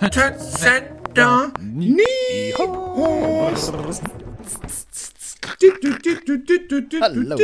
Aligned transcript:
Tötzetter 0.00 1.52
Nihos. 1.60 2.00
Hallo. 7.00 7.36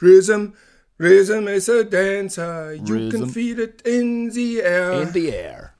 Rhythm, 0.00 0.52
rhythm 0.98 1.48
is 1.48 1.68
a 1.70 1.84
dancer. 1.84 2.74
You 2.74 2.94
Rhythm. 2.94 3.10
can 3.10 3.28
feel 3.30 3.60
it 3.60 3.80
in 3.86 4.30
the 4.30 4.60
air. 4.62 5.02
In 5.02 5.12
the 5.12 5.30
air. 5.30 5.74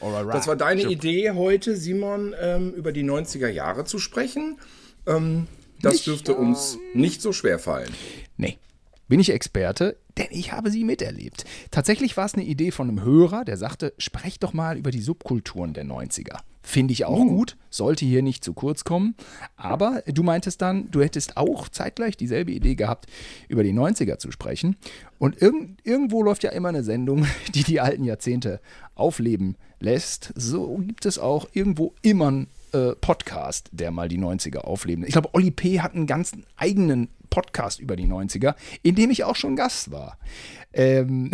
Alright. 0.00 0.34
Das 0.34 0.48
war 0.48 0.56
deine 0.56 0.82
Idee 0.82 1.30
heute, 1.30 1.76
Simon, 1.76 2.34
ähm, 2.40 2.72
über 2.74 2.90
die 2.90 3.04
90er 3.04 3.48
Jahre 3.48 3.84
zu 3.84 4.00
sprechen. 4.00 4.58
Ähm, 5.06 5.46
das 5.80 6.02
dürfte 6.02 6.34
uns 6.34 6.76
nicht 6.92 7.22
so 7.22 7.32
schwer 7.32 7.60
fallen. 7.60 7.92
Nee, 8.36 8.58
bin 9.12 9.20
ich 9.20 9.30
Experte, 9.30 9.98
denn 10.16 10.28
ich 10.30 10.52
habe 10.52 10.70
sie 10.70 10.84
miterlebt. 10.84 11.44
Tatsächlich 11.70 12.16
war 12.16 12.24
es 12.24 12.32
eine 12.32 12.44
Idee 12.44 12.70
von 12.70 12.88
einem 12.88 13.02
Hörer, 13.02 13.44
der 13.44 13.58
sagte, 13.58 13.92
sprech 13.98 14.38
doch 14.38 14.54
mal 14.54 14.78
über 14.78 14.90
die 14.90 15.02
Subkulturen 15.02 15.74
der 15.74 15.84
90er. 15.84 16.38
Finde 16.62 16.92
ich 16.92 17.04
auch 17.04 17.18
gut, 17.18 17.58
sollte 17.68 18.06
hier 18.06 18.22
nicht 18.22 18.42
zu 18.42 18.54
kurz 18.54 18.84
kommen. 18.84 19.14
Aber 19.54 20.02
du 20.06 20.22
meintest 20.22 20.62
dann, 20.62 20.90
du 20.90 21.02
hättest 21.02 21.36
auch 21.36 21.68
zeitgleich 21.68 22.16
dieselbe 22.16 22.52
Idee 22.52 22.74
gehabt, 22.74 23.04
über 23.48 23.62
die 23.62 23.74
90er 23.74 24.16
zu 24.16 24.30
sprechen. 24.30 24.76
Und 25.18 25.42
irgend, 25.42 25.86
irgendwo 25.86 26.22
läuft 26.22 26.42
ja 26.42 26.50
immer 26.50 26.70
eine 26.70 26.82
Sendung, 26.82 27.26
die 27.54 27.64
die 27.64 27.80
alten 27.80 28.04
Jahrzehnte 28.04 28.62
aufleben 28.94 29.58
lässt. 29.78 30.32
So 30.36 30.78
gibt 30.78 31.04
es 31.04 31.18
auch 31.18 31.48
irgendwo 31.52 31.92
immer 32.00 32.28
einen 32.28 32.46
äh, 32.72 32.92
Podcast, 32.98 33.68
der 33.72 33.90
mal 33.90 34.08
die 34.08 34.18
90er 34.18 34.60
aufleben. 34.60 35.04
Ich 35.04 35.12
glaube, 35.12 35.34
Olli 35.34 35.50
P. 35.50 35.80
hat 35.80 35.94
einen 35.94 36.06
ganz 36.06 36.32
eigenen 36.56 37.10
Podcast 37.32 37.80
über 37.80 37.96
die 37.96 38.06
90er, 38.06 38.54
in 38.82 38.94
dem 38.94 39.10
ich 39.10 39.24
auch 39.24 39.36
schon 39.36 39.56
Gast 39.56 39.90
war. 39.90 40.18
Ähm, 40.74 41.30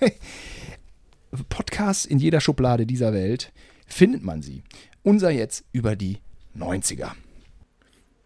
Podcasts 1.48 2.04
in 2.04 2.20
jeder 2.20 2.40
Schublade 2.40 2.86
dieser 2.86 3.12
Welt 3.12 3.52
findet 3.88 4.22
man 4.22 4.40
sie. 4.40 4.62
Unser 5.02 5.30
jetzt 5.30 5.64
über 5.72 5.96
die 5.96 6.18
90er. 6.56 7.10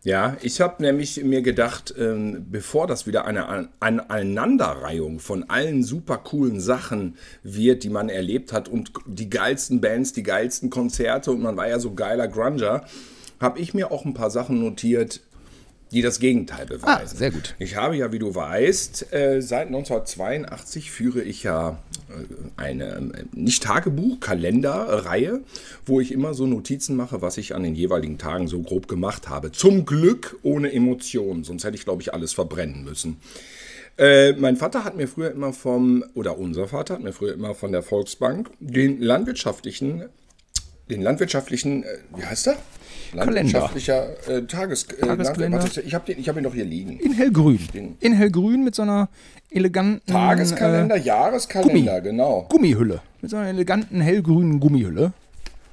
Ja, 0.03 0.37
ich 0.43 0.61
habe 0.61 0.83
nämlich 0.83 1.25
mir 1.25 1.41
gedacht, 1.41 1.95
ähm, 1.99 2.45
bevor 2.51 2.87
das 2.87 3.07
wieder 3.07 3.25
eine 3.25 3.47
An 3.47 3.71
Aneinanderreihung 3.81 5.21
von 5.21 5.49
allen 5.49 5.83
super 5.83 6.19
coolen 6.19 6.61
Sachen 6.61 7.17
wird, 7.43 7.83
die 7.85 7.89
man 7.89 8.11
erlebt 8.11 8.53
hat 8.53 8.69
und 8.69 8.93
die 9.07 9.31
geilsten 9.31 9.81
Bands, 9.81 10.13
die 10.13 10.23
geilsten 10.23 10.69
Konzerte 10.69 11.31
und 11.31 11.41
man 11.41 11.57
war 11.57 11.67
ja 11.67 11.79
so 11.79 11.95
geiler 11.95 12.29
Grunger, 12.29 12.85
habe 13.41 13.59
ich 13.59 13.73
mir 13.73 13.91
auch 13.91 14.05
ein 14.05 14.13
paar 14.13 14.31
Sachen 14.31 14.61
notiert, 14.61 15.23
die 15.95 16.03
das 16.03 16.19
Gegenteil 16.19 16.67
beweisen. 16.67 16.85
Ah, 16.87 17.07
sehr 17.07 17.31
gut. 17.31 17.55
Ich 17.59 17.77
habe 17.77 17.97
ja, 17.97 18.13
wie 18.13 18.19
du 18.19 18.35
weißt, 18.35 19.13
äh, 19.13 19.41
seit 19.41 19.69
1982 19.69 20.91
führe 20.91 21.23
ich 21.23 21.45
ja 21.45 21.79
äh, 22.11 22.61
eine, 22.61 22.85
äh, 22.85 23.25
nicht 23.33 23.63
Tagebuch, 23.63 24.19
Kalenderreihe, 24.19 25.41
wo 25.87 26.01
ich 26.01 26.11
immer 26.13 26.35
so 26.35 26.47
Notizen 26.47 26.97
mache, 26.97 27.23
was 27.23 27.39
ich 27.39 27.55
an 27.55 27.63
den 27.63 27.77
jeweiligen 27.77 28.19
Tagen 28.19 28.49
so 28.49 28.61
grob 28.61 28.89
gemacht 28.89 29.29
habe. 29.29 29.53
Zum 29.53 29.87
Glück 29.87 30.37
ohne 30.43 30.73
Emotionen, 30.73 31.45
sonst 31.45 31.65
hätte 31.65 31.77
ich, 31.77 31.85
glaube 31.85 32.03
ich, 32.03 32.13
alles 32.13 32.33
verbrennen 32.33 32.85
müssen. 32.85 33.19
Äh, 33.97 34.33
mein 34.33 34.57
Vater 34.57 34.83
hat 34.83 34.97
mir 34.97 35.07
früher 35.07 35.31
immer 35.31 35.53
vom, 35.53 36.05
oder 36.15 36.37
unser 36.37 36.67
Vater 36.67 36.95
hat 36.95 37.03
mir 37.03 37.13
früher 37.13 37.35
immer 37.35 37.55
von 37.55 37.71
der 37.71 37.85
Volksbank 37.85 38.51
den 38.59 39.01
landwirtschaftlichen, 39.01 40.07
den 40.91 41.03
landwirtschaftlichen, 41.03 41.85
wie 42.17 42.25
heißt 42.25 42.47
der? 42.47 42.57
Landwirtschaftlicher 43.15 44.07
äh, 44.29 44.43
Tages, 44.43 44.85
äh, 44.85 45.07
Tageskalender. 45.07 45.63
Warte, 45.63 45.81
ich 45.83 45.95
habe 45.95 46.13
hab 46.13 46.37
ihn 46.37 46.43
doch 46.45 46.55
hier 46.55 46.65
liegen. 46.65 46.99
In 47.01 47.13
hellgrün. 47.13 47.59
Den- 47.73 47.97
In 48.01 48.13
hellgrün 48.13 48.65
mit 48.65 48.75
so 48.75 48.83
einer 48.83 49.09
eleganten 49.51 50.05
Tageskalender, 50.11 50.97
äh, 50.97 51.01
Jahreskalender, 51.01 52.01
Gummi. 52.01 52.11
genau. 52.11 52.47
Gummihülle. 52.49 53.01
Mit 53.23 53.31
so 53.31 53.37
einer 53.37 53.49
eleganten 53.49 54.01
hellgrünen 54.01 54.61
Gummihülle. 54.61 55.13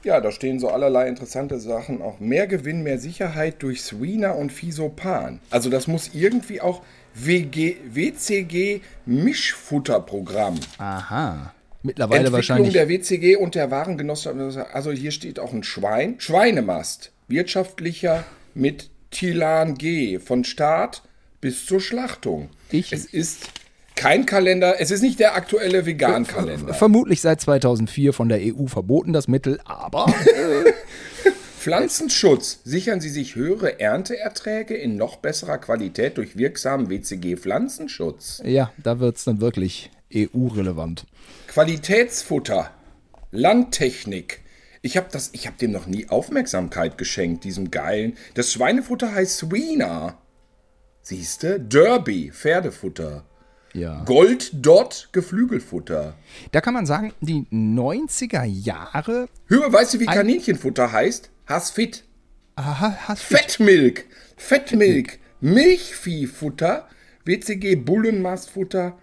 Ja, 0.03 0.19
da 0.19 0.31
stehen 0.31 0.59
so 0.59 0.69
allerlei 0.69 1.07
interessante 1.07 1.59
Sachen. 1.59 2.01
Auch 2.01 2.19
mehr 2.19 2.47
Gewinn, 2.47 2.81
mehr 2.81 2.97
Sicherheit 2.97 3.61
durch 3.61 3.83
Swina 3.83 4.31
und 4.31 4.51
Fisopan. 4.51 5.39
Also 5.51 5.69
das 5.69 5.85
muss 5.87 6.11
irgendwie 6.13 6.59
auch 6.59 6.81
WG, 7.13 7.75
WCG 7.93 8.81
Mischfutterprogramm. 9.05 10.55
Aha. 10.77 11.53
Mittlerweile 11.83 12.19
Entwicklung 12.19 12.33
wahrscheinlich. 12.37 12.73
der 12.73 12.89
WCG 12.89 13.35
und 13.37 13.55
der 13.55 13.71
Warengenossenschaft. 13.71 14.73
Also 14.73 14.91
hier 14.91 15.11
steht 15.11 15.39
auch 15.39 15.51
ein 15.53 15.63
Schwein. 15.63 16.15
Schweinemast. 16.19 17.11
Wirtschaftlicher 17.31 18.23
mit 18.53 18.89
Tilan 19.09 19.75
G. 19.75 20.19
Von 20.19 20.43
Start 20.43 21.01
bis 21.41 21.65
zur 21.65 21.81
Schlachtung. 21.81 22.49
Ich- 22.69 22.93
es 22.93 23.05
ist 23.05 23.47
kein 23.95 24.25
Kalender. 24.25 24.79
Es 24.79 24.91
ist 24.91 25.01
nicht 25.01 25.19
der 25.19 25.35
aktuelle 25.35 25.85
Vegan-Kalender. 25.85 26.73
Vermutlich 26.73 27.21
seit 27.21 27.41
2004 27.41 28.13
von 28.13 28.29
der 28.29 28.39
EU 28.41 28.67
verboten, 28.67 29.13
das 29.13 29.27
Mittel, 29.27 29.59
aber 29.65 30.05
Pflanzenschutz. 31.59 32.59
Sichern 32.63 33.01
Sie 33.01 33.09
sich 33.09 33.35
höhere 33.35 33.79
Ernteerträge 33.79 34.73
in 34.75 34.95
noch 34.95 35.17
besserer 35.17 35.57
Qualität 35.59 36.17
durch 36.17 36.37
wirksamen 36.37 36.89
WCG-Pflanzenschutz. 36.89 38.41
ja, 38.45 38.71
da 38.81 38.99
wird 38.99 39.17
es 39.17 39.23
dann 39.25 39.41
wirklich 39.41 39.91
EU-relevant. 40.13 41.05
Qualitätsfutter. 41.47 42.71
Landtechnik. 43.31 44.39
Ich 44.81 44.97
habe 44.97 45.07
hab 45.15 45.57
dem 45.59 45.71
noch 45.71 45.85
nie 45.85 46.09
Aufmerksamkeit 46.09 46.97
geschenkt, 46.97 47.43
diesem 47.43 47.69
geilen. 47.69 48.17
Das 48.33 48.51
Schweinefutter 48.51 49.13
heißt 49.13 49.37
Swina. 49.37 50.17
Siehste? 51.01 51.59
Derby, 51.59 52.31
Pferdefutter. 52.31 53.25
Ja. 53.73 54.03
Gold 54.03 54.51
Dot, 54.53 55.09
Geflügelfutter. 55.11 56.15
Da 56.51 56.61
kann 56.61 56.73
man 56.73 56.85
sagen, 56.85 57.13
die 57.21 57.45
90er 57.51 58.43
Jahre. 58.43 59.27
Hör, 59.47 59.71
weißt 59.71 59.93
du, 59.93 59.99
wie 59.99 60.05
Kaninchenfutter 60.05 60.91
heißt? 60.91 61.29
Hasfit. 61.47 62.03
Aha, 62.55 62.95
hast 63.07 63.23
Fettmilk, 63.23 64.05
Fettmilk, 64.35 65.19
Milchviehfutter, 65.39 66.87
WCG 67.23 67.75
Bullenmastfutter, 67.75 68.97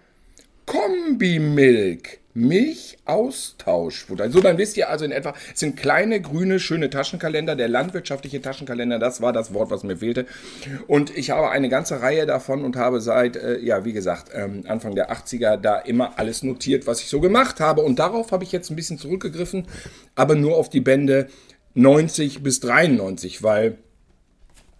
Kombimilk, 0.65 2.18
Milchaustauschfutter. 2.33 4.29
So, 4.29 4.39
dann 4.39 4.57
wisst 4.57 4.77
ihr 4.77 4.89
also 4.89 5.03
in 5.03 5.11
etwa, 5.11 5.33
es 5.53 5.59
sind 5.59 5.75
kleine, 5.77 6.21
grüne, 6.21 6.59
schöne 6.59 6.89
Taschenkalender, 6.89 7.55
der 7.55 7.67
landwirtschaftliche 7.67 8.41
Taschenkalender, 8.41 8.99
das 8.99 9.21
war 9.21 9.33
das 9.33 9.53
Wort, 9.53 9.71
was 9.71 9.83
mir 9.83 9.97
fehlte. 9.97 10.25
Und 10.87 11.15
ich 11.17 11.31
habe 11.31 11.49
eine 11.49 11.69
ganze 11.69 12.01
Reihe 12.01 12.25
davon 12.25 12.63
und 12.63 12.75
habe 12.75 13.01
seit, 13.01 13.35
äh, 13.35 13.59
ja, 13.59 13.83
wie 13.83 13.93
gesagt, 13.93 14.31
ähm, 14.33 14.63
Anfang 14.67 14.95
der 14.95 15.11
80er 15.11 15.57
da 15.57 15.79
immer 15.79 16.19
alles 16.19 16.43
notiert, 16.43 16.85
was 16.87 17.01
ich 17.01 17.09
so 17.09 17.19
gemacht 17.19 17.59
habe. 17.59 17.81
Und 17.81 17.99
darauf 17.99 18.31
habe 18.31 18.43
ich 18.43 18.51
jetzt 18.51 18.69
ein 18.69 18.75
bisschen 18.75 18.99
zurückgegriffen, 18.99 19.67
aber 20.15 20.35
nur 20.35 20.57
auf 20.57 20.69
die 20.69 20.81
Bände 20.81 21.27
90 21.73 22.43
bis 22.43 22.59
93, 22.59 23.41
weil 23.43 23.77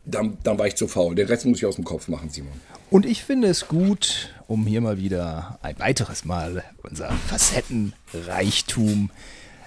dann, 0.06 0.38
dann 0.44 0.58
war 0.58 0.68
ich 0.68 0.76
zu 0.76 0.88
faul. 0.88 1.16
Den 1.16 1.28
Rest 1.28 1.46
muss 1.46 1.60
ich 1.60 1.66
aus 1.66 1.76
dem 1.76 1.84
Kopf 1.84 2.08
machen, 2.08 2.30
Simon. 2.30 2.54
Und 2.90 3.06
ich 3.06 3.24
finde 3.24 3.48
es 3.48 3.68
gut, 3.68 4.34
um 4.50 4.66
hier 4.66 4.82
mal 4.82 4.98
wieder 4.98 5.60
ein 5.62 5.78
weiteres 5.78 6.26
Mal 6.26 6.64
unser 6.82 7.12
Facettenreichtum 7.28 9.12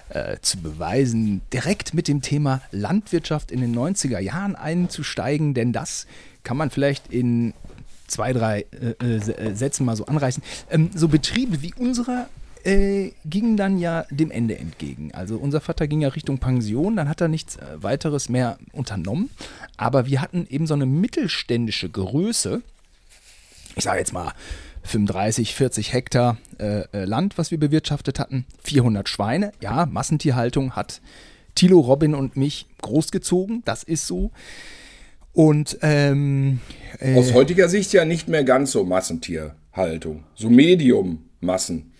äh, 0.09 0.37
zu 0.41 0.57
beweisen, 0.57 1.41
direkt 1.53 1.93
mit 1.93 2.09
dem 2.09 2.21
Thema 2.21 2.61
Landwirtschaft 2.71 3.49
in 3.49 3.61
den 3.61 3.73
90er 3.73 4.19
Jahren 4.19 4.55
einzusteigen, 4.57 5.53
denn 5.53 5.71
das 5.71 6.05
kann 6.43 6.57
man 6.57 6.69
vielleicht 6.69 7.07
in 7.07 7.53
zwei, 8.07 8.33
drei 8.33 8.65
äh, 9.01 9.15
äh, 9.15 9.55
Sätzen 9.55 9.85
mal 9.85 9.95
so 9.95 10.05
anreißen. 10.05 10.43
Ähm, 10.69 10.89
so 10.93 11.07
Betriebe 11.07 11.61
wie 11.61 11.73
unsere 11.75 12.27
äh, 12.65 13.11
gingen 13.23 13.55
dann 13.55 13.79
ja 13.79 14.05
dem 14.09 14.31
Ende 14.31 14.57
entgegen. 14.57 15.13
Also 15.13 15.37
unser 15.37 15.61
Vater 15.61 15.87
ging 15.87 16.01
ja 16.01 16.09
Richtung 16.09 16.39
Pension, 16.39 16.97
dann 16.97 17.07
hat 17.07 17.21
er 17.21 17.29
nichts 17.29 17.55
äh, 17.55 17.61
weiteres 17.81 18.27
mehr 18.27 18.57
unternommen. 18.73 19.29
Aber 19.77 20.07
wir 20.07 20.19
hatten 20.19 20.45
eben 20.49 20.67
so 20.67 20.73
eine 20.73 20.85
mittelständische 20.85 21.89
Größe, 21.89 22.61
ich 23.77 23.85
sage 23.85 23.99
jetzt 23.99 24.11
mal 24.11 24.33
35, 24.83 25.55
40 25.55 25.93
Hektar 25.93 26.37
äh, 26.59 26.81
äh, 26.93 27.05
Land, 27.05 27.37
was 27.37 27.51
wir 27.51 27.59
bewirtschaftet 27.59 28.19
hatten, 28.19 28.45
400 28.63 29.09
Schweine. 29.09 29.51
Ja, 29.61 29.85
Massentierhaltung 29.85 30.73
hat 30.73 31.01
Thilo, 31.55 31.79
Robin 31.79 32.15
und 32.15 32.35
mich 32.35 32.67
großgezogen, 32.81 33.61
das 33.65 33.83
ist 33.83 34.07
so. 34.07 34.31
Und 35.31 35.79
ähm, 35.81 36.59
äh, 36.99 37.17
Aus 37.17 37.33
heutiger 37.33 37.69
Sicht 37.69 37.93
ja 37.93 38.05
nicht 38.05 38.27
mehr 38.27 38.43
ganz 38.43 38.71
so 38.71 38.83
Massentierhaltung. 38.83 40.23
So 40.35 40.49
Medium-Massen. 40.49 41.91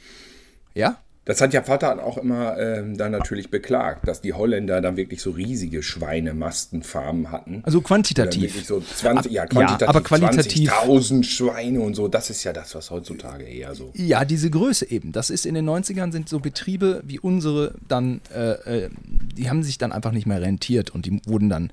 ja, 0.76 1.03
Das 1.26 1.40
hat 1.40 1.54
ja 1.54 1.64
Vater 1.64 2.04
auch 2.04 2.18
immer 2.18 2.58
ähm, 2.60 2.98
dann 2.98 3.14
natürlich 3.14 3.50
beklagt, 3.50 4.08
dass 4.08 4.20
die 4.20 4.34
Holländer 4.34 4.82
dann 4.82 4.98
wirklich 4.98 5.22
so 5.22 5.32
riesige 5.32 5.82
Schweinemastenfarmen 5.82 7.32
hatten. 7.32 7.62
also 7.64 7.80
quantitativ. 7.80 8.66
so 8.66 8.82
20, 8.82 9.32
ja, 9.32 9.44
Ja, 9.44 9.48
quantitativ, 9.48 9.88
aber 9.88 10.02
qualitativ- 10.02 10.70
20.000 10.70 11.24
Schweine 11.24 11.80
und 11.80 11.96
so. 11.96 12.10
Das 12.10 12.30
ist 12.30 12.44
ja 12.44 12.52
das, 12.52 12.76
was 12.76 12.92
heutzutage 12.92 13.46
eher 13.46 13.74
so. 13.74 13.92
Ja, 13.94 14.26
diese 14.26 14.50
Größe 14.50 14.90
eben. 14.92 15.14
Das 15.14 15.30
ist 15.30 15.46
in 15.46 15.56
den 15.56 15.70
90ern 15.70 16.12
sind 16.12 16.28
so 16.28 16.40
Betriebe 16.40 17.02
wie 17.06 17.20
unsere 17.20 17.74
dann, 17.88 18.20
äh, 18.36 18.86
äh, 18.86 18.90
die 19.38 19.50
haben 19.50 19.64
sich 19.64 19.78
dann 19.78 19.94
einfach 19.94 20.12
nicht 20.12 20.26
mehr 20.26 20.42
rentiert 20.42 20.90
und 20.90 21.06
die 21.06 21.22
wurden 21.26 21.50
dann 21.50 21.72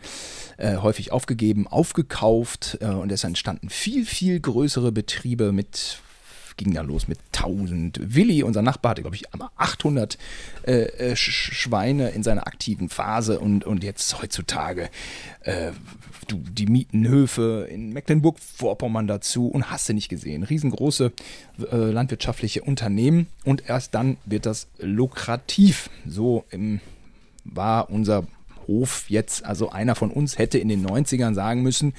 äh, 0.59 0.77
häufig 0.77 1.11
aufgegeben, 1.11 1.67
aufgekauft 1.67 2.79
äh, 2.81 2.87
und 2.87 3.11
es 3.11 3.25
entstanden 3.25 3.69
viel, 3.69 4.07
viel 4.07 4.39
größere 4.39 4.93
Betriebe 4.93 5.51
mit 5.51 5.99
ging 6.61 6.75
dann 6.75 6.87
los 6.87 7.09
mit 7.09 7.19
1000. 7.35 8.15
Willi, 8.15 8.43
unser 8.43 8.61
Nachbar, 8.61 8.91
hatte, 8.91 9.01
glaube 9.01 9.17
ich, 9.17 9.25
800 9.57 10.19
äh, 10.67 10.73
äh, 10.73 11.17
Schweine 11.17 12.11
in 12.11 12.23
seiner 12.23 12.47
aktiven 12.47 12.91
Phase 12.91 13.41
und, 13.41 13.65
und 13.65 13.83
jetzt 13.83 14.21
heutzutage 14.21 14.91
äh, 15.41 15.73
du, 16.29 16.37
die 16.37 16.67
Mietenhöfe 16.67 17.67
in 17.71 17.95
Mecklenburg-Vorpommern 17.95 19.07
dazu 19.07 19.49
und 19.49 19.71
hast 19.71 19.89
du 19.89 19.95
nicht 19.95 20.11
gesehen. 20.11 20.43
Riesengroße 20.43 21.13
äh, 21.73 21.77
landwirtschaftliche 21.77 22.61
Unternehmen 22.63 23.27
und 23.45 23.67
erst 23.67 23.95
dann 23.95 24.19
wird 24.27 24.45
das 24.45 24.69
lukrativ. 24.79 25.89
So 26.07 26.45
im, 26.51 26.81
war 27.45 27.89
unser 27.89 28.27
Hof 28.71 29.07
jetzt, 29.09 29.45
also 29.45 29.71
einer 29.71 29.97
von 29.97 30.13
uns 30.13 30.39
hätte 30.39 30.59
in 30.59 30.69
den 30.69 30.87
90ern 30.87 31.35
sagen 31.35 31.63
müssen, 31.63 31.95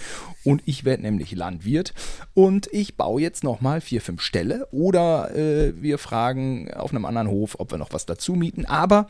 und 0.46 0.62
ich 0.66 0.86
werde 0.86 1.04
nämlich 1.04 1.36
Landwirt 1.36 1.94
und 2.34 2.68
ich 2.72 2.96
baue 2.96 3.22
jetzt 3.22 3.44
nochmal 3.44 3.82
vier, 3.82 4.02
fünf 4.02 4.22
Ställe 4.22 4.68
oder 4.72 5.36
äh, 5.36 5.74
wir 5.82 5.98
fragen 5.98 6.72
auf 6.74 6.92
einem 6.92 7.06
anderen 7.06 7.28
Hof, 7.28 7.56
ob 7.60 7.72
wir 7.72 7.78
noch 7.78 7.92
was 7.92 8.06
dazu 8.06 8.34
mieten, 8.34 8.66
aber 8.66 9.08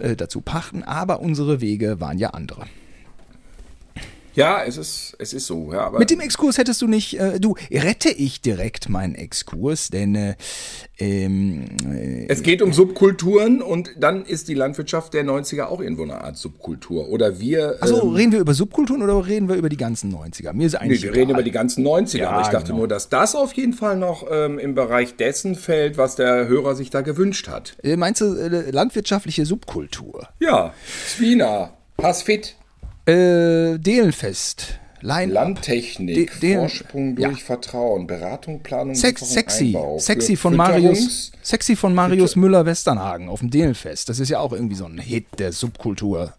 äh, 0.00 0.16
dazu 0.16 0.40
pachten, 0.40 0.82
aber 0.82 1.20
unsere 1.20 1.60
Wege 1.60 2.00
waren 2.00 2.18
ja 2.18 2.30
andere. 2.30 2.66
Ja, 4.38 4.62
es 4.62 4.76
ist, 4.76 5.16
es 5.18 5.32
ist 5.32 5.46
so. 5.46 5.72
Ja, 5.72 5.90
Mit 5.90 6.10
dem 6.10 6.20
Exkurs 6.20 6.58
hättest 6.58 6.80
du 6.80 6.86
nicht, 6.86 7.18
äh, 7.18 7.40
du, 7.40 7.56
rette 7.72 8.08
ich 8.08 8.40
direkt 8.40 8.88
meinen 8.88 9.16
Exkurs, 9.16 9.88
denn 9.88 10.14
äh, 10.14 10.36
ähm, 11.00 11.64
äh, 11.84 12.26
es 12.28 12.44
geht 12.44 12.62
um 12.62 12.72
Subkulturen 12.72 13.60
und 13.60 13.90
dann 13.98 14.24
ist 14.24 14.46
die 14.46 14.54
Landwirtschaft 14.54 15.12
der 15.14 15.24
90er 15.24 15.64
auch 15.64 15.80
irgendwo 15.80 16.04
eine 16.04 16.20
Art 16.22 16.36
Subkultur. 16.36 17.08
Oder 17.08 17.40
wir. 17.40 17.78
Also 17.80 18.00
ähm, 18.00 18.10
reden 18.10 18.30
wir 18.32 18.38
über 18.38 18.54
Subkulturen 18.54 19.02
oder 19.02 19.26
reden 19.26 19.48
wir 19.48 19.56
über 19.56 19.68
die 19.68 19.76
ganzen 19.76 20.14
90er? 20.14 20.52
Mir 20.52 20.68
ist 20.68 20.76
eigentlich. 20.76 21.00
Nee, 21.00 21.06
wir 21.06 21.10
egal. 21.10 21.20
reden 21.20 21.30
über 21.32 21.42
die 21.42 21.50
ganzen 21.50 21.84
90er, 21.84 22.18
ja, 22.18 22.30
aber 22.30 22.42
ich 22.42 22.48
dachte 22.48 22.66
genau. 22.66 22.78
nur, 22.78 22.88
dass 22.88 23.08
das 23.08 23.34
auf 23.34 23.54
jeden 23.54 23.72
Fall 23.72 23.96
noch 23.96 24.24
ähm, 24.30 24.60
im 24.60 24.76
Bereich 24.76 25.16
dessen 25.16 25.56
fällt, 25.56 25.98
was 25.98 26.14
der 26.14 26.46
Hörer 26.46 26.76
sich 26.76 26.90
da 26.90 27.00
gewünscht 27.00 27.48
hat. 27.48 27.76
Äh, 27.82 27.96
meinst 27.96 28.20
du 28.20 28.36
äh, 28.36 28.70
landwirtschaftliche 28.70 29.44
Subkultur? 29.46 30.28
Ja, 30.38 30.72
Swina, 31.08 31.72
pass 31.96 32.22
fit. 32.22 32.54
Äh, 33.08 33.78
Delenfest. 33.78 34.78
Line 35.00 35.32
Landtechnik, 35.32 36.40
De 36.40 36.56
Vorsprung 36.56 37.14
durch 37.16 37.38
ja. 37.38 37.44
Vertrauen, 37.44 38.06
Beratung, 38.06 38.60
Planung, 38.62 38.94
Sex, 38.94 39.32
Sexy, 39.32 39.66
Einbau, 39.66 39.98
Sexy 39.98 40.36
von 40.36 40.56
Marius, 40.56 41.30
Sexy 41.40 41.76
von 41.76 41.94
Marius 41.94 42.36
Müller-Westernhagen 42.36 43.28
auf 43.28 43.38
dem 43.38 43.48
Delenfest. 43.48 44.08
Das 44.08 44.18
ist 44.18 44.28
ja 44.28 44.40
auch 44.40 44.52
irgendwie 44.52 44.74
so 44.74 44.84
ein 44.84 44.98
Hit 44.98 45.26
der 45.38 45.52
Subkultur. 45.52 46.34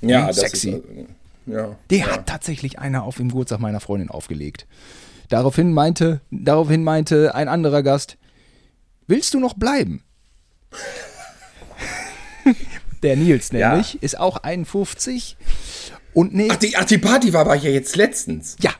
Ja, 0.00 0.28
hm? 0.28 0.32
Sexy. 0.32 0.70
Ist, 0.70 0.84
äh, 0.84 1.52
ja, 1.52 1.76
Der 1.90 1.98
ja. 1.98 2.06
hat 2.06 2.26
tatsächlich 2.26 2.78
einer 2.78 3.02
auf 3.02 3.16
dem 3.16 3.28
Geburtstag 3.28 3.60
meiner 3.60 3.80
Freundin 3.80 4.08
aufgelegt. 4.08 4.66
Daraufhin 5.28 5.72
meinte, 5.72 6.20
daraufhin 6.30 6.84
meinte 6.84 7.34
ein 7.34 7.48
anderer 7.48 7.82
Gast, 7.82 8.16
willst 9.06 9.34
du 9.34 9.40
noch 9.40 9.54
bleiben? 9.54 10.02
Der 13.04 13.16
Nils 13.16 13.52
nämlich 13.52 13.94
ja. 13.94 13.98
ist 14.00 14.18
auch 14.18 14.38
51. 14.38 15.36
Und 16.14 16.34
nee, 16.34 16.48
ach, 16.50 16.56
die, 16.56 16.74
ach, 16.76 16.86
die 16.86 16.98
Party 16.98 17.32
war 17.32 17.42
aber 17.42 17.54
ja 17.54 17.70
jetzt 17.70 17.96
letztens. 17.96 18.56
Ja. 18.60 18.70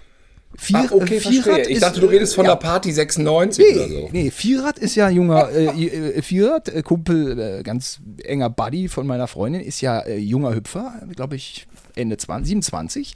Vier, 0.57 0.85
ach, 0.87 0.93
okay, 0.93 1.21
Vierrad 1.21 1.67
Ich 1.67 1.81
dachte, 1.81 2.01
du 2.01 2.07
redest 2.07 2.35
von 2.35 2.47
ja. 2.47 2.53
der 2.53 2.61
Party 2.61 2.93
96 2.93 3.65
nee, 3.65 3.75
oder 3.75 3.89
so. 3.89 4.09
Nee, 4.13 4.31
Vierrad 4.31 4.79
ist 4.79 4.95
ja 4.95 5.11
junger, 5.11 5.51
äh, 5.51 5.67
äh, 5.67 6.23
Vierrad, 6.23 6.69
äh, 6.69 6.83
Kumpel, 6.83 7.39
äh, 7.39 7.63
ganz 7.65 8.01
enger 8.23 8.51
Buddy 8.51 8.89
von 8.89 9.07
meiner 9.07 9.27
Freundin, 9.27 9.61
ist 9.61 9.81
ja 9.81 10.01
äh, 10.01 10.17
junger 10.17 10.55
Hüpfer, 10.55 11.03
glaube 11.15 11.37
ich, 11.37 11.67
Ende 11.97 12.17
20, 12.17 12.49
27 12.49 13.15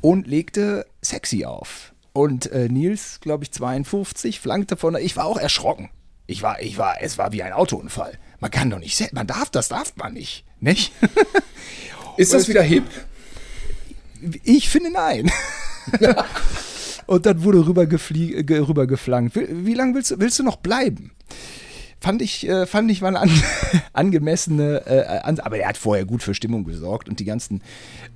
und 0.00 0.26
legte 0.26 0.86
sexy 1.02 1.44
auf. 1.44 1.92
Und 2.12 2.50
äh, 2.50 2.68
Nils, 2.68 3.20
glaube 3.20 3.44
ich, 3.44 3.52
52, 3.52 4.40
flankte 4.40 4.76
von 4.76 4.94
der, 4.94 5.02
ich 5.02 5.16
war 5.16 5.26
auch 5.26 5.38
erschrocken. 5.38 5.90
Ich 6.26 6.42
war, 6.42 6.60
ich 6.60 6.76
war, 6.78 6.96
es 7.00 7.18
war 7.18 7.32
wie 7.32 7.42
ein 7.42 7.52
Autounfall. 7.52 8.18
Man 8.40 8.50
kann 8.50 8.70
doch 8.70 8.78
nicht, 8.78 9.12
man 9.12 9.26
darf, 9.26 9.50
das 9.50 9.68
darf 9.68 9.96
man 9.96 10.12
nicht, 10.12 10.44
nicht? 10.60 10.92
Ist 12.16 12.32
das 12.32 12.48
wieder 12.48 12.62
hip? 12.62 12.84
Ich 14.42 14.68
finde 14.68 14.90
nein. 14.90 15.30
Und 17.06 17.26
dann 17.26 17.44
wurde 17.44 17.66
rüber, 17.66 17.86
rüber 17.88 18.86
geflankt. 18.86 19.36
Wie, 19.36 19.66
wie 19.66 19.74
lange 19.74 19.94
willst, 19.94 20.18
willst 20.18 20.38
du 20.38 20.42
noch 20.42 20.56
bleiben? 20.56 21.12
Fand 22.00 22.20
ich, 22.20 22.46
äh, 22.48 22.66
fand 22.66 22.90
ich 22.90 23.00
mal 23.00 23.16
an, 23.16 23.30
angemessene, 23.92 24.82
äh, 24.86 25.20
an, 25.20 25.40
aber 25.40 25.58
er 25.58 25.68
hat 25.68 25.76
vorher 25.76 26.04
gut 26.04 26.22
für 26.22 26.34
Stimmung 26.34 26.64
gesorgt 26.64 27.08
und 27.08 27.20
die 27.20 27.24
ganzen 27.24 27.62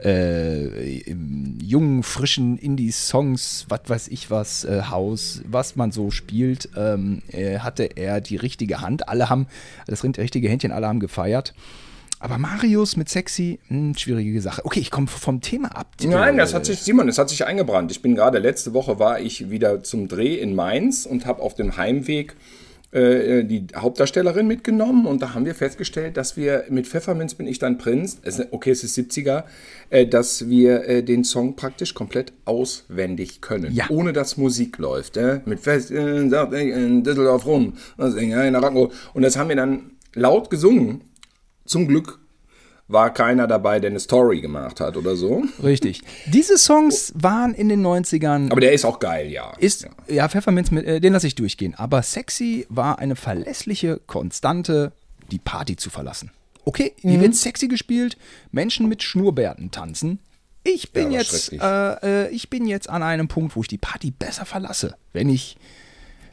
äh, 0.04 1.12
jungen, 1.62 2.02
frischen 2.02 2.58
Indie-Songs, 2.58 3.66
was 3.68 3.80
weiß 3.86 4.08
ich 4.08 4.30
was, 4.30 4.64
äh, 4.64 4.82
Haus, 4.90 5.42
was 5.46 5.76
man 5.76 5.92
so 5.92 6.10
spielt, 6.10 6.68
ähm, 6.76 7.22
äh, 7.28 7.58
hatte 7.58 7.84
er 7.84 8.20
die 8.20 8.36
richtige 8.36 8.80
Hand. 8.80 9.08
Alle 9.08 9.28
haben, 9.28 9.46
das 9.86 10.04
richtige 10.04 10.48
Händchen, 10.48 10.72
alle 10.72 10.88
haben 10.88 11.00
gefeiert. 11.00 11.54
Aber 12.22 12.36
Marius 12.36 12.96
mit 12.96 13.08
Sexy, 13.08 13.58
mh, 13.68 13.78
hm, 13.78 13.96
schwierige 13.96 14.40
Sache. 14.42 14.64
Okay, 14.64 14.80
ich 14.80 14.90
komme 14.90 15.06
vom 15.06 15.40
Thema 15.40 15.74
ab. 15.74 15.94
Nein, 16.02 16.36
das 16.36 16.52
hat 16.52 16.66
sich, 16.66 16.80
Simon, 16.80 17.06
das 17.06 17.16
hat 17.16 17.30
sich 17.30 17.46
eingebrannt. 17.46 17.90
Ich 17.90 18.02
bin 18.02 18.14
gerade, 18.14 18.38
letzte 18.38 18.74
Woche 18.74 18.98
war 18.98 19.20
ich 19.20 19.48
wieder 19.50 19.82
zum 19.82 20.06
Dreh 20.06 20.34
in 20.34 20.54
Mainz 20.54 21.06
und 21.06 21.24
habe 21.24 21.40
auf 21.40 21.54
dem 21.54 21.78
Heimweg 21.78 22.36
äh, 22.92 23.44
die 23.44 23.66
Hauptdarstellerin 23.76 24.46
mitgenommen 24.46 25.06
und 25.06 25.22
da 25.22 25.34
haben 25.34 25.44
wir 25.44 25.54
festgestellt, 25.54 26.16
dass 26.16 26.36
wir 26.36 26.64
mit 26.70 26.86
Pfefferminz 26.86 27.34
bin 27.34 27.46
ich 27.46 27.58
dein 27.58 27.78
Prinz, 27.78 28.20
okay, 28.50 28.70
es 28.70 28.84
ist 28.84 28.98
70er, 28.98 29.44
äh, 29.90 30.06
dass 30.06 30.48
wir 30.48 30.88
äh, 30.88 31.02
den 31.02 31.24
Song 31.24 31.56
praktisch 31.56 31.94
komplett 31.94 32.32
auswendig 32.44 33.40
können, 33.40 33.72
ja. 33.72 33.86
ohne 33.90 34.12
dass 34.12 34.36
Musik 34.36 34.78
läuft. 34.78 35.18
Mit 35.44 35.60
Fest 35.60 35.90
in 35.90 37.02
Düsseldorf 37.04 37.46
rum 37.46 37.74
und 37.96 39.22
das 39.22 39.36
haben 39.36 39.48
wir 39.48 39.56
dann 39.56 39.92
laut 40.14 40.50
gesungen. 40.50 41.02
Zum 41.64 41.86
Glück 41.86 42.19
war 42.92 43.12
keiner 43.12 43.46
dabei, 43.46 43.80
der 43.80 43.90
eine 43.90 44.00
Story 44.00 44.40
gemacht 44.40 44.80
hat 44.80 44.96
oder 44.96 45.16
so. 45.16 45.44
Richtig. 45.62 46.02
Diese 46.26 46.58
Songs 46.58 47.12
waren 47.16 47.54
in 47.54 47.68
den 47.68 47.84
90ern. 47.84 48.50
Aber 48.50 48.60
der 48.60 48.72
ist 48.72 48.84
auch 48.84 48.98
geil, 48.98 49.30
ja. 49.30 49.52
Ist, 49.58 49.82
ja, 49.82 49.90
ja 50.08 50.28
Pfefferminz, 50.28 50.70
mit, 50.70 50.84
äh, 50.84 51.00
den 51.00 51.12
lasse 51.12 51.26
ich 51.26 51.34
durchgehen. 51.34 51.74
Aber 51.74 52.02
Sexy 52.02 52.66
war 52.68 52.98
eine 52.98 53.16
verlässliche 53.16 54.00
Konstante, 54.06 54.92
die 55.30 55.38
Party 55.38 55.76
zu 55.76 55.90
verlassen. 55.90 56.30
Okay, 56.64 56.92
hier 57.00 57.18
mhm. 57.18 57.22
wird 57.22 57.34
sexy 57.36 57.68
gespielt, 57.68 58.16
Menschen 58.50 58.88
mit 58.88 59.02
Schnurrbärten 59.02 59.70
tanzen. 59.70 60.18
Ich 60.62 60.92
bin, 60.92 61.10
ja, 61.10 61.20
jetzt, 61.20 61.52
äh, 61.52 61.56
äh, 61.58 62.28
ich 62.30 62.50
bin 62.50 62.66
jetzt 62.66 62.90
an 62.90 63.02
einem 63.02 63.28
Punkt, 63.28 63.56
wo 63.56 63.62
ich 63.62 63.68
die 63.68 63.78
Party 63.78 64.10
besser 64.10 64.44
verlasse, 64.44 64.94
wenn 65.14 65.30
ich, 65.30 65.56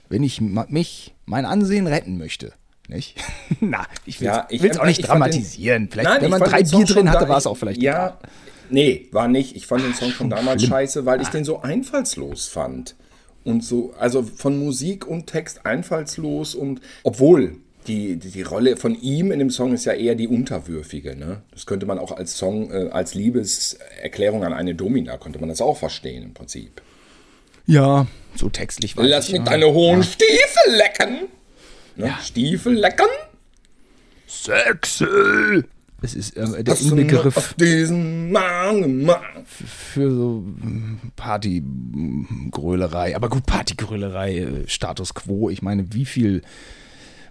wenn 0.10 0.22
ich 0.22 0.42
mich, 0.42 1.16
mein 1.26 1.46
Ansehen 1.46 1.88
retten 1.88 2.18
möchte. 2.18 2.54
Nicht? 2.88 3.18
Na, 3.60 3.86
ich 4.06 4.22
will 4.22 4.30
es 4.30 4.76
ja, 4.76 4.82
auch 4.82 4.86
nicht 4.86 5.08
dramatisieren. 5.08 5.90
Vielleicht, 5.92 6.10
nein, 6.10 6.22
wenn 6.22 6.32
man 6.32 6.42
drei 6.42 6.64
Bier 6.64 6.86
drin 6.86 7.12
hatte, 7.12 7.28
war 7.28 7.38
es 7.38 7.46
auch 7.46 7.56
vielleicht 7.58 7.82
Ja, 7.82 8.08
egal. 8.08 8.18
nee, 8.70 9.08
war 9.12 9.28
nicht. 9.28 9.56
Ich 9.56 9.68
fand 9.68 9.84
den 9.84 9.94
Song 9.94 10.12
schon 10.12 10.30
damals 10.30 10.62
schlimm. 10.62 10.72
scheiße, 10.72 11.06
weil 11.06 11.22
ich 11.22 11.28
den 11.28 11.44
so 11.44 11.62
einfallslos 11.62 12.48
fand. 12.48 12.96
Und 13.44 13.64
so, 13.64 13.94
also 13.98 14.24
von 14.24 14.58
Musik 14.58 15.06
und 15.06 15.28
Text 15.28 15.66
einfallslos 15.66 16.56
und 16.56 16.82
obwohl 17.04 17.58
die, 17.88 18.18
die, 18.18 18.30
die, 18.30 18.42
Rolle 18.42 18.76
von 18.76 19.00
ihm 19.00 19.32
in 19.32 19.40
dem 19.40 19.50
Song 19.50 19.74
ist 19.74 19.86
ja 19.86 19.94
eher 19.94 20.16
die 20.16 20.28
unterwürfige. 20.28 21.16
Ne? 21.16 21.42
Das 21.52 21.66
könnte 21.66 21.86
man 21.86 22.00
auch 22.00 22.12
als 22.12 22.38
Song, 22.38 22.72
äh, 22.72 22.90
als 22.90 23.14
Liebeserklärung 23.14 24.44
an 24.44 24.52
eine 24.52 24.76
Domina, 24.76 25.18
könnte 25.18 25.40
man 25.40 25.48
das 25.48 25.62
auch 25.62 25.78
verstehen 25.78 26.24
im 26.24 26.34
Prinzip. 26.34 26.82
Ja, 27.66 28.08
so 28.36 28.50
textlich 28.50 28.96
war 28.98 29.06
Lass 29.06 29.32
mich 29.32 29.42
deine 29.44 29.68
hohen 29.68 30.00
ja. 30.00 30.04
Stiefel 30.04 30.76
lecken. 30.76 31.30
Ne? 31.98 32.08
Ja. 32.08 32.20
Stiefel 32.22 32.76
leckern. 32.76 33.08
Sexy. 34.28 35.64
Es 36.02 36.14
ist 36.14 36.38
äh, 36.38 36.64
der 36.64 36.80
Inbegriff 36.80 37.56
diesen 37.56 38.32
Mann 38.32 39.10
für 39.46 40.12
so 40.12 40.44
hm, 40.62 41.00
Partygrölerei. 41.16 43.16
Aber 43.16 43.30
gut, 43.30 43.48
Partygrölerei, 43.48 44.38
äh, 44.38 44.68
Status 44.68 45.16
quo. 45.16 45.50
Ich 45.50 45.64
meine, 45.64 45.92
wie 45.94 46.06
viel 46.06 46.44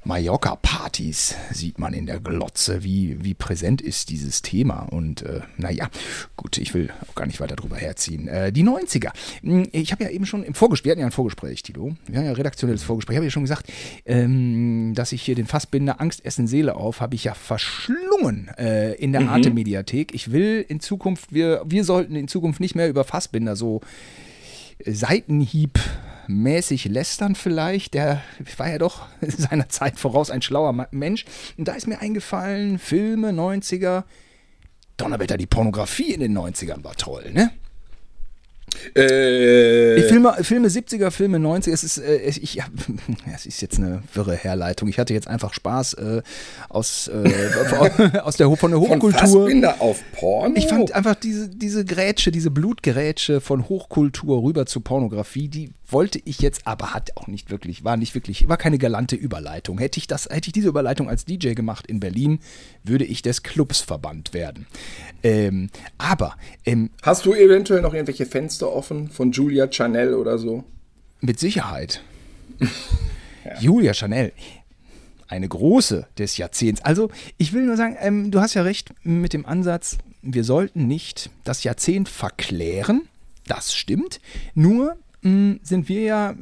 Mallorca-Partys 0.07 1.35
sieht 1.51 1.79
man 1.79 1.93
in 1.93 2.07
der 2.07 2.21
Glotze, 2.21 2.85
wie, 2.85 3.25
wie 3.25 3.35
präsent 3.35 3.83
ist 3.83 4.09
dieses 4.11 4.41
Thema. 4.41 4.83
Und 4.83 5.23
äh, 5.23 5.41
naja, 5.57 5.89
gut, 6.37 6.59
ich 6.59 6.75
will 6.75 6.91
auch 7.09 7.15
gar 7.17 7.27
nicht 7.27 7.41
weiter 7.41 7.57
drüber 7.57 7.77
herziehen. 7.77 8.29
Äh, 8.29 8.53
die 8.53 8.65
90er. 8.65 9.11
Hm, 9.43 9.69
ich 9.73 9.91
habe 9.91 10.05
ja 10.05 10.11
eben 10.11 10.25
schon 10.25 10.45
im 10.45 10.55
Vorgespräch, 10.55 10.87
wir 10.87 10.93
hatten 10.93 11.01
ja 11.01 11.07
ein 11.07 11.13
Vorgespräch, 11.13 11.63
Tilo. 11.63 11.97
Wir 12.07 12.19
haben 12.19 12.25
ja 12.25 12.31
ein 12.31 12.37
redaktionelles 12.37 12.85
Vorgespräch. 12.85 13.15
Ich 13.15 13.19
habe 13.19 13.27
ja 13.27 13.31
schon 13.31 13.43
gesagt, 13.43 13.73
ähm, 14.05 14.93
dass 14.95 15.11
ich 15.11 15.23
hier 15.23 15.35
den 15.35 15.47
Fassbinder 15.47 16.01
Angst 16.01 16.25
essen 16.25 16.47
Seele 16.47 16.77
auf, 16.77 17.01
habe 17.01 17.17
ich 17.17 17.25
ja 17.25 17.35
verschlungen 17.35 18.49
äh, 18.59 18.93
in 18.95 19.11
der 19.11 19.23
mhm. 19.23 19.29
Arte-Mediathek. 19.29 20.15
Ich 20.15 20.31
will 20.31 20.65
in 20.69 20.79
Zukunft, 20.79 21.33
wir, 21.33 21.63
wir 21.67 21.83
sollten 21.83 22.15
in 22.15 22.29
Zukunft 22.29 22.61
nicht 22.61 22.77
mehr 22.77 22.89
über 22.89 23.03
Fassbinder 23.03 23.57
so 23.57 23.81
Seitenhieb 24.85 25.81
mäßig 26.29 26.87
lästern 26.87 27.35
vielleicht. 27.35 27.95
Der 27.95 28.23
war 28.57 28.71
ja 28.71 28.79
doch 28.79 29.07
seiner 29.21 29.69
Zeit 29.69 29.99
voraus 29.99 30.31
ein 30.31 30.43
schlauer 30.43 30.89
Mensch. 30.91 31.25
Und 31.57 31.69
da 31.69 31.75
ist 31.75 31.87
mir 31.87 32.01
eingefallen, 32.01 32.79
Filme, 32.79 33.31
90er. 33.31 34.05
Donnerwetter, 34.97 35.37
die 35.37 35.47
Pornografie 35.47 36.13
in 36.13 36.21
den 36.21 36.37
90ern 36.37 36.83
war 36.83 36.95
toll, 36.97 37.31
ne? 37.33 37.53
Äh, 38.95 40.03
Filme, 40.03 40.35
Filme 40.43 40.69
70er, 40.69 41.11
Filme 41.11 41.39
90er, 41.39 41.73
es 41.73 41.85
ist, 41.85 41.99
äh, 41.99 42.17
ich, 42.29 42.55
ja, 42.55 42.65
es 43.35 43.47
ist 43.47 43.61
jetzt 43.61 43.79
eine 43.79 44.03
wirre 44.15 44.35
Herleitung. 44.35 44.89
Ich 44.89 44.99
hatte 44.99 45.15
jetzt 45.15 45.29
einfach 45.29 45.55
Spaß 45.55 45.95
äh, 45.95 46.23
aus, 46.69 47.09
äh, 47.09 47.31
aus 48.23 48.37
der, 48.37 48.51
von 48.57 48.71
der 48.71 48.81
Hochkultur. 48.81 49.49
Von 49.51 49.65
auf 49.65 50.03
Porno? 50.13 50.57
Ich 50.57 50.67
fand 50.67 50.93
einfach 50.93 51.15
diese, 51.15 51.49
diese 51.49 51.85
Grätsche, 51.85 52.31
diese 52.31 52.51
Blutgerätsche 52.51 53.41
von 53.41 53.69
Hochkultur 53.69 54.43
rüber 54.43 54.67
zu 54.67 54.81
Pornografie, 54.81 55.49
die 55.49 55.73
wollte 55.89 56.21
ich 56.25 56.41
jetzt, 56.41 56.67
aber 56.67 56.95
hat 56.95 57.17
auch 57.17 57.27
nicht 57.27 57.51
wirklich, 57.51 57.85
war 57.85 57.97
nicht 57.97 58.15
wirklich, 58.15 58.49
war 58.49 58.57
keine 58.57 58.79
galante 58.79 59.17
Überleitung. 59.17 59.79
Hätte 59.79 59.99
ich 59.99 60.07
das, 60.07 60.27
hätte 60.27 60.49
ich 60.49 60.53
diese 60.53 60.69
Überleitung 60.69 61.09
als 61.09 61.25
DJ 61.25 61.55
gemacht 61.55 61.87
in 61.87 62.01
Berlin, 62.01 62.41
würde 62.83 63.05
ich 63.05 63.23
des 63.23 63.43
Clubs 63.43 63.81
verbannt 63.81 64.35
werden. 64.35 64.67
Ähm, 65.23 65.71
aber 65.99 66.37
ähm, 66.65 66.91
hast 67.03 67.27
du 67.27 67.35
eventuell 67.35 67.83
noch 67.83 67.95
irgendwelche 67.95 68.27
Fenster 68.27 68.66
offen 68.73 69.09
von 69.09 69.33
Julia 69.33 69.71
Chanel 69.71 70.15
oder 70.15 70.39
so? 70.39 70.65
Mit 71.21 71.39
Sicherheit. 71.39 72.03
ja. 73.45 73.61
Julia 73.61 73.95
Chanel, 73.95 74.33
eine 75.29 75.49
große 75.49 76.07
des 76.19 76.37
Jahrzehnts. 76.37 76.83
Also 76.83 77.11
ich 77.39 77.53
will 77.53 77.65
nur 77.65 77.77
sagen, 77.77 77.97
ähm, 78.01 78.31
du 78.31 78.41
hast 78.41 78.55
ja 78.55 78.63
recht 78.63 78.93
mit 79.03 79.33
dem 79.33 79.47
Ansatz, 79.47 79.99
wir 80.23 80.45
sollten 80.45 80.87
nicht 80.87 81.31
das 81.45 81.65
Jahrzehnt 81.65 82.09
verklären. 82.09 83.03
Das 83.47 83.75
stimmt. 83.75 84.21
Nur 84.55 84.97
hm, 85.23 85.61
sind 85.63 85.89
wir 85.89 86.03
ja 86.03 86.35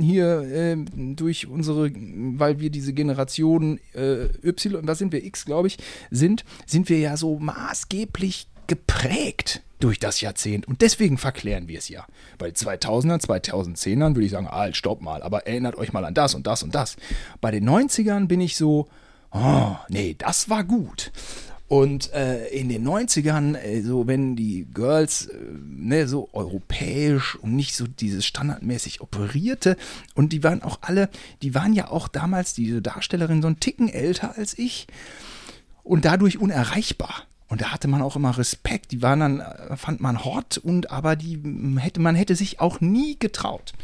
hier 0.00 0.40
äh, 0.42 0.76
durch 0.96 1.46
unsere, 1.46 1.90
weil 1.94 2.60
wir 2.60 2.70
diese 2.70 2.92
Generation 2.92 3.80
äh, 3.92 4.26
Y, 4.46 4.86
was 4.86 4.98
sind 4.98 5.12
wir, 5.12 5.24
X, 5.24 5.44
glaube 5.44 5.68
ich, 5.68 5.78
sind, 6.10 6.44
sind 6.66 6.88
wir 6.88 6.98
ja 6.98 7.16
so 7.16 7.38
maßgeblich 7.38 8.48
geprägt 8.66 9.62
durch 9.84 9.98
das 9.98 10.22
Jahrzehnt. 10.22 10.66
Und 10.66 10.80
deswegen 10.80 11.18
verklären 11.18 11.68
wir 11.68 11.78
es 11.78 11.90
ja. 11.90 12.06
Bei 12.38 12.48
2000ern, 12.48 13.20
2010ern 13.20 14.14
würde 14.14 14.24
ich 14.24 14.30
sagen, 14.30 14.48
halt, 14.48 14.76
stopp 14.78 15.02
mal, 15.02 15.22
aber 15.22 15.46
erinnert 15.46 15.76
euch 15.76 15.92
mal 15.92 16.06
an 16.06 16.14
das 16.14 16.34
und 16.34 16.46
das 16.46 16.62
und 16.62 16.74
das. 16.74 16.96
Bei 17.42 17.50
den 17.50 17.68
90ern 17.68 18.26
bin 18.26 18.40
ich 18.40 18.56
so, 18.56 18.88
oh, 19.30 19.76
nee, 19.90 20.16
das 20.16 20.48
war 20.48 20.64
gut. 20.64 21.12
Und 21.68 22.14
äh, 22.14 22.46
in 22.48 22.70
den 22.70 22.86
90ern, 22.88 23.56
äh, 23.56 23.82
so 23.82 24.06
wenn 24.06 24.36
die 24.36 24.66
Girls 24.72 25.26
äh, 25.26 25.36
ne, 25.62 26.08
so 26.08 26.30
europäisch 26.32 27.36
und 27.36 27.54
nicht 27.54 27.76
so 27.76 27.86
dieses 27.86 28.24
standardmäßig 28.24 29.02
operierte 29.02 29.76
und 30.14 30.32
die 30.32 30.42
waren 30.42 30.62
auch 30.62 30.78
alle, 30.80 31.10
die 31.42 31.54
waren 31.54 31.74
ja 31.74 31.90
auch 31.90 32.08
damals, 32.08 32.54
diese 32.54 32.80
Darstellerin, 32.80 33.42
so 33.42 33.48
ein 33.48 33.60
Ticken 33.60 33.90
älter 33.90 34.38
als 34.38 34.58
ich 34.58 34.86
und 35.82 36.06
dadurch 36.06 36.38
unerreichbar. 36.38 37.26
Und 37.48 37.60
da 37.60 37.72
hatte 37.72 37.88
man 37.88 38.02
auch 38.02 38.16
immer 38.16 38.36
Respekt. 38.36 38.92
Die 38.92 39.02
waren 39.02 39.20
dann, 39.20 39.42
fand 39.76 40.00
man 40.00 40.24
hot 40.24 40.58
und 40.58 40.90
aber 40.90 41.14
die 41.14 41.40
hätte, 41.78 42.00
man 42.00 42.14
hätte 42.14 42.36
sich 42.36 42.60
auch 42.60 42.80
nie 42.80 43.18
getraut. 43.18 43.74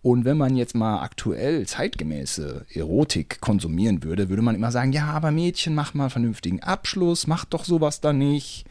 Und 0.00 0.24
wenn 0.24 0.38
man 0.38 0.56
jetzt 0.56 0.74
mal 0.74 1.02
aktuell 1.02 1.66
zeitgemäße 1.66 2.66
Erotik 2.72 3.40
konsumieren 3.40 4.04
würde, 4.04 4.28
würde 4.28 4.42
man 4.42 4.54
immer 4.54 4.70
sagen, 4.70 4.92
ja, 4.92 5.06
aber 5.06 5.32
Mädchen, 5.32 5.74
mach 5.74 5.94
mal 5.94 6.08
vernünftigen 6.08 6.62
Abschluss, 6.62 7.26
mach 7.26 7.44
doch 7.44 7.64
sowas 7.64 8.00
da 8.00 8.12
nicht. 8.12 8.64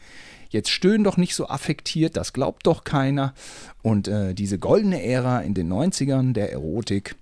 Jetzt 0.48 0.70
stöhn 0.70 1.04
doch 1.04 1.18
nicht 1.18 1.34
so 1.34 1.46
affektiert, 1.48 2.16
das 2.16 2.32
glaubt 2.32 2.66
doch 2.66 2.84
keiner. 2.84 3.34
Und 3.82 4.08
äh, 4.08 4.34
diese 4.34 4.58
goldene 4.58 5.02
Ära 5.02 5.40
in 5.40 5.52
den 5.52 5.70
90ern 5.70 6.32
der 6.32 6.50
Erotik, 6.52 7.16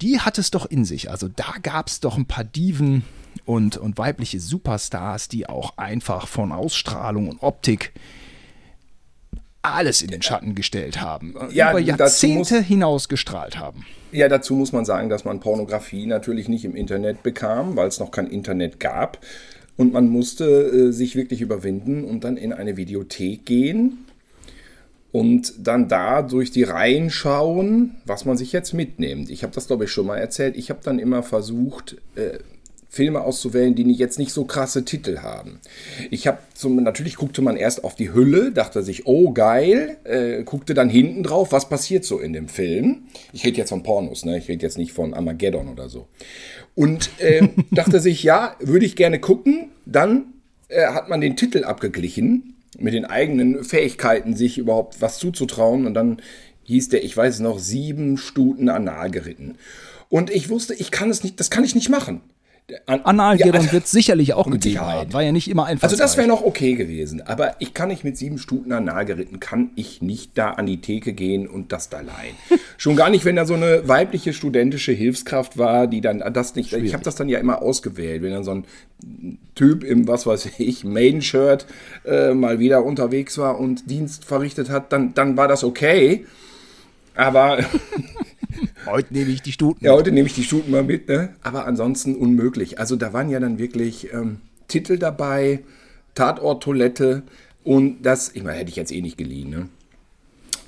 die 0.00 0.18
hat 0.18 0.38
es 0.38 0.50
doch 0.50 0.64
in 0.64 0.86
sich. 0.86 1.10
Also 1.10 1.28
da 1.28 1.54
gab 1.62 1.88
es 1.88 2.00
doch 2.00 2.16
ein 2.16 2.26
paar 2.26 2.44
Diven 2.44 3.04
und, 3.44 3.76
und 3.76 3.98
weibliche 3.98 4.40
Superstars, 4.40 5.28
die 5.28 5.48
auch 5.48 5.76
einfach 5.76 6.28
von 6.28 6.52
Ausstrahlung 6.52 7.28
und 7.28 7.42
Optik 7.42 7.92
alles 9.62 10.02
in 10.02 10.10
den 10.10 10.22
Schatten 10.22 10.54
gestellt 10.54 11.00
haben, 11.00 11.34
äh, 11.36 11.54
ja, 11.54 11.70
über 11.70 11.78
Jahrzehnte 11.78 12.56
muss, 12.56 12.66
hinaus 12.66 13.08
gestrahlt 13.08 13.58
haben. 13.58 13.86
Ja, 14.10 14.28
dazu 14.28 14.54
muss 14.54 14.72
man 14.72 14.84
sagen, 14.84 15.08
dass 15.08 15.24
man 15.24 15.40
Pornografie 15.40 16.06
natürlich 16.06 16.48
nicht 16.48 16.64
im 16.64 16.74
Internet 16.74 17.22
bekam, 17.22 17.76
weil 17.76 17.88
es 17.88 18.00
noch 18.00 18.10
kein 18.10 18.26
Internet 18.26 18.80
gab. 18.80 19.18
Und 19.76 19.92
man 19.92 20.08
musste 20.08 20.44
äh, 20.44 20.92
sich 20.92 21.16
wirklich 21.16 21.40
überwinden 21.40 22.04
und 22.04 22.24
dann 22.24 22.36
in 22.36 22.52
eine 22.52 22.76
Videothek 22.76 23.46
gehen 23.46 24.04
und 25.12 25.54
dann 25.58 25.88
da 25.88 26.22
durch 26.22 26.50
die 26.50 26.64
Reihen 26.64 27.10
schauen, 27.10 27.96
was 28.04 28.24
man 28.24 28.36
sich 28.36 28.52
jetzt 28.52 28.74
mitnimmt. 28.74 29.30
Ich 29.30 29.42
habe 29.42 29.54
das, 29.54 29.68
glaube 29.68 29.84
ich, 29.84 29.90
schon 29.90 30.06
mal 30.06 30.18
erzählt. 30.18 30.56
Ich 30.56 30.70
habe 30.70 30.80
dann 30.82 30.98
immer 30.98 31.22
versucht, 31.22 31.96
äh, 32.16 32.38
Filme 32.92 33.22
auszuwählen, 33.22 33.74
die 33.74 33.90
jetzt 33.92 34.18
nicht 34.18 34.34
so 34.34 34.44
krasse 34.44 34.84
Titel 34.84 35.20
haben. 35.20 35.60
Ich 36.10 36.26
habe 36.26 36.40
zum, 36.52 36.76
natürlich 36.76 37.16
guckte 37.16 37.40
man 37.40 37.56
erst 37.56 37.84
auf 37.84 37.94
die 37.94 38.12
Hülle, 38.12 38.52
dachte 38.52 38.82
sich, 38.82 39.06
oh 39.06 39.32
geil, 39.32 39.96
äh, 40.04 40.42
guckte 40.42 40.74
dann 40.74 40.90
hinten 40.90 41.22
drauf, 41.22 41.52
was 41.52 41.70
passiert 41.70 42.04
so 42.04 42.18
in 42.18 42.34
dem 42.34 42.48
Film. 42.48 43.04
Ich 43.32 43.46
rede 43.46 43.56
jetzt 43.56 43.70
von 43.70 43.82
Pornos, 43.82 44.26
ne? 44.26 44.36
Ich 44.36 44.46
rede 44.46 44.60
jetzt 44.60 44.76
nicht 44.76 44.92
von 44.92 45.14
Armageddon 45.14 45.68
oder 45.68 45.88
so. 45.88 46.06
Und 46.74 47.08
äh, 47.16 47.48
dachte 47.70 47.98
sich, 47.98 48.22
ja, 48.24 48.56
würde 48.60 48.84
ich 48.84 48.94
gerne 48.94 49.20
gucken. 49.20 49.70
Dann 49.86 50.26
äh, 50.68 50.88
hat 50.88 51.08
man 51.08 51.22
den 51.22 51.34
Titel 51.34 51.64
abgeglichen 51.64 52.56
mit 52.78 52.92
den 52.92 53.06
eigenen 53.06 53.64
Fähigkeiten, 53.64 54.36
sich 54.36 54.58
überhaupt 54.58 55.00
was 55.00 55.16
zuzutrauen. 55.16 55.86
Und 55.86 55.94
dann 55.94 56.20
hieß 56.64 56.90
der, 56.90 57.02
ich 57.02 57.16
weiß 57.16 57.40
noch, 57.40 57.58
sieben 57.58 58.18
Stuten 58.18 58.68
anal 58.68 59.10
geritten. 59.10 59.54
Und 60.10 60.28
ich 60.28 60.50
wusste, 60.50 60.74
ich 60.74 60.90
kann 60.90 61.08
es 61.08 61.24
nicht, 61.24 61.40
das 61.40 61.48
kann 61.48 61.64
ich 61.64 61.74
nicht 61.74 61.88
machen. 61.88 62.20
An, 62.86 63.00
Analgeddon 63.02 63.54
ja, 63.54 63.60
also, 63.60 63.72
wird 63.72 63.86
sicherlich 63.86 64.34
auch 64.34 64.50
gegeben 64.50 64.80
haben. 64.80 65.12
War 65.12 65.22
ja 65.22 65.32
nicht 65.32 65.48
immer 65.48 65.66
einfach. 65.66 65.84
Also 65.84 65.96
das 65.96 66.16
wäre 66.16 66.28
noch 66.28 66.42
okay 66.42 66.74
gewesen. 66.74 67.20
Aber 67.20 67.56
ich 67.58 67.74
kann 67.74 67.88
nicht 67.88 68.04
mit 68.04 68.16
sieben 68.16 68.38
Stuten 68.38 68.72
anal 68.72 69.04
geritten, 69.04 69.40
kann 69.40 69.70
ich 69.74 70.00
nicht 70.00 70.38
da 70.38 70.52
an 70.52 70.66
die 70.66 70.80
Theke 70.80 71.12
gehen 71.12 71.48
und 71.48 71.72
das 71.72 71.88
da 71.88 72.00
leihen. 72.00 72.36
Schon 72.78 72.96
gar 72.96 73.10
nicht, 73.10 73.24
wenn 73.24 73.36
da 73.36 73.44
so 73.44 73.54
eine 73.54 73.88
weibliche 73.88 74.32
studentische 74.32 74.92
Hilfskraft 74.92 75.58
war, 75.58 75.86
die 75.86 76.00
dann 76.00 76.22
das 76.32 76.54
nicht. 76.54 76.70
Schwierig. 76.70 76.86
Ich 76.86 76.94
habe 76.94 77.04
das 77.04 77.16
dann 77.16 77.28
ja 77.28 77.38
immer 77.38 77.60
ausgewählt, 77.60 78.22
wenn 78.22 78.32
dann 78.32 78.44
so 78.44 78.52
ein 78.52 79.38
Typ 79.54 79.84
im, 79.84 80.06
was 80.06 80.26
weiß 80.26 80.50
ich, 80.58 80.84
Main-Shirt 80.84 81.66
äh, 82.04 82.32
mal 82.32 82.58
wieder 82.58 82.84
unterwegs 82.84 83.38
war 83.38 83.58
und 83.58 83.90
Dienst 83.90 84.24
verrichtet 84.24 84.70
hat, 84.70 84.92
dann, 84.92 85.14
dann 85.14 85.36
war 85.36 85.48
das 85.48 85.64
okay. 85.64 86.24
Aber 87.14 87.58
Heute 88.86 89.14
nehme 89.14 89.30
ich 89.30 89.42
die 89.42 89.52
Stuten. 89.52 89.84
Ja, 89.84 89.92
heute 89.92 90.12
nehme 90.12 90.26
ich 90.26 90.34
die 90.34 90.44
Stuten 90.44 90.70
mal 90.70 90.82
mit, 90.82 91.08
ne? 91.08 91.34
Aber 91.42 91.66
ansonsten 91.66 92.16
unmöglich. 92.16 92.78
Also 92.78 92.96
da 92.96 93.12
waren 93.12 93.30
ja 93.30 93.40
dann 93.40 93.58
wirklich 93.58 94.12
ähm, 94.12 94.40
Titel 94.68 94.98
dabei, 94.98 95.60
Tatort 96.14 96.62
Toilette 96.62 97.22
und 97.64 98.02
das, 98.02 98.34
ich 98.34 98.42
meine, 98.42 98.58
hätte 98.58 98.70
ich 98.70 98.76
jetzt 98.76 98.92
eh 98.92 99.00
nicht 99.00 99.18
geliehen, 99.18 99.50
ne? 99.50 99.68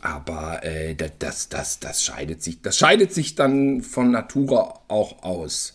Aber 0.01 0.63
äh, 0.65 0.95
das, 0.95 1.49
das, 1.49 1.81
das, 1.81 2.05
scheidet 2.05 2.43
sich, 2.43 2.61
das 2.61 2.77
scheidet 2.77 3.13
sich 3.13 3.35
dann 3.35 3.81
von 3.81 4.11
Natura 4.11 4.81
auch 4.89 5.23
aus. 5.23 5.75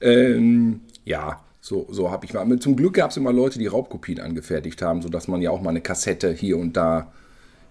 Ähm, 0.00 0.82
ja, 1.04 1.40
so, 1.60 1.86
so 1.90 2.10
habe 2.10 2.26
ich 2.26 2.34
mal. 2.34 2.58
Zum 2.58 2.76
Glück 2.76 2.94
gab 2.94 3.10
es 3.10 3.16
immer 3.16 3.32
Leute, 3.32 3.58
die 3.58 3.66
Raubkopien 3.66 4.20
angefertigt 4.20 4.82
haben, 4.82 5.00
sodass 5.00 5.26
man 5.26 5.40
ja 5.40 5.50
auch 5.50 5.62
mal 5.62 5.70
eine 5.70 5.80
Kassette 5.80 6.32
hier 6.32 6.58
und 6.58 6.76
da 6.76 7.12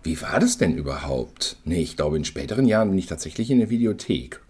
wie 0.03 0.22
war 0.22 0.39
das 0.39 0.58
denn 0.58 0.75
überhaupt? 0.75 1.58
Nee, 1.63 1.81
ich 1.81 1.96
glaube, 1.96 2.17
in 2.17 2.25
späteren 2.25 2.65
Jahren 2.65 2.89
bin 2.89 2.98
ich 2.98 3.05
tatsächlich 3.05 3.51
in 3.51 3.60
der 3.60 3.70
Videothek. 3.70 4.41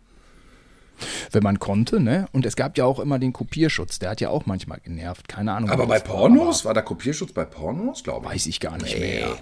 Wenn 1.32 1.44
man 1.44 1.60
konnte, 1.60 2.00
ne? 2.00 2.28
Und 2.32 2.46
es 2.46 2.56
gab 2.56 2.78
ja 2.78 2.86
auch 2.86 3.00
immer 3.00 3.20
den 3.20 3.34
Kopierschutz, 3.34 4.00
der 4.00 4.12
hat 4.12 4.22
ja 4.22 4.30
auch 4.30 4.46
manchmal 4.46 4.80
genervt, 4.82 5.28
keine 5.28 5.54
Ahnung. 5.54 5.70
Aber 5.70 5.88
bei 5.88 6.00
Pornos? 6.00 6.64
War, 6.64 6.70
war 6.70 6.74
da 6.76 6.82
Kopierschutz 6.82 7.34
bei 7.34 7.44
Pornos, 7.44 8.04
glaube 8.04 8.28
ich? 8.28 8.34
Weiß 8.34 8.46
ich 8.48 8.60
gar 8.60 8.78
nicht 8.78 8.98
nee. 8.98 9.22
mehr. 9.22 9.38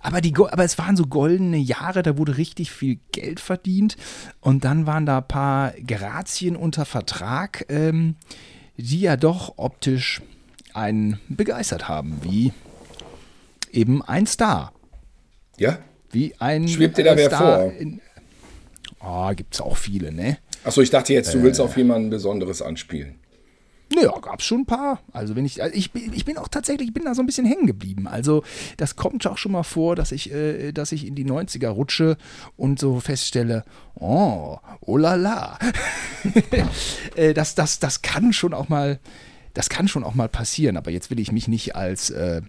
Aber, 0.00 0.20
die, 0.20 0.34
aber 0.34 0.64
es 0.64 0.78
waren 0.78 0.96
so 0.96 1.06
goldene 1.06 1.56
Jahre, 1.56 2.02
da 2.02 2.16
wurde 2.16 2.36
richtig 2.36 2.70
viel 2.70 2.98
Geld 3.12 3.40
verdient. 3.40 3.96
Und 4.40 4.64
dann 4.64 4.86
waren 4.86 5.06
da 5.06 5.18
ein 5.18 5.28
paar 5.28 5.72
Grazien 5.86 6.56
unter 6.56 6.84
Vertrag, 6.84 7.66
ähm, 7.68 8.16
die 8.76 9.00
ja 9.00 9.16
doch 9.16 9.54
optisch 9.56 10.20
einen 10.74 11.18
begeistert 11.28 11.88
haben, 11.88 12.18
wie 12.22 12.52
eben 13.72 14.02
ein 14.02 14.26
Star. 14.26 14.72
Ja? 15.60 15.78
Wie 16.10 16.34
ein. 16.38 16.66
Schwebt 16.66 16.96
dir 16.96 17.04
da 17.04 17.16
wer 17.16 17.30
vor? 17.30 17.72
oh, 19.00 19.30
gibt 19.36 19.54
es 19.54 19.60
auch 19.60 19.76
viele, 19.76 20.10
ne? 20.10 20.38
Achso, 20.64 20.80
ich 20.80 20.90
dachte 20.90 21.12
jetzt, 21.12 21.32
du 21.34 21.42
willst 21.42 21.60
äh, 21.60 21.62
auf 21.62 21.76
jemanden 21.76 22.10
Besonderes 22.10 22.62
anspielen. 22.62 23.20
Naja, 23.94 24.12
gab 24.20 24.40
es 24.40 24.46
schon 24.46 24.60
ein 24.60 24.66
paar. 24.66 25.00
Also 25.12 25.36
wenn 25.36 25.44
ich, 25.44 25.62
also 25.62 25.74
ich, 25.74 25.94
ich 25.94 26.24
bin 26.24 26.38
auch 26.38 26.48
tatsächlich, 26.48 26.88
ich 26.88 26.94
bin 26.94 27.04
da 27.04 27.14
so 27.14 27.22
ein 27.22 27.26
bisschen 27.26 27.44
hängen 27.44 27.66
geblieben. 27.66 28.08
Also 28.08 28.42
das 28.78 28.96
kommt 28.96 29.26
auch 29.26 29.36
schon 29.36 29.52
mal 29.52 29.62
vor, 29.62 29.96
dass 29.96 30.12
ich, 30.12 30.32
äh, 30.32 30.72
dass 30.72 30.92
ich 30.92 31.06
in 31.06 31.14
die 31.14 31.26
90er 31.26 31.68
rutsche 31.68 32.16
und 32.56 32.78
so 32.78 33.00
feststelle, 33.00 33.64
oh, 33.94 34.58
oh 34.80 34.96
la 34.96 35.14
la. 35.14 35.58
Äh, 37.16 37.34
das, 37.34 37.54
das, 37.54 37.80
das 37.80 38.02
kann 38.02 38.32
schon 38.32 38.54
auch 38.54 38.68
mal, 38.68 39.00
das 39.54 39.68
kann 39.68 39.88
schon 39.88 40.04
auch 40.04 40.14
mal 40.14 40.28
passieren. 40.28 40.76
Aber 40.76 40.90
jetzt 40.90 41.10
will 41.10 41.18
ich 41.18 41.32
mich 41.32 41.48
nicht 41.48 41.74
als 41.74 42.10
äh, 42.10 42.42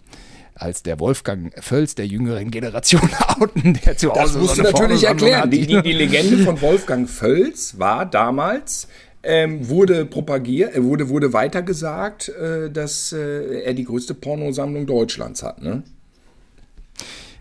als 0.62 0.82
der 0.82 1.00
Wolfgang 1.00 1.52
Völz 1.62 1.94
der 1.94 2.06
jüngeren 2.06 2.50
Generation 2.50 3.10
outen, 3.40 3.78
der 3.84 3.96
zu 3.96 4.10
Hause 4.10 4.20
Das 4.20 4.34
musst 4.36 4.56
so 4.56 4.62
du 4.62 4.70
natürlich 4.70 5.04
erklären. 5.04 5.50
Die, 5.50 5.66
die, 5.66 5.82
die, 5.82 5.92
Legende 5.92 6.38
von 6.44 6.60
Wolfgang 6.60 7.08
Völz 7.10 7.78
war 7.78 8.06
damals, 8.06 8.88
ähm, 9.24 9.68
wurde 9.68 10.04
propagiert, 10.04 10.74
äh, 10.74 10.84
wurde, 10.84 11.08
wurde 11.08 11.32
weitergesagt, 11.32 12.28
äh, 12.28 12.70
dass 12.70 13.12
äh, 13.12 13.62
er 13.62 13.74
die 13.74 13.84
größte 13.84 14.14
Pornosammlung 14.14 14.86
Deutschlands 14.86 15.42
hat, 15.42 15.60
ne? 15.60 15.82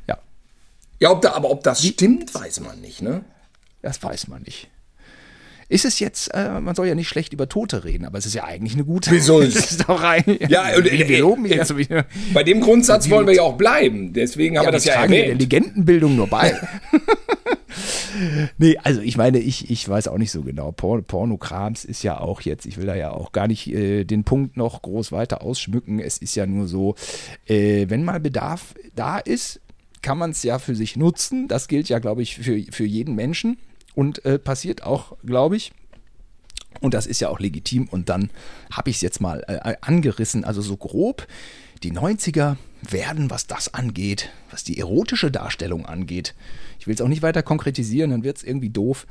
Ja. 0.07 0.17
Ja, 0.99 1.11
ob 1.11 1.21
da, 1.21 1.33
aber 1.33 1.49
ob 1.49 1.63
das 1.63 1.85
stimmt, 1.85 2.33
weiß 2.33 2.61
man 2.61 2.81
nicht, 2.81 3.01
ne? 3.01 3.23
Das 3.81 4.01
weiß 4.01 4.27
man 4.27 4.41
nicht. 4.43 4.70
Ist 5.71 5.85
es 5.85 5.99
jetzt, 5.99 6.27
äh, 6.33 6.59
man 6.59 6.75
soll 6.75 6.87
ja 6.87 6.95
nicht 6.95 7.07
schlecht 7.07 7.31
über 7.31 7.47
Tote 7.47 7.85
reden, 7.85 8.03
aber 8.03 8.17
es 8.17 8.25
ist 8.25 8.35
ja 8.35 8.43
eigentlich 8.43 8.73
eine 8.73 8.83
gute. 8.83 9.09
Wieso 9.09 9.39
ist 9.39 9.87
rein. 9.89 10.37
Ja, 10.49 10.75
und, 10.75 10.83
wir, 10.83 11.07
wir 11.07 11.19
loben 11.19 11.45
ihn 11.45 11.53
äh, 11.53 11.77
wieder. 11.77 12.05
Bei 12.33 12.43
dem 12.43 12.59
Grundsatz 12.59 13.09
wollen 13.09 13.25
wir 13.25 13.35
ja 13.35 13.43
auch 13.43 13.55
bleiben. 13.55 14.11
Deswegen 14.11 14.57
haben 14.57 14.65
wir 14.65 14.73
das 14.73 14.83
ja 14.83 14.95
tragen 14.95 15.13
der 15.13 15.23
erwähnt. 15.27 15.39
Legendenbildung 15.39 16.17
nur 16.17 16.27
bei. 16.27 16.59
nee, 18.57 18.75
also 18.83 18.99
ich 18.99 19.15
meine, 19.15 19.39
ich, 19.39 19.71
ich 19.71 19.87
weiß 19.87 20.09
auch 20.09 20.17
nicht 20.17 20.31
so 20.31 20.41
genau. 20.41 20.73
Por 20.73 21.01
Pornokrams 21.03 21.85
ist 21.85 22.03
ja 22.03 22.19
auch 22.19 22.41
jetzt, 22.41 22.65
ich 22.65 22.75
will 22.75 22.87
da 22.87 22.95
ja 22.95 23.11
auch 23.11 23.31
gar 23.31 23.47
nicht 23.47 23.73
äh, 23.73 24.03
den 24.03 24.25
Punkt 24.25 24.57
noch 24.57 24.81
groß 24.81 25.13
weiter 25.13 25.41
ausschmücken. 25.41 26.01
Es 26.01 26.17
ist 26.17 26.35
ja 26.35 26.45
nur 26.45 26.67
so, 26.67 26.95
äh, 27.45 27.85
wenn 27.87 28.03
mal 28.03 28.19
Bedarf 28.19 28.75
da 28.93 29.19
ist, 29.19 29.61
kann 30.01 30.17
man 30.17 30.31
es 30.31 30.43
ja 30.43 30.59
für 30.59 30.75
sich 30.75 30.97
nutzen. 30.97 31.47
Das 31.47 31.69
gilt 31.69 31.87
ja, 31.87 31.99
glaube 31.99 32.23
ich, 32.23 32.35
für, 32.35 32.61
für 32.71 32.85
jeden 32.85 33.15
Menschen 33.15 33.57
und 33.95 34.23
äh, 34.25 34.39
passiert 34.39 34.83
auch, 34.83 35.17
glaube 35.23 35.57
ich. 35.57 35.71
Und 36.79 36.93
das 36.93 37.05
ist 37.05 37.19
ja 37.19 37.29
auch 37.29 37.39
legitim. 37.39 37.87
Und 37.89 38.09
dann 38.09 38.29
habe 38.71 38.89
ich 38.89 38.97
es 38.97 39.01
jetzt 39.01 39.21
mal 39.21 39.43
äh, 39.47 39.75
angerissen, 39.81 40.43
also 40.43 40.61
so 40.61 40.77
grob. 40.77 41.27
Die 41.83 41.91
90er 41.91 42.57
werden, 42.89 43.29
was 43.29 43.47
das 43.47 43.73
angeht, 43.73 44.29
was 44.49 44.63
die 44.63 44.79
erotische 44.79 45.31
Darstellung 45.31 45.85
angeht, 45.85 46.35
ich 46.79 46.87
will 46.87 46.95
es 46.95 47.01
auch 47.01 47.07
nicht 47.07 47.21
weiter 47.21 47.43
konkretisieren, 47.43 48.11
dann 48.11 48.23
wird 48.23 48.37
es 48.37 48.43
irgendwie 48.43 48.69
doof. 48.69 49.05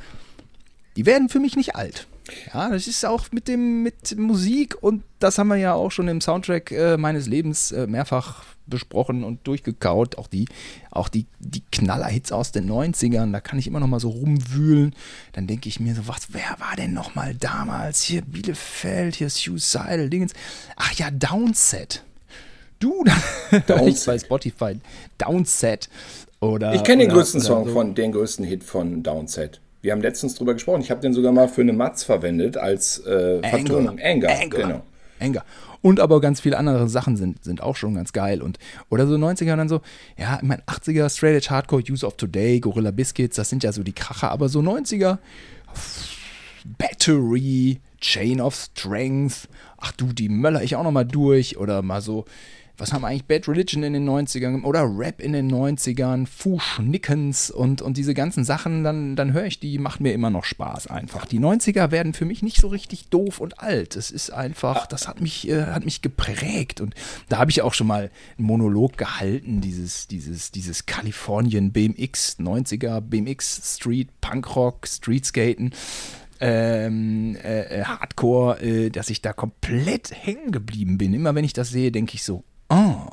Die 0.96 1.06
werden 1.06 1.28
für 1.28 1.38
mich 1.38 1.56
nicht 1.56 1.76
alt. 1.76 2.08
Ja, 2.52 2.70
das 2.70 2.86
ist 2.86 3.04
auch 3.04 3.30
mit 3.32 3.48
dem 3.48 3.82
mit 3.82 4.16
Musik 4.18 4.76
und 4.82 5.02
das 5.18 5.38
haben 5.38 5.48
wir 5.48 5.56
ja 5.56 5.74
auch 5.74 5.90
schon 5.90 6.08
im 6.08 6.20
Soundtrack 6.20 6.70
äh, 6.72 6.96
meines 6.96 7.26
Lebens 7.26 7.72
äh, 7.72 7.86
mehrfach 7.86 8.44
besprochen 8.70 9.24
und 9.24 9.46
durchgekaut. 9.46 10.16
Auch 10.16 10.28
die, 10.28 10.46
auch 10.90 11.08
die, 11.08 11.26
die 11.40 11.62
Knallerhits 11.70 12.32
aus 12.32 12.52
den 12.52 12.70
90ern, 12.70 13.32
da 13.32 13.40
kann 13.40 13.58
ich 13.58 13.66
immer 13.66 13.80
noch 13.80 13.86
mal 13.86 14.00
so 14.00 14.10
rumwühlen. 14.10 14.94
Dann 15.32 15.46
denke 15.46 15.68
ich 15.68 15.80
mir 15.80 15.94
so, 15.94 16.08
was, 16.08 16.28
wer 16.32 16.56
war 16.58 16.76
denn 16.76 16.94
noch 16.94 17.14
mal 17.14 17.34
damals? 17.34 18.02
Hier 18.02 18.22
Bielefeld, 18.22 19.16
hier 19.16 19.28
Suicidal, 19.28 20.08
Dingens. 20.08 20.32
Ach 20.76 20.92
ja, 20.94 21.10
Downset. 21.10 22.04
Du, 22.78 23.04
Downset. 23.66 24.06
bei 24.06 24.18
Spotify. 24.18 24.80
Downset. 25.18 25.90
Oder, 26.40 26.74
Ich 26.74 26.82
kenne 26.84 27.02
den 27.04 27.12
größten 27.12 27.40
Song 27.42 27.66
so. 27.66 27.72
von, 27.72 27.94
den 27.94 28.12
größten 28.12 28.46
Hit 28.46 28.64
von 28.64 29.02
Downset. 29.02 29.60
Wir 29.82 29.92
haben 29.92 30.00
letztens 30.02 30.34
drüber 30.34 30.54
gesprochen. 30.54 30.80
Ich 30.80 30.90
habe 30.90 31.00
den 31.00 31.12
sogar 31.12 31.32
mal 31.32 31.48
für 31.48 31.60
eine 31.62 31.72
Matz 31.72 32.02
verwendet 32.02 32.56
als 32.56 32.98
äh, 33.04 33.40
Vertonung. 33.42 33.98
Anger. 34.02 34.28
Anger. 34.30 34.48
Genau. 34.48 34.82
Anger. 35.20 35.44
Und 35.82 36.00
aber 36.00 36.20
ganz 36.20 36.40
viele 36.40 36.58
andere 36.58 36.88
Sachen 36.88 37.16
sind, 37.16 37.44
sind 37.44 37.62
auch 37.62 37.76
schon 37.76 37.94
ganz 37.94 38.12
geil. 38.12 38.42
Und, 38.42 38.58
oder 38.88 39.06
so 39.06 39.14
90er 39.14 39.52
und 39.52 39.58
dann 39.58 39.68
so, 39.68 39.80
ja, 40.16 40.38
ich 40.40 40.42
meine 40.42 40.62
80er, 40.62 41.08
Straight 41.08 41.36
Edge 41.36 41.50
Hardcore, 41.50 41.82
Use 41.88 42.06
of 42.06 42.16
Today, 42.16 42.60
Gorilla 42.60 42.90
Biscuits, 42.90 43.36
das 43.36 43.48
sind 43.48 43.62
ja 43.62 43.72
so 43.72 43.82
die 43.82 43.92
Kracher, 43.92 44.30
aber 44.30 44.48
so 44.48 44.60
90er, 44.60 45.18
Battery, 46.78 47.80
Chain 48.00 48.40
of 48.40 48.54
Strength, 48.54 49.48
ach 49.78 49.92
du, 49.92 50.12
die 50.12 50.28
möller 50.28 50.62
ich 50.62 50.76
auch 50.76 50.84
noch 50.84 50.90
mal 50.90 51.04
durch. 51.04 51.58
Oder 51.58 51.82
mal 51.82 52.00
so, 52.00 52.24
was 52.80 52.92
haben 52.92 53.04
eigentlich 53.04 53.26
Bad 53.26 53.48
Religion 53.48 53.82
in 53.82 53.92
den 53.92 54.08
90ern 54.08 54.64
oder 54.64 54.82
Rap 54.82 55.20
in 55.20 55.32
den 55.32 55.50
90ern, 55.50 56.26
Fu 56.26 56.58
Schnickens 56.58 57.50
und, 57.50 57.82
und 57.82 57.96
diese 57.96 58.14
ganzen 58.14 58.44
Sachen, 58.44 58.84
dann, 58.84 59.16
dann 59.16 59.32
höre 59.32 59.44
ich 59.44 59.60
die, 59.60 59.78
macht 59.78 60.00
mir 60.00 60.12
immer 60.12 60.30
noch 60.30 60.44
Spaß 60.44 60.86
einfach. 60.86 61.26
Die 61.26 61.38
90er 61.38 61.90
werden 61.90 62.14
für 62.14 62.24
mich 62.24 62.42
nicht 62.42 62.58
so 62.60 62.68
richtig 62.68 63.08
doof 63.08 63.40
und 63.40 63.60
alt. 63.60 63.96
Es 63.96 64.10
ist 64.10 64.30
einfach, 64.30 64.86
das 64.86 65.06
hat 65.06 65.20
mich, 65.20 65.48
äh, 65.48 65.66
hat 65.66 65.84
mich 65.84 66.02
geprägt. 66.02 66.80
Und 66.80 66.94
da 67.28 67.38
habe 67.38 67.50
ich 67.50 67.62
auch 67.62 67.74
schon 67.74 67.86
mal 67.86 68.10
einen 68.38 68.46
Monolog 68.46 68.96
gehalten, 68.96 69.60
dieses, 69.60 70.08
dieses, 70.08 70.50
dieses 70.50 70.86
Kalifornien 70.86 71.72
BMX, 71.72 72.38
90er 72.38 73.00
BMX 73.00 73.76
Street, 73.76 74.08
Punkrock, 74.20 74.86
Streetskaten 74.86 75.72
ähm, 76.40 77.36
äh, 77.36 77.80
äh, 77.80 77.84
Hardcore, 77.84 78.60
äh, 78.62 78.90
dass 78.90 79.10
ich 79.10 79.20
da 79.20 79.32
komplett 79.32 80.10
hängen 80.10 80.52
geblieben 80.52 80.96
bin. 80.98 81.12
Immer 81.12 81.34
wenn 81.34 81.44
ich 81.44 81.52
das 81.52 81.68
sehe, 81.68 81.92
denke 81.92 82.14
ich 82.14 82.24
so, 82.24 82.44
oh, 82.70 83.08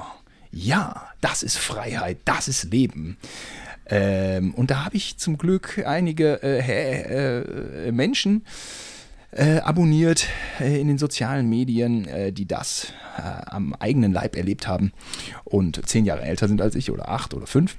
ja, 0.51 1.07
das 1.21 1.43
ist 1.43 1.57
Freiheit, 1.57 2.19
das 2.25 2.47
ist 2.47 2.71
Leben. 2.71 3.17
Ähm, 3.89 4.53
und 4.53 4.71
da 4.71 4.85
habe 4.85 4.95
ich 4.95 5.17
zum 5.17 5.37
Glück 5.37 5.83
einige 5.85 6.41
äh, 6.43 7.87
äh, 7.87 7.91
Menschen 7.91 8.45
äh, 9.31 9.59
abonniert 9.59 10.27
äh, 10.59 10.79
in 10.79 10.87
den 10.87 10.97
sozialen 10.97 11.49
Medien, 11.49 12.05
äh, 12.05 12.31
die 12.31 12.45
das 12.45 12.93
äh, 13.17 13.21
am 13.21 13.73
eigenen 13.73 14.13
Leib 14.13 14.35
erlebt 14.35 14.67
haben 14.67 14.91
und 15.43 15.87
zehn 15.87 16.05
Jahre 16.05 16.21
älter 16.21 16.47
sind 16.47 16.61
als 16.61 16.75
ich 16.75 16.91
oder 16.91 17.09
acht 17.09 17.33
oder 17.33 17.47
fünf. 17.47 17.77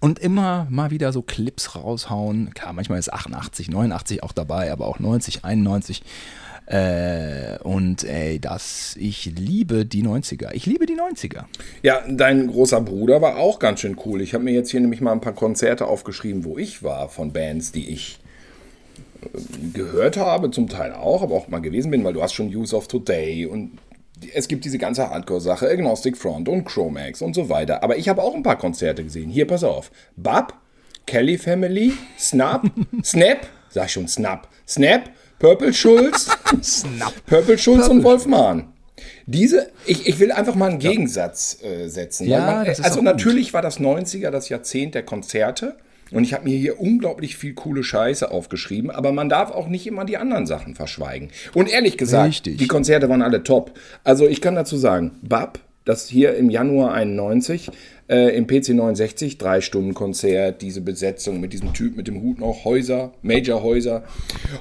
Und 0.00 0.18
immer 0.18 0.66
mal 0.68 0.90
wieder 0.90 1.12
so 1.12 1.22
Clips 1.22 1.76
raushauen. 1.76 2.52
Klar, 2.54 2.72
manchmal 2.72 2.98
ist 2.98 3.12
88, 3.12 3.68
89 3.68 4.22
auch 4.22 4.32
dabei, 4.32 4.72
aber 4.72 4.86
auch 4.86 4.98
90, 4.98 5.44
91. 5.44 6.02
Äh, 6.66 7.58
und 7.62 8.02
ey, 8.04 8.40
das, 8.40 8.96
ich 8.98 9.26
liebe 9.26 9.86
die 9.86 10.02
90er. 10.02 10.52
Ich 10.52 10.66
liebe 10.66 10.86
die 10.86 10.96
90er. 10.96 11.44
Ja, 11.82 12.02
dein 12.08 12.48
großer 12.48 12.80
Bruder 12.80 13.22
war 13.22 13.36
auch 13.36 13.60
ganz 13.60 13.80
schön 13.80 13.96
cool. 14.04 14.20
Ich 14.20 14.34
habe 14.34 14.44
mir 14.44 14.52
jetzt 14.52 14.70
hier 14.70 14.80
nämlich 14.80 15.00
mal 15.00 15.12
ein 15.12 15.20
paar 15.20 15.34
Konzerte 15.34 15.86
aufgeschrieben, 15.86 16.44
wo 16.44 16.58
ich 16.58 16.82
war, 16.82 17.08
von 17.08 17.32
Bands, 17.32 17.70
die 17.70 17.88
ich 17.90 18.18
äh, 19.22 19.28
gehört 19.72 20.16
habe, 20.16 20.50
zum 20.50 20.68
Teil 20.68 20.92
auch, 20.92 21.22
aber 21.22 21.36
auch 21.36 21.48
mal 21.48 21.60
gewesen 21.60 21.92
bin, 21.92 22.02
weil 22.02 22.14
du 22.14 22.22
hast 22.22 22.32
schon 22.32 22.48
Use 22.48 22.74
of 22.74 22.88
Today 22.88 23.46
und 23.46 23.78
es 24.34 24.48
gibt 24.48 24.64
diese 24.64 24.78
ganze 24.78 25.10
Hardcore-Sache, 25.10 25.68
Agnostic 25.68 26.16
Front 26.16 26.48
und 26.48 26.64
Chromax 26.64 27.22
und 27.22 27.34
so 27.34 27.48
weiter. 27.48 27.82
Aber 27.82 27.96
ich 27.96 28.08
habe 28.08 28.22
auch 28.22 28.34
ein 28.34 28.42
paar 28.42 28.58
Konzerte 28.58 29.04
gesehen. 29.04 29.30
Hier, 29.30 29.46
pass 29.46 29.62
auf. 29.62 29.90
Bab, 30.16 30.54
Kelly 31.06 31.38
Family, 31.38 31.92
Snap, 32.18 32.64
Snap, 33.04 33.46
sag 33.68 33.86
ich 33.86 33.92
schon 33.92 34.08
Snap, 34.08 34.48
Snap, 34.66 35.10
Purple 35.38 35.72
Schulz. 35.72 36.30
Purple 37.26 37.58
Schulz 37.58 37.88
und 37.88 38.02
Wolf 38.02 38.26
Mahn. 38.26 38.72
Diese, 39.26 39.70
ich, 39.84 40.06
ich 40.06 40.18
will 40.18 40.32
einfach 40.32 40.54
mal 40.54 40.70
einen 40.70 40.78
Gegensatz 40.78 41.58
äh, 41.62 41.88
setzen. 41.88 42.26
Ja, 42.26 42.64
man, 42.64 42.66
also 42.66 43.02
natürlich 43.02 43.52
war 43.52 43.60
das 43.60 43.78
90er 43.80 44.30
das 44.30 44.48
Jahrzehnt 44.48 44.94
der 44.94 45.02
Konzerte. 45.02 45.76
Und 46.12 46.22
ich 46.22 46.32
habe 46.34 46.44
mir 46.44 46.56
hier 46.56 46.80
unglaublich 46.80 47.36
viel 47.36 47.54
coole 47.54 47.82
Scheiße 47.82 48.30
aufgeschrieben, 48.30 48.92
aber 48.92 49.10
man 49.10 49.28
darf 49.28 49.50
auch 49.50 49.66
nicht 49.66 49.88
immer 49.88 50.04
die 50.04 50.16
anderen 50.16 50.46
Sachen 50.46 50.76
verschweigen. 50.76 51.30
Und 51.52 51.68
ehrlich 51.68 51.98
gesagt, 51.98 52.28
Richtig. 52.28 52.58
die 52.58 52.68
Konzerte 52.68 53.08
waren 53.08 53.22
alle 53.22 53.42
top. 53.42 53.72
Also 54.04 54.28
ich 54.28 54.40
kann 54.40 54.54
dazu 54.54 54.76
sagen, 54.76 55.18
Bab, 55.22 55.58
das 55.84 56.08
hier 56.08 56.36
im 56.36 56.48
Januar 56.48 56.94
91 56.94 57.70
äh, 58.08 58.36
im 58.36 58.46
PC 58.46 58.70
69, 58.70 59.38
drei 59.38 59.60
Stunden 59.60 59.94
Konzert, 59.94 60.62
diese 60.62 60.80
Besetzung 60.80 61.40
mit 61.40 61.52
diesem 61.52 61.72
Typ 61.72 61.96
mit 61.96 62.08
dem 62.08 62.22
Hut 62.22 62.38
noch, 62.38 62.64
Häuser, 62.64 63.12
Major 63.22 63.62
Häuser 63.62 64.04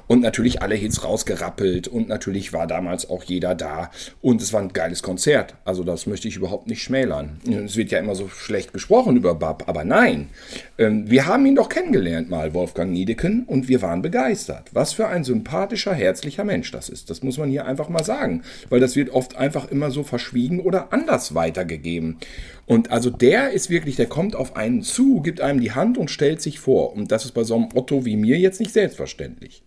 und 0.08 0.22
natürlich 0.22 0.62
alle 0.62 0.76
Hits 0.76 1.04
rausgerappelt 1.04 1.88
und 1.88 2.08
natürlich 2.08 2.54
war 2.54 2.68
damals 2.68 3.10
auch 3.10 3.24
jeder 3.24 3.56
da 3.56 3.92
und 4.22 4.42
es 4.42 4.54
war 4.54 4.62
ein 4.62 4.74
geiles 4.74 5.04
Konzert. 5.04 5.56
Also 5.66 5.84
das 5.84 6.08
möchte 6.08 6.28
ich 6.28 6.36
überhaupt 6.36 6.68
nicht 6.68 6.82
schmälern. 6.82 7.40
Es 7.66 7.78
wird 7.78 7.92
ja 7.92 8.00
immer 8.00 8.16
so 8.16 8.28
schlecht 8.28 8.74
gesprochen 8.74 9.18
über 9.18 9.36
Bab, 9.36 9.68
aber 9.68 9.84
nein, 9.84 10.30
ähm, 10.78 11.10
wir 11.10 11.26
haben 11.26 11.46
ihn 11.46 11.56
doch 11.56 11.70
kennengelernt 11.70 12.30
mal, 12.30 12.54
Wolfgang 12.54 12.92
Niedeken, 12.92 13.44
und 13.46 13.68
wir 13.68 13.82
waren 13.82 14.02
begeistert. 14.02 14.70
Was 14.74 14.94
für 14.94 15.08
ein 15.08 15.24
sympathischer, 15.24 15.94
herzlicher 15.94 16.44
Mensch 16.44 16.72
das 16.72 16.90
ist. 16.90 17.10
Das 17.10 17.24
muss 17.24 17.38
man 17.38 17.50
hier 17.50 17.66
einfach 17.66 17.90
mal 17.90 18.04
sagen, 18.04 18.44
weil 18.70 18.80
das 18.80 18.96
wird 18.96 19.10
oft 19.10 19.36
einfach 19.38 19.72
immer 19.72 19.92
so 19.92 20.04
verschwiegen 20.04 20.60
oder 20.60 20.92
anders 20.92 21.36
weitergegeben. 21.36 22.18
Und 22.66 22.92
also 22.92 23.10
der 23.10 23.52
ist 23.52 23.70
wirklich, 23.70 23.96
der 23.96 24.08
kommt 24.08 24.36
auf 24.36 24.56
einen 24.56 24.82
zu, 24.82 25.22
gibt 25.22 25.40
einem 25.40 25.62
die 25.62 25.74
Hand 25.74 25.98
und 25.98 26.10
stellt 26.10 26.42
sich 26.42 26.60
vor. 26.60 26.94
Und 26.94 27.12
das 27.12 27.26
ist 27.26 27.34
bei 27.34 27.44
so 27.44 27.56
einem 27.56 27.70
Otto 27.74 28.06
wie 28.06 28.16
mir 28.16 28.38
jetzt 28.40 28.60
nicht 28.60 28.74
selbstverständlich. 28.74 29.64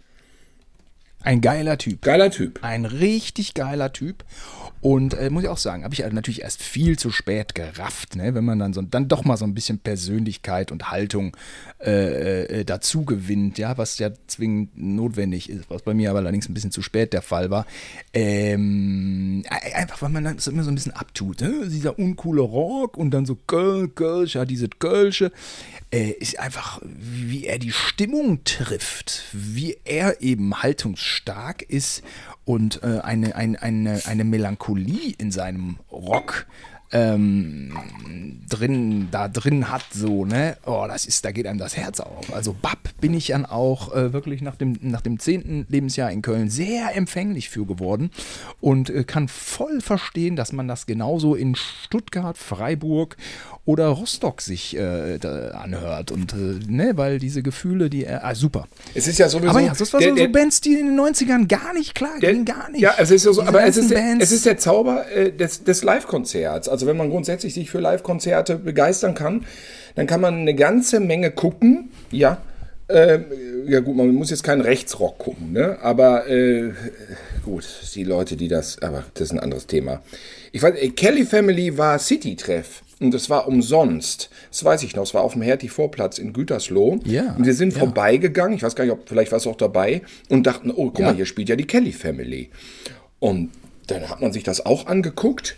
Ein 1.20 1.40
geiler 1.40 1.78
Typ. 1.78 2.02
Geiler 2.02 2.30
Typ. 2.30 2.60
Ein 2.62 2.84
richtig 2.84 3.54
geiler 3.54 3.92
Typ. 3.92 4.24
Und 4.80 5.14
äh, 5.14 5.30
muss 5.30 5.42
ich 5.42 5.48
auch 5.48 5.58
sagen, 5.58 5.84
habe 5.84 5.94
ich 5.94 6.00
natürlich 6.00 6.42
erst 6.42 6.62
viel 6.62 6.98
zu 6.98 7.10
spät 7.10 7.54
gerafft, 7.54 8.16
ne? 8.16 8.34
wenn 8.34 8.44
man 8.44 8.58
dann 8.58 8.72
so 8.72 8.82
dann 8.82 9.08
doch 9.08 9.24
mal 9.24 9.36
so 9.36 9.44
ein 9.44 9.54
bisschen 9.54 9.78
Persönlichkeit 9.78 10.70
und 10.70 10.90
Haltung 10.90 11.36
äh, 11.80 12.60
äh, 12.60 12.64
dazu 12.64 13.04
gewinnt, 13.04 13.58
ja, 13.58 13.76
was 13.76 13.98
ja 13.98 14.10
zwingend 14.26 14.76
notwendig 14.76 15.50
ist, 15.50 15.68
was 15.68 15.82
bei 15.82 15.94
mir 15.94 16.10
aber 16.10 16.20
allerdings 16.20 16.48
ein 16.48 16.54
bisschen 16.54 16.70
zu 16.70 16.82
spät 16.82 17.12
der 17.12 17.22
Fall 17.22 17.50
war. 17.50 17.66
Ähm, 18.12 19.44
äh, 19.50 19.74
einfach, 19.74 20.02
weil 20.02 20.10
man 20.10 20.24
dann 20.24 20.38
immer 20.46 20.62
so 20.62 20.70
ein 20.70 20.74
bisschen 20.74 20.92
abtut. 20.92 21.40
Ne? 21.40 21.68
Dieser 21.68 21.98
uncoole 21.98 22.42
Rock 22.42 22.96
und 22.96 23.10
dann 23.10 23.26
so 23.26 23.36
Göl, 23.46 23.88
Gölsch, 23.88 24.34
ja, 24.34 24.44
diese 24.44 24.68
Kölsche. 24.68 25.32
Äh, 25.90 26.10
ist 26.10 26.38
einfach, 26.38 26.82
wie 26.84 27.46
er 27.46 27.58
die 27.58 27.72
Stimmung 27.72 28.44
trifft, 28.44 29.22
wie 29.32 29.78
er 29.84 30.20
eben 30.20 30.62
haltungsstark 30.62 31.62
ist 31.62 32.02
und 32.48 32.82
äh, 32.82 33.00
eine, 33.02 33.36
ein, 33.36 33.56
eine, 33.56 34.00
eine 34.06 34.24
Melancholie 34.24 35.14
in 35.18 35.30
seinem 35.30 35.76
Rock 35.92 36.46
ähm, 36.92 37.76
drin, 38.48 39.08
da 39.10 39.28
drin 39.28 39.70
hat, 39.70 39.84
so, 39.92 40.24
ne? 40.24 40.56
Oh, 40.64 40.86
das 40.88 41.04
ist, 41.04 41.26
da 41.26 41.32
geht 41.32 41.46
einem 41.46 41.58
das 41.58 41.76
Herz 41.76 42.00
auf. 42.00 42.32
Also 42.32 42.54
Bab 42.54 42.78
bin 43.02 43.12
ich 43.12 43.26
dann 43.26 43.44
auch 43.44 43.94
äh, 43.94 44.14
wirklich 44.14 44.40
nach 44.40 44.56
dem, 44.56 44.78
nach 44.80 45.02
dem 45.02 45.18
zehnten 45.18 45.66
Lebensjahr 45.68 46.10
in 46.10 46.22
Köln 46.22 46.48
sehr 46.48 46.96
empfänglich 46.96 47.50
für 47.50 47.66
geworden 47.66 48.10
und 48.62 48.88
äh, 48.88 49.04
kann 49.04 49.28
voll 49.28 49.82
verstehen, 49.82 50.34
dass 50.34 50.52
man 50.52 50.66
das 50.68 50.86
genauso 50.86 51.34
in 51.34 51.54
Stuttgart, 51.54 52.38
Freiburg 52.38 53.18
oder 53.68 53.88
Rostock 53.88 54.40
sich 54.40 54.78
äh, 54.78 55.18
anhört. 55.52 56.10
Und 56.10 56.32
äh, 56.32 56.58
ne, 56.66 56.92
weil 56.94 57.18
diese 57.18 57.42
Gefühle, 57.42 57.90
die 57.90 58.06
er. 58.06 58.24
Ah, 58.24 58.34
super. 58.34 58.66
Es 58.94 59.06
ist 59.06 59.18
ja 59.18 59.28
sowieso. 59.28 59.50
Aber 59.50 59.60
ja, 59.60 59.74
das 59.78 59.92
war 59.92 60.00
der, 60.00 60.16
so, 60.16 60.16
so 60.16 60.28
Bands, 60.30 60.62
die 60.62 60.72
in 60.72 60.86
den 60.86 60.98
90ern 60.98 61.46
gar 61.48 61.74
nicht 61.74 61.94
klar 61.94 62.18
gingen, 62.18 62.46
gar 62.46 62.70
nicht. 62.70 62.80
Ja, 62.80 62.94
es 62.96 63.10
ist 63.10 63.26
ja 63.26 63.32
so, 63.34 63.42
aber 63.42 63.64
es 63.64 63.76
ist, 63.76 63.90
der, 63.90 64.16
es 64.18 64.32
ist 64.32 64.46
der 64.46 64.56
Zauber 64.56 65.04
äh, 65.14 65.32
des, 65.32 65.64
des 65.64 65.82
Live-Konzerts. 65.82 66.66
Also 66.66 66.86
wenn 66.86 66.96
man 66.96 67.10
grundsätzlich 67.10 67.52
sich 67.52 67.70
für 67.70 67.78
Live-Konzerte 67.78 68.56
begeistern 68.56 69.14
kann, 69.14 69.44
dann 69.96 70.06
kann 70.06 70.22
man 70.22 70.36
eine 70.36 70.54
ganze 70.54 70.98
Menge 70.98 71.30
gucken, 71.30 71.90
ja. 72.10 72.40
Äh, 72.86 73.18
ja 73.66 73.80
gut, 73.80 73.96
man 73.96 74.14
muss 74.14 74.30
jetzt 74.30 74.44
keinen 74.44 74.62
Rechtsrock 74.62 75.18
gucken, 75.18 75.52
ne? 75.52 75.76
Aber 75.82 76.26
äh, 76.26 76.72
gut, 77.44 77.68
die 77.94 78.04
Leute, 78.04 78.38
die 78.38 78.48
das, 78.48 78.80
aber 78.80 79.04
das 79.12 79.24
ist 79.24 79.32
ein 79.32 79.40
anderes 79.40 79.66
Thema. 79.66 80.00
Ich 80.52 80.62
weiß, 80.62 80.74
äh, 80.74 80.88
Kelly 80.88 81.26
Family 81.26 81.76
war 81.76 81.98
City-Treff. 81.98 82.82
Und 83.00 83.14
es 83.14 83.30
war 83.30 83.46
umsonst. 83.46 84.28
Das 84.50 84.64
weiß 84.64 84.82
ich 84.82 84.96
noch. 84.96 85.04
Es 85.04 85.14
war 85.14 85.22
auf 85.22 85.34
dem 85.34 85.42
Hertie-Vorplatz 85.42 86.18
in 86.18 86.32
Gütersloh. 86.32 86.98
Ja. 87.04 87.34
Und 87.38 87.46
wir 87.46 87.54
sind 87.54 87.72
ja. 87.74 87.78
vorbeigegangen. 87.78 88.56
Ich 88.56 88.62
weiß 88.64 88.74
gar 88.74 88.84
nicht, 88.84 88.92
ob 88.92 89.08
vielleicht 89.08 89.30
du 89.32 89.36
auch 89.36 89.56
dabei. 89.56 90.02
Und 90.28 90.46
dachten, 90.46 90.70
oh, 90.70 90.86
guck 90.86 90.98
ja. 91.00 91.06
mal, 91.06 91.14
hier 91.14 91.26
spielt 91.26 91.48
ja 91.48 91.56
die 91.56 91.66
Kelly 91.66 91.92
Family. 91.92 92.50
Und 93.20 93.50
dann 93.86 94.08
hat 94.08 94.20
man 94.20 94.32
sich 94.32 94.42
das 94.42 94.66
auch 94.66 94.86
angeguckt. 94.86 95.56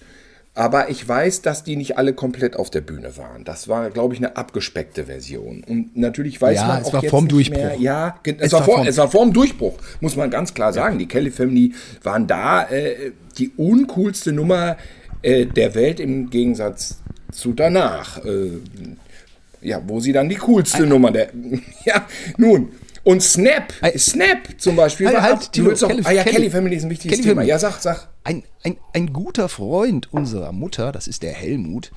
Aber 0.53 0.91
ich 0.91 1.07
weiß, 1.09 1.43
dass 1.43 1.63
die 1.63 1.77
nicht 1.77 1.97
alle 1.97 2.13
komplett 2.13 2.57
auf 2.57 2.71
der 2.71 2.81
Bühne 2.81 3.17
waren. 3.17 3.45
Das 3.45 3.69
war, 3.69 3.89
glaube 3.91 4.15
ich, 4.15 4.21
eine 4.21 4.37
abgespeckte 4.37 5.05
Version. 5.05 5.65
Und 5.67 5.97
natürlich 5.97 6.43
weiß 6.43 6.57
ja, 6.57 6.67
man 6.67 6.83
es 6.83 6.89
auch 6.89 6.93
war 6.95 7.03
jetzt 7.03 7.11
vorm 7.11 7.29
Durchbruch. 7.29 7.57
Mehr, 7.57 7.77
ja, 7.79 8.19
es, 8.25 8.35
Es 8.41 8.53
war 8.53 8.61
war 8.61 8.67
vor, 8.67 8.75
vorm- 8.79 8.87
es 8.89 8.97
war 8.99 9.11
vorm 9.11 9.33
Durchbruch, 9.33 9.79
muss 10.01 10.17
man 10.17 10.29
ganz 10.29 10.53
klar 10.53 10.73
sagen. 10.73 10.99
Die 10.99 11.07
Kelly 11.07 11.31
Family 11.31 11.73
waren 12.03 12.27
da 12.27 12.65
äh, 12.69 13.13
die 13.39 13.51
uncoolste 13.57 14.33
Nummer 14.33 14.77
äh, 15.23 15.47
der 15.47 15.75
Welt 15.77 16.01
im 16.01 16.31
Gegensatz 16.31 17.01
zu 17.33 17.53
danach. 17.53 18.25
Äh, 18.25 18.59
ja, 19.63 19.81
wo 19.87 20.01
sie 20.01 20.13
dann 20.13 20.29
die 20.29 20.37
coolste 20.37 20.87
Nummer 20.87 21.11
der. 21.11 21.31
ja, 21.85 22.07
nun. 22.39 22.71
Und 23.03 23.23
Snap, 23.23 23.73
Ei- 23.81 23.97
Snap 23.97 24.39
zum 24.59 24.77
Beispiel. 24.77 25.07
Halt, 25.09 25.21
halt, 25.21 25.41
du 25.47 25.51
Tilo, 25.53 25.67
willst 25.71 25.83
doch, 25.83 25.89
Kelly- 25.89 26.03
ah 26.05 26.11
ja, 26.13 26.23
Kelly- 26.23 26.35
Kelly 26.37 26.51
Family 26.51 26.77
ist 26.77 26.85
ein 26.85 26.91
wichtiges 26.91 27.17
Kelly 27.17 27.23
Thema. 27.29 27.35
Family. 27.41 27.49
Ja, 27.51 27.59
sag, 27.59 27.81
sag. 27.81 28.09
Ein, 28.25 28.43
ein, 28.63 28.77
ein 28.93 29.13
guter 29.13 29.49
Freund 29.49 30.13
unserer 30.13 30.53
Mutter, 30.53 30.93
das 30.93 31.09
ist 31.09 31.23
der 31.23 31.33
Helmut, 31.33 31.93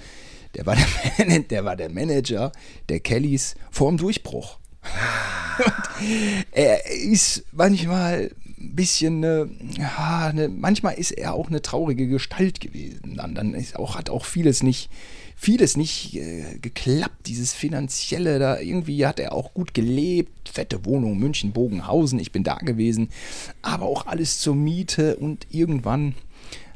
der 0.56 0.65
war 0.65 0.76
der, 0.78 1.26
Man- 1.28 1.48
der, 1.50 1.65
war 1.65 1.76
der 1.76 1.89
Manager 1.89 2.52
der 2.89 3.00
Kellys 3.02 3.56
vorm 3.72 3.98
Durchbruch. 3.98 4.60
Und 5.60 6.46
er 6.52 6.89
ist 6.91 7.43
manchmal 7.52 8.32
ein 8.60 8.76
bisschen, 8.76 9.19
ne, 9.19 9.50
ja, 9.78 10.32
ne, 10.34 10.48
manchmal 10.50 10.96
ist 10.96 11.12
er 11.12 11.34
auch 11.34 11.48
eine 11.50 11.62
traurige 11.62 12.08
Gestalt 12.08 12.60
gewesen. 12.62 13.15
Dann, 13.17 13.36
dann 13.36 13.54
ist 13.54 13.76
auch, 13.78 13.96
hat 13.98 14.10
auch 14.10 14.26
vieles 14.26 14.63
nicht, 14.63 14.89
vieles 15.43 15.75
nicht 15.75 16.15
äh, 16.15 16.58
geklappt. 16.62 17.27
Dieses 17.27 17.53
finanzielle, 17.53 18.39
da 18.39 18.60
irgendwie 18.60 19.06
hat 19.06 19.19
er 19.19 19.34
auch 19.34 19.53
gut 19.53 19.73
gelebt. 19.73 20.49
Fette 20.49 20.86
Wohnung, 20.86 21.19
München, 21.19 21.51
Bogenhausen, 21.51 22.17
ich 22.19 22.32
bin 22.32 22.43
da 22.43 22.56
gewesen. 22.56 23.10
Aber 23.62 23.86
auch 23.86 24.08
alles 24.08 24.39
zur 24.39 24.56
Miete 24.56 25.17
und 25.17 25.47
irgendwann 25.51 26.15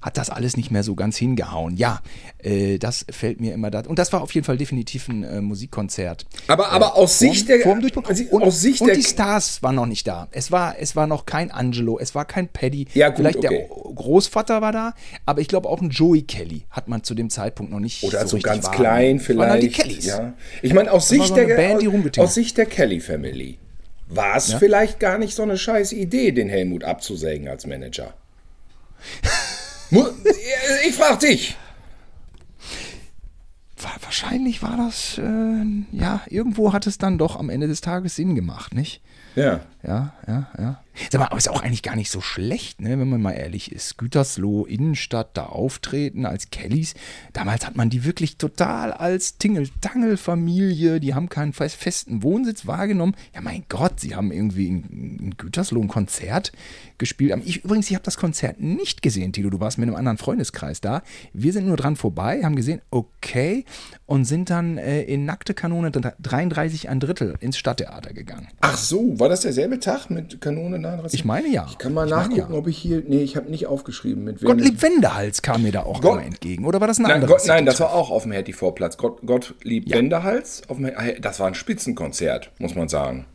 hat 0.08 0.18
das 0.18 0.30
alles 0.30 0.56
nicht 0.56 0.72
mehr 0.72 0.84
so 0.84 0.96
ganz 0.96 1.18
hingehauen. 1.18 1.76
Ja, 1.76 2.02
äh, 2.40 2.78
das 2.78 3.06
fällt 3.12 3.42
mir 3.42 3.54
immer 3.54 3.70
da. 3.70 3.82
Und 3.82 4.00
das 4.00 4.14
war 4.14 4.22
auf 4.22 4.34
jeden 4.34 4.46
Fall 4.46 4.58
definitiv 4.58 5.10
ein 5.10 5.24
äh, 5.24 5.42
Musikkonzert. 5.42 6.26
Aber, 6.48 6.70
aber 6.72 6.96
aus 6.96 7.18
Vorm- 7.18 7.34
Sicht 7.34 7.50
der. 7.50 7.60
vorm 7.60 7.82
Durchbruch. 7.82 8.08
also 8.08 8.24
und, 8.32 8.42
aus 8.44 8.62
Sicht 8.62 8.80
und 8.82 8.88
der. 8.88 8.96
die 8.96 9.04
Stars 9.04 9.62
waren 9.62 9.76
noch 9.76 9.86
nicht 9.86 10.08
da. 10.08 10.30
Es 10.32 10.50
war, 10.52 10.76
es 10.80 10.96
war 10.96 11.08
noch 11.08 11.26
kein 11.26 11.52
Angelo, 11.52 12.00
es 12.00 12.16
war 12.16 12.24
kein 12.24 12.48
Paddy. 12.48 12.88
Ja, 12.94 13.10
gut, 13.10 13.18
Vielleicht 13.18 13.40
okay. 13.40 13.68
der 13.70 13.94
Großvater 13.96 14.62
war 14.62 14.72
da, 14.72 14.94
aber 15.26 15.42
ich 15.42 15.50
glaube 15.50 15.68
auch 15.68 15.82
ein 15.82 15.90
Joey 15.90 16.22
Kelly 16.22 16.64
hat 16.72 16.88
man 16.88 17.04
zu 17.04 17.14
dem 17.14 17.30
Zeitpunkt 17.30 17.72
noch 17.72 17.82
nicht 17.82 18.04
Oder 18.04 18.22
so 18.26 18.38
so 18.38 18.42
ganz 18.42 18.64
wahrgenommen. 18.66 19.20
klein 19.20 19.38
waren 19.38 19.50
halt 19.52 19.64
die 19.64 19.70
vielleicht. 19.70 19.90
Kellys. 19.90 20.06
Ja. 20.06 20.34
Ich 20.62 20.74
meine, 20.74 20.92
aus 20.92 21.10
Sicht 21.10 21.28
so 21.28 21.36
der 21.36 21.54
Band, 21.54 22.18
aus 22.20 22.34
Sicht 22.34 22.58
der 22.58 22.66
Kelly 22.66 23.02
Family 23.02 23.58
war 24.08 24.38
es 24.38 24.54
vielleicht 24.54 25.02
gar 25.02 25.18
nicht 25.18 25.36
so 25.36 25.44
eine 25.44 25.58
scheiß 25.58 25.92
Idee, 25.92 26.32
den 26.32 26.48
Helmut 26.48 26.86
abzusägen 26.86 27.50
als 27.50 27.66
Manager. 27.68 28.14
Ich 30.88 30.96
frag 30.96 31.20
dich. 31.20 31.56
Wa- 33.78 33.96
Wahrscheinlich 34.02 34.62
war 34.64 34.76
das, 34.78 35.18
äh, 35.18 35.64
ja, 35.92 36.22
irgendwo 36.28 36.74
hat 36.74 36.88
es 36.88 36.98
dann 36.98 37.18
doch 37.18 37.38
am 37.38 37.50
Ende 37.50 37.68
des 37.68 37.82
Tages 37.82 38.16
Sinn 38.16 38.36
gemacht, 38.36 38.74
nicht? 38.74 39.02
Ja. 39.36 39.62
Ja, 39.84 40.14
ja, 40.28 40.48
ja. 40.58 40.84
Sag 41.12 41.20
mal, 41.20 41.28
aber 41.28 41.38
ist 41.38 41.50
auch 41.50 41.62
eigentlich 41.62 41.84
gar 41.84 41.96
nicht 41.96 42.10
so 42.12 42.22
schlecht, 42.22 42.82
ne, 42.82 42.98
wenn 43.00 43.10
man 43.10 43.22
mal 43.22 43.34
ehrlich 43.34 43.72
ist. 43.72 43.98
Gütersloh, 43.98 44.66
Innenstadt, 44.66 45.36
da 45.38 45.46
auftreten 45.46 46.26
als 46.26 46.50
Kellys. 46.50 46.94
Damals 47.34 47.66
hat 47.66 47.76
man 47.76 47.90
die 47.90 48.04
wirklich 48.04 48.38
total 48.38 48.92
als 48.92 49.38
Tingle-Tangel-Familie. 49.38 51.00
Die 51.00 51.14
haben 51.14 51.30
keinen 51.30 51.54
fest- 51.54 51.76
festen 51.76 52.24
Wohnsitz 52.24 52.66
wahrgenommen. 52.68 53.16
Ja, 53.34 53.42
mein 53.42 53.64
Gott, 53.70 54.00
sie 54.00 54.16
haben 54.16 54.32
irgendwie 54.32 54.68
in, 54.68 55.18
in 55.20 55.38
Gütersloh 55.38 55.82
ein 55.82 55.88
Konzert 55.88 56.52
gespielt. 56.98 57.34
Ich, 57.46 57.64
übrigens, 57.64 57.90
ich 57.90 57.96
habe 57.96 58.04
das 58.06 58.18
Konzert 58.18 58.60
nicht 58.60 59.02
gesehen, 59.02 59.34
Tilo. 59.34 59.50
Du 59.50 59.60
warst 59.60 59.78
mit 59.78 59.88
einem 59.88 59.96
anderen 59.96 60.18
Freundeskreis 60.18 60.82
da. 60.82 61.04
Wir 61.34 61.54
sind 61.54 61.68
nur 61.68 61.78
dran 61.78 61.96
vorbei, 61.96 62.42
haben 62.44 62.56
gesehen, 62.56 62.82
okay, 62.92 63.66
und 64.06 64.26
sind 64.26 64.50
dann 64.50 64.78
äh, 64.78 65.02
in 65.04 65.26
nackte 65.26 65.54
Kanone 65.54 65.92
33 65.92 66.90
ein 66.90 67.00
Drittel 67.00 67.36
ins 67.40 67.58
Stadttheater 67.58 68.14
gegangen. 68.14 68.48
Ach 68.62 68.78
so, 68.78 69.20
war 69.20 69.30
das 69.30 69.42
derselbe 69.42 69.80
Tag 69.80 70.10
mit 70.10 70.42
Kanone 70.42 70.80
39? 70.88 71.20
Ich 71.20 71.26
meine 71.26 71.48
ja. 71.50 71.66
Ich 71.70 71.78
kann 71.78 71.94
mal 71.94 72.06
Ich 72.06 72.12
nachgucken, 72.12 72.54
ja. 72.54 72.58
ob 72.58 72.68
ich 72.68 72.78
hier. 72.78 73.04
Nee, 73.08 73.22
ich 73.22 73.36
habe 73.36 73.50
nicht 73.50 73.68
aufgeschrieben, 73.68 74.24
mit 74.24 74.42
wem. 74.42 74.48
Gottlieb 74.48 74.82
Wendehals 74.82 75.42
kam 75.42 75.64
mir 75.64 75.72
da 75.72 75.84
auch 75.84 76.02
Gott- 76.02 76.14
immer 76.18 76.24
entgegen. 76.26 76.66
Oder 76.66 76.80
war 76.82 76.88
das 76.88 77.00
ein 77.00 77.04
Nein, 77.04 77.14
anderes? 77.14 77.44
Gott, 77.44 77.48
nein, 77.48 77.66
das 77.66 77.80
war 77.80 77.94
auch 77.94 78.10
auf 78.12 78.24
dem 78.24 78.32
Hertie-Vorplatz. 78.32 78.98
Gott, 78.98 79.20
Gottlieb 79.26 79.90
Wendehals. 79.92 80.64
Auf 80.68 80.78
dem, 80.78 80.92
das 81.22 81.40
war 81.40 81.48
ein 81.48 81.56
Spitzenkonzert, 81.56 82.52
muss 82.60 82.76
man 82.76 82.88
sagen. 82.88 83.26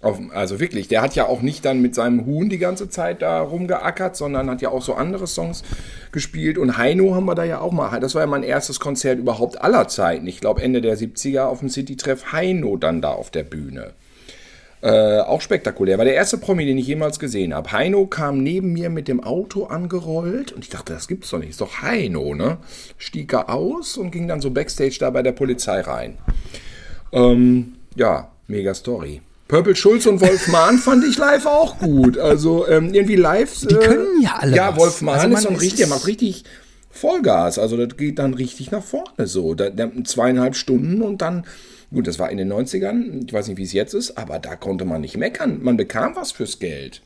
Auf, 0.00 0.18
also 0.34 0.58
wirklich, 0.58 0.88
der 0.88 1.00
hat 1.00 1.14
ja 1.14 1.26
auch 1.28 1.42
nicht 1.42 1.64
dann 1.64 1.80
mit 1.80 1.94
seinem 1.94 2.26
Huhn 2.26 2.48
die 2.48 2.58
ganze 2.58 2.90
Zeit 2.90 3.22
da 3.22 3.40
rumgeackert, 3.40 4.16
sondern 4.16 4.50
hat 4.50 4.60
ja 4.60 4.68
auch 4.70 4.82
so 4.82 4.94
andere 4.94 5.28
Songs 5.28 5.62
gespielt. 6.10 6.58
Und 6.58 6.76
Heino 6.76 7.14
haben 7.14 7.24
wir 7.26 7.36
da 7.36 7.44
ja 7.44 7.60
auch 7.60 7.70
mal. 7.70 8.00
Das 8.00 8.16
war 8.16 8.22
ja 8.22 8.26
mein 8.26 8.42
erstes 8.42 8.80
Konzert 8.80 9.20
überhaupt 9.20 9.60
aller 9.62 9.86
Zeiten. 9.86 10.26
Ich 10.26 10.40
glaube 10.40 10.60
Ende 10.60 10.80
der 10.80 10.98
70er 10.98 11.42
auf 11.44 11.60
dem 11.60 11.68
City-Treff 11.68 12.32
Heino 12.32 12.76
dann 12.76 13.00
da 13.00 13.10
auf 13.12 13.30
der 13.30 13.44
Bühne. 13.44 13.92
Äh, 14.82 15.20
auch 15.20 15.40
spektakulär. 15.40 15.96
War 15.98 16.04
der 16.04 16.14
erste 16.14 16.38
Promi, 16.38 16.66
den 16.66 16.76
ich 16.76 16.88
jemals 16.88 17.20
gesehen 17.20 17.54
habe. 17.54 17.70
Heino 17.70 18.06
kam 18.06 18.42
neben 18.42 18.72
mir 18.72 18.90
mit 18.90 19.06
dem 19.06 19.22
Auto 19.22 19.66
angerollt 19.66 20.50
und 20.50 20.64
ich 20.64 20.70
dachte, 20.70 20.92
das 20.92 21.06
gibt's 21.06 21.30
doch 21.30 21.38
nicht. 21.38 21.50
Ist 21.50 21.60
doch 21.60 21.82
Heino, 21.82 22.34
ne? 22.34 22.58
Stieg 22.98 23.32
er 23.32 23.48
aus 23.48 23.96
und 23.96 24.10
ging 24.10 24.26
dann 24.26 24.40
so 24.40 24.50
backstage 24.50 24.96
da 24.98 25.10
bei 25.10 25.22
der 25.22 25.30
Polizei 25.30 25.80
rein. 25.82 26.18
Ähm, 27.12 27.74
ja, 27.94 28.32
mega 28.48 28.74
Story. 28.74 29.20
Purple 29.46 29.76
Schulz 29.76 30.06
und 30.06 30.20
Wolf 30.20 30.48
Mahn 30.48 30.78
fand 30.78 31.04
ich 31.04 31.16
live 31.16 31.46
auch 31.46 31.78
gut. 31.78 32.18
Also 32.18 32.66
ähm, 32.66 32.92
irgendwie 32.92 33.16
live. 33.16 33.54
Die 33.60 33.74
können 33.74 34.22
ja 34.22 34.36
alle 34.40 34.56
Ja, 34.56 34.72
was. 34.72 34.78
Wolf 34.78 35.02
Mahn 35.02 35.18
Also 35.20 35.36
ist 35.36 35.42
so 35.42 35.48
ein 35.50 35.56
richtig, 35.56 35.78
der 35.78 35.88
macht 35.88 36.06
richtig 36.06 36.44
Vollgas. 36.90 37.58
Also 37.58 37.76
das 37.76 37.96
geht 37.96 38.18
dann 38.18 38.34
richtig 38.34 38.70
nach 38.70 38.82
vorne 38.82 39.26
so. 39.26 39.54
Da, 39.54 39.70
da, 39.70 39.90
zweieinhalb 40.04 40.56
Stunden 40.56 41.02
und 41.02 41.22
dann, 41.22 41.44
gut, 41.92 42.06
das 42.06 42.18
war 42.18 42.30
in 42.30 42.38
den 42.38 42.52
90ern, 42.52 43.26
ich 43.26 43.32
weiß 43.32 43.48
nicht, 43.48 43.58
wie 43.58 43.64
es 43.64 43.72
jetzt 43.72 43.94
ist, 43.94 44.16
aber 44.16 44.38
da 44.38 44.56
konnte 44.56 44.84
man 44.84 45.00
nicht 45.00 45.16
meckern. 45.16 45.62
Man 45.62 45.76
bekam 45.76 46.16
was 46.16 46.32
fürs 46.32 46.58
Geld. 46.58 47.02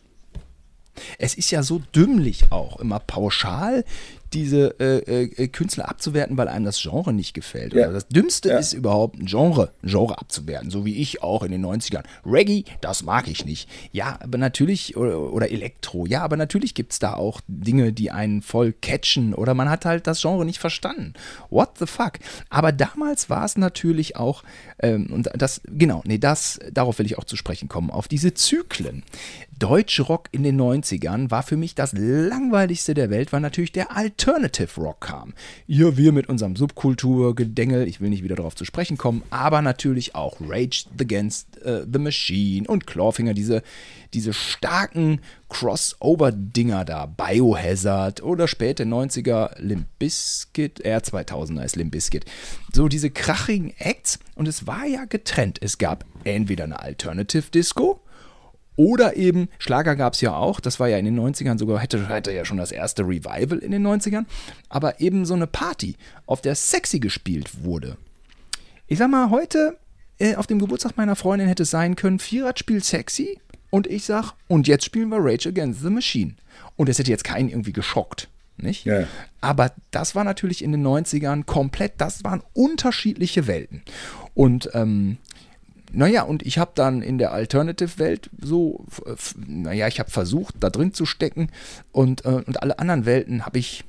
Es 1.18 1.34
ist 1.34 1.50
ja 1.50 1.62
so 1.62 1.82
dümmlich 1.94 2.50
auch, 2.50 2.80
immer 2.80 3.00
pauschal 3.00 3.84
diese 4.32 4.78
äh, 4.80 5.22
äh, 5.24 5.48
Künstler 5.48 5.88
abzuwerten, 5.88 6.36
weil 6.36 6.48
einem 6.48 6.64
das 6.64 6.80
Genre 6.80 7.12
nicht 7.12 7.34
gefällt. 7.34 7.72
Ja. 7.72 7.84
Oder 7.84 7.92
das 7.94 8.08
Dümmste 8.08 8.48
Ja. 8.50 8.58
ist 8.58 8.72
überhaupt, 8.72 9.18
ein 9.18 9.26
Genre, 9.26 9.72
ein 9.82 9.88
Genre 9.88 10.18
abzuwerten, 10.18 10.70
so 10.70 10.84
wie 10.84 10.96
ich 10.96 11.22
auch 11.22 11.42
in 11.42 11.52
den 11.52 11.64
90ern. 11.64 12.02
Reggae, 12.24 12.64
das 12.80 13.02
mag 13.02 13.28
ich 13.28 13.44
nicht. 13.44 13.68
Ja, 13.92 14.18
aber 14.20 14.38
natürlich, 14.38 14.96
oder, 14.96 15.32
oder 15.32 15.50
Elektro, 15.50 16.06
ja, 16.06 16.22
aber 16.22 16.36
natürlich 16.36 16.74
gibt 16.74 16.92
es 16.92 16.98
da 16.98 17.14
auch 17.14 17.40
Dinge, 17.48 17.92
die 17.92 18.10
einen 18.10 18.42
voll 18.42 18.72
catchen 18.72 19.34
oder 19.34 19.54
man 19.54 19.70
hat 19.70 19.84
halt 19.84 20.06
das 20.06 20.20
Genre 20.20 20.44
nicht 20.44 20.58
verstanden. 20.58 21.14
What 21.50 21.78
the 21.78 21.86
fuck? 21.86 22.14
Aber 22.50 22.72
damals 22.72 23.30
war 23.30 23.44
es 23.44 23.56
natürlich 23.56 24.16
auch, 24.16 24.42
ähm, 24.80 25.06
und 25.12 25.30
das, 25.34 25.60
genau, 25.66 26.02
nee, 26.04 26.18
das, 26.18 26.58
darauf 26.72 26.98
will 26.98 27.06
ich 27.06 27.18
auch 27.18 27.24
zu 27.24 27.36
sprechen 27.36 27.68
kommen, 27.68 27.90
auf 27.90 28.08
diese 28.08 28.34
Zyklen. 28.34 29.02
Deutschrock 29.58 30.28
in 30.32 30.42
den 30.42 30.60
90ern 30.60 31.30
war 31.30 31.42
für 31.42 31.56
mich 31.56 31.74
das 31.74 31.92
langweiligste 31.94 32.92
der 32.92 33.10
Welt, 33.10 33.32
weil 33.32 33.40
natürlich 33.40 33.72
der 33.72 33.96
Alternative 33.96 34.80
Rock 34.80 35.00
kam. 35.00 35.32
Ja, 35.66 35.96
wir 35.96 36.12
mit 36.12 36.28
unserem 36.28 36.56
Subkulturgedengel, 36.56 37.88
ich 37.88 38.00
will 38.00 38.10
nicht 38.10 38.22
wieder 38.22 38.36
darauf 38.36 38.54
zu 38.54 38.64
sprechen 38.64 38.98
kommen, 38.98 39.22
aber 39.30 39.62
natürlich 39.62 40.14
auch 40.14 40.36
Rage 40.40 40.84
Against 41.00 41.62
äh, 41.62 41.86
the 41.90 41.98
Machine 41.98 42.68
und 42.68 42.86
Clawfinger, 42.86 43.32
diese, 43.32 43.62
diese 44.12 44.34
starken 44.34 45.20
Crossover-Dinger 45.48 46.84
da, 46.84 47.06
Biohazard 47.06 48.22
oder 48.22 48.48
späte 48.48 48.84
90er 48.84 49.58
Limp 49.58 49.86
Bizkit, 49.98 50.80
eher 50.80 51.02
2000er 51.02 51.64
ist 51.64 51.76
Limp 51.76 51.92
Bizkit. 51.92 52.26
So 52.72 52.88
diese 52.88 53.10
krachigen 53.10 53.72
Acts 53.78 54.18
und 54.34 54.48
es 54.48 54.66
war 54.66 54.84
ja 54.84 55.06
getrennt. 55.06 55.58
Es 55.62 55.78
gab 55.78 56.04
entweder 56.24 56.64
eine 56.64 56.80
Alternative 56.80 57.50
Disco 57.50 58.02
Oder 58.76 59.16
eben, 59.16 59.48
Schlager 59.58 59.96
gab 59.96 60.12
es 60.12 60.20
ja 60.20 60.36
auch, 60.36 60.60
das 60.60 60.78
war 60.78 60.88
ja 60.88 60.98
in 60.98 61.06
den 61.06 61.18
90ern 61.18 61.58
sogar, 61.58 61.80
hätte, 61.80 62.08
hätte 62.08 62.32
ja 62.32 62.44
schon 62.44 62.58
das 62.58 62.72
erste 62.72 63.02
Revival 63.02 63.58
in 63.58 63.70
den 63.70 63.86
90ern, 63.86 64.26
aber 64.68 65.00
eben 65.00 65.24
so 65.24 65.34
eine 65.34 65.46
Party, 65.46 65.96
auf 66.26 66.42
der 66.42 66.54
sexy 66.54 67.00
gespielt 67.00 67.64
wurde. 67.64 67.96
Ich 68.86 68.98
sag 68.98 69.10
mal, 69.10 69.30
heute 69.30 69.78
äh, 70.18 70.36
auf 70.36 70.46
dem 70.46 70.58
Geburtstag 70.58 70.96
meiner 70.96 71.16
Freundin 71.16 71.48
hätte 71.48 71.64
es 71.64 71.70
sein 71.70 71.96
können, 71.96 72.18
Vierrad 72.18 72.58
spielt 72.58 72.84
sexy 72.84 73.38
und 73.70 73.86
ich 73.86 74.04
sag, 74.04 74.32
und 74.48 74.68
jetzt 74.68 74.84
spielen 74.84 75.08
wir 75.08 75.18
Rage 75.20 75.48
Against 75.48 75.82
the 75.82 75.90
Machine. 75.90 76.34
Und 76.76 76.88
es 76.88 76.98
hätte 76.98 77.10
jetzt 77.10 77.24
keinen 77.24 77.48
irgendwie 77.48 77.72
geschockt. 77.72 78.28
Nicht? 78.58 78.86
Ja. 78.86 79.06
Aber 79.42 79.72
das 79.90 80.14
war 80.14 80.24
natürlich 80.24 80.64
in 80.64 80.72
den 80.72 80.86
90ern 80.86 81.44
komplett, 81.44 81.94
das 81.98 82.24
waren 82.24 82.42
unterschiedliche 82.54 83.46
Welten. 83.46 83.82
Und 84.34 84.70
ähm, 84.72 85.18
naja, 85.92 86.22
und 86.22 86.44
ich 86.44 86.58
habe 86.58 86.72
dann 86.74 87.02
in 87.02 87.18
der 87.18 87.32
Alternative-Welt 87.32 88.30
so, 88.40 88.84
naja, 89.46 89.88
ich 89.88 89.98
habe 89.98 90.10
versucht, 90.10 90.56
da 90.60 90.70
drin 90.70 90.92
zu 90.92 91.06
stecken 91.06 91.50
und, 91.92 92.24
äh, 92.24 92.42
und 92.46 92.62
alle 92.62 92.78
anderen 92.78 93.06
Welten 93.06 93.46
habe 93.46 93.58
ich 93.58 93.84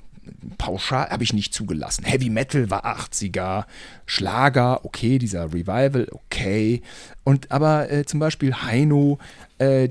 pauschal, 0.57 1.09
habe 1.09 1.23
ich 1.23 1.33
nicht 1.33 1.53
zugelassen. 1.53 2.03
Heavy 2.05 2.29
Metal 2.29 2.69
war 2.69 2.85
80er, 2.85 3.65
Schlager, 4.05 4.85
okay, 4.85 5.17
dieser 5.19 5.53
Revival, 5.53 6.07
okay. 6.11 6.81
Und 7.23 7.51
aber 7.51 7.91
äh, 7.91 8.05
zum 8.05 8.19
Beispiel 8.19 8.53
Heino, 8.53 9.19
äh, 9.59 9.89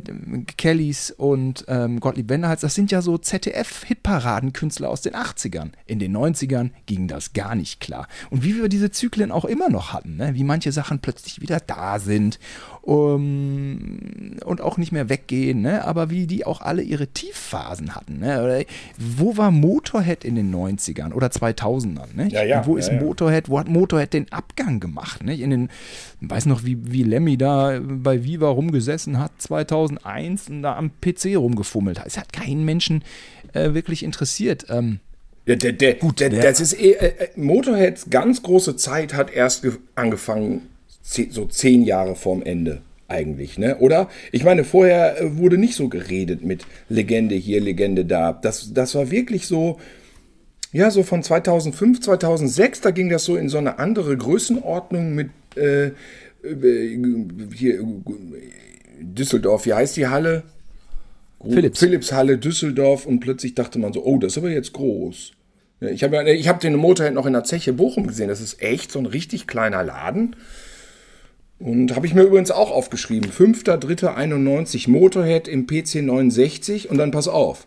Kellys 0.57 1.11
und 1.11 1.65
ähm, 1.69 2.01
Gottlieb 2.01 2.29
Wenderhals, 2.29 2.61
das 2.61 2.75
sind 2.75 2.91
ja 2.93 3.03
so 3.03 3.19
ZDF-Hitparadenkünstler 3.19 4.89
aus 4.89 5.03
den 5.03 5.15
80ern. 5.15 5.71
In 5.87 5.99
den 5.99 6.17
90ern 6.17 6.71
ging 6.87 7.09
das 7.09 7.33
gar 7.33 7.55
nicht 7.55 7.81
klar. 7.81 8.07
Und 8.31 8.45
wie 8.45 8.57
wir 8.57 8.69
diese 8.69 8.91
Zyklen 8.91 9.33
auch 9.33 9.45
immer 9.45 9.69
noch 9.69 9.93
hatten, 9.93 10.17
ne? 10.17 10.35
wie 10.35 10.45
manche 10.45 10.73
Sachen 10.73 11.01
plötzlich 11.01 11.41
wieder 11.41 11.61
da 11.61 11.99
sind 11.99 12.39
um, 12.83 14.37
und 14.45 14.61
auch 14.61 14.79
nicht 14.79 14.93
mehr 14.93 15.09
weggehen, 15.09 15.63
ne? 15.63 15.85
aber 15.85 16.11
wie 16.11 16.29
die 16.29 16.47
auch 16.47 16.61
alle 16.61 16.83
ihre 16.83 17.09
Tiefphasen 17.09 17.97
hatten. 17.97 18.21
Ne? 18.21 18.65
Wo 18.97 19.37
war 19.37 19.51
Motorhead 19.51 20.25
in 20.25 20.37
den 20.37 20.55
90ern 20.55 21.13
oder 21.13 21.27
2000ern? 21.27 22.15
Ne? 22.15 22.29
Ja, 22.29 22.45
ja, 22.45 22.67
wo 22.67 22.77
ist 22.77 22.93
ja. 22.93 23.01
Motorhead, 23.01 23.49
wo 23.49 23.59
hat 23.59 23.69
Motorhead 23.69 24.13
den 24.13 24.31
Abgang 24.33 24.79
gemacht? 24.79 25.25
Ne? 25.25 25.35
In 25.35 25.51
den, 25.51 25.71
ich 26.21 26.31
weiß 26.31 26.47
noch, 26.47 26.65
wie, 26.65 26.79
wie 26.93 27.03
Lemmy 27.03 27.37
da 27.37 27.81
bei 27.83 28.23
Viva 28.23 28.49
rumgesessen 28.49 29.19
hat 29.19 29.33
2001 29.65 30.49
und 30.51 30.63
da 30.63 30.77
am 30.77 30.91
PC 31.01 31.37
rumgefummelt 31.37 31.99
hat. 32.01 32.07
Es 32.07 32.19
hat 32.19 32.33
keinen 32.33 32.65
Menschen 32.65 33.03
äh, 33.55 33.73
wirklich 33.75 34.03
interessiert. 34.03 34.67
Ähm, 34.69 34.99
der, 35.47 35.57
der, 35.57 35.95
Gut, 35.95 36.21
der, 36.21 36.31
der- 36.31 36.43
das 36.43 36.61
ist 36.61 36.73
eh, 36.79 36.93
äh, 36.93 37.07
äh, 37.07 37.29
Motorheads 37.37 38.11
ganz 38.11 38.43
große 38.43 38.77
Zeit 38.77 39.15
hat 39.15 39.33
erst 39.33 39.63
ge- 39.63 39.73
angefangen, 39.95 40.63
so 41.03 41.47
zehn 41.47 41.85
Jahre 41.85 42.17
vorm 42.17 42.43
Ende 42.43 42.83
eigentlich, 43.09 43.57
ne? 43.57 43.77
Oder? 43.79 44.09
Ich 44.33 44.43
meine, 44.43 44.65
vorher 44.65 45.21
äh, 45.23 45.37
wurde 45.39 45.57
nicht 45.59 45.77
so 45.77 45.89
geredet 45.89 46.43
mit 46.45 46.67
Legende 46.89 47.37
hier, 47.37 47.61
Legende 47.61 48.05
da. 48.05 48.33
Das, 48.33 48.73
das 48.75 48.97
war 48.97 49.13
wirklich 49.13 49.47
so, 49.47 49.79
ja, 50.73 50.91
so 50.91 51.05
von 51.05 51.23
2005, 51.23 52.01
2006, 52.01 52.81
da 52.81 52.91
ging 52.91 53.09
das 53.09 53.25
so 53.25 53.37
in 53.37 53.49
so 53.49 53.59
eine 53.59 53.79
andere 53.79 54.17
Größenordnung 54.17 55.15
mit 55.15 55.31
äh, 55.57 55.87
äh, 55.87 55.93
hier, 57.55 57.79
Düsseldorf, 59.01 59.67
wie 59.67 59.75
heißt 59.75 59.97
die 59.97 60.09
Halle? 60.09 60.45
Philips. 61.49 61.79
Philipshalle, 61.79 62.39
Düsseldorf 62.39 63.07
und 63.07 63.21
plötzlich 63.21 63.55
dachte 63.55 63.79
man 63.79 63.93
so, 63.93 64.05
oh, 64.05 64.19
das 64.19 64.33
ist 64.33 64.39
aber 64.39 64.51
jetzt 64.51 64.73
groß. 64.73 65.33
Ich 65.81 66.03
habe 66.03 66.31
ich 66.33 66.49
hab 66.49 66.61
den 66.61 66.77
Motorhead 66.77 67.13
noch 67.13 67.27
in 67.27 67.35
der 67.35 67.45
Zeche 67.45 67.75
Bochum 67.75 68.07
gesehen. 68.07 68.29
Das 68.29 68.41
ist 68.41 68.63
echt 68.63 68.91
so 68.91 68.99
ein 68.99 69.07
richtig 69.07 69.47
kleiner 69.47 69.85
Laden. 69.85 70.35
Und 71.59 71.95
habe 71.95 72.07
ich 72.07 72.15
mir 72.15 72.23
übrigens 72.23 72.51
auch 72.51 72.71
aufgeschrieben. 72.71 73.31
5.3.91 73.31 74.91
Motorhead 74.91 75.49
im 75.49 75.67
PC 75.67 75.97
69. 75.97 76.91
Und 76.91 76.99
dann 76.99 77.11
pass 77.11 77.29
auf. 77.29 77.67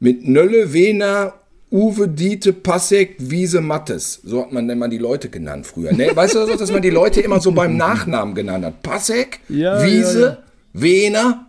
Mit 0.00 0.26
Nölle, 0.26 0.72
Wehner, 0.72 1.34
Uwe, 1.70 2.08
Diete, 2.08 2.52
Passek, 2.52 3.16
Wiese, 3.18 3.60
Mattes. 3.60 4.20
So 4.24 4.40
hat 4.42 4.52
man 4.52 4.68
immer 4.70 4.88
die 4.88 4.98
Leute 4.98 5.28
genannt 5.28 5.66
früher. 5.66 5.92
Ne? 5.92 6.10
Weißt 6.14 6.34
du, 6.34 6.46
dass 6.46 6.72
man 6.72 6.80
die 6.80 6.90
Leute 6.90 7.20
immer 7.20 7.40
so 7.40 7.52
beim 7.52 7.76
Nachnamen 7.76 8.34
genannt 8.34 8.64
hat? 8.64 8.82
Passek, 8.82 9.40
Ja, 9.48 9.84
Wiese, 9.84 10.20
ja, 10.20 10.28
ja. 10.28 10.38
Wehner. 10.72 11.46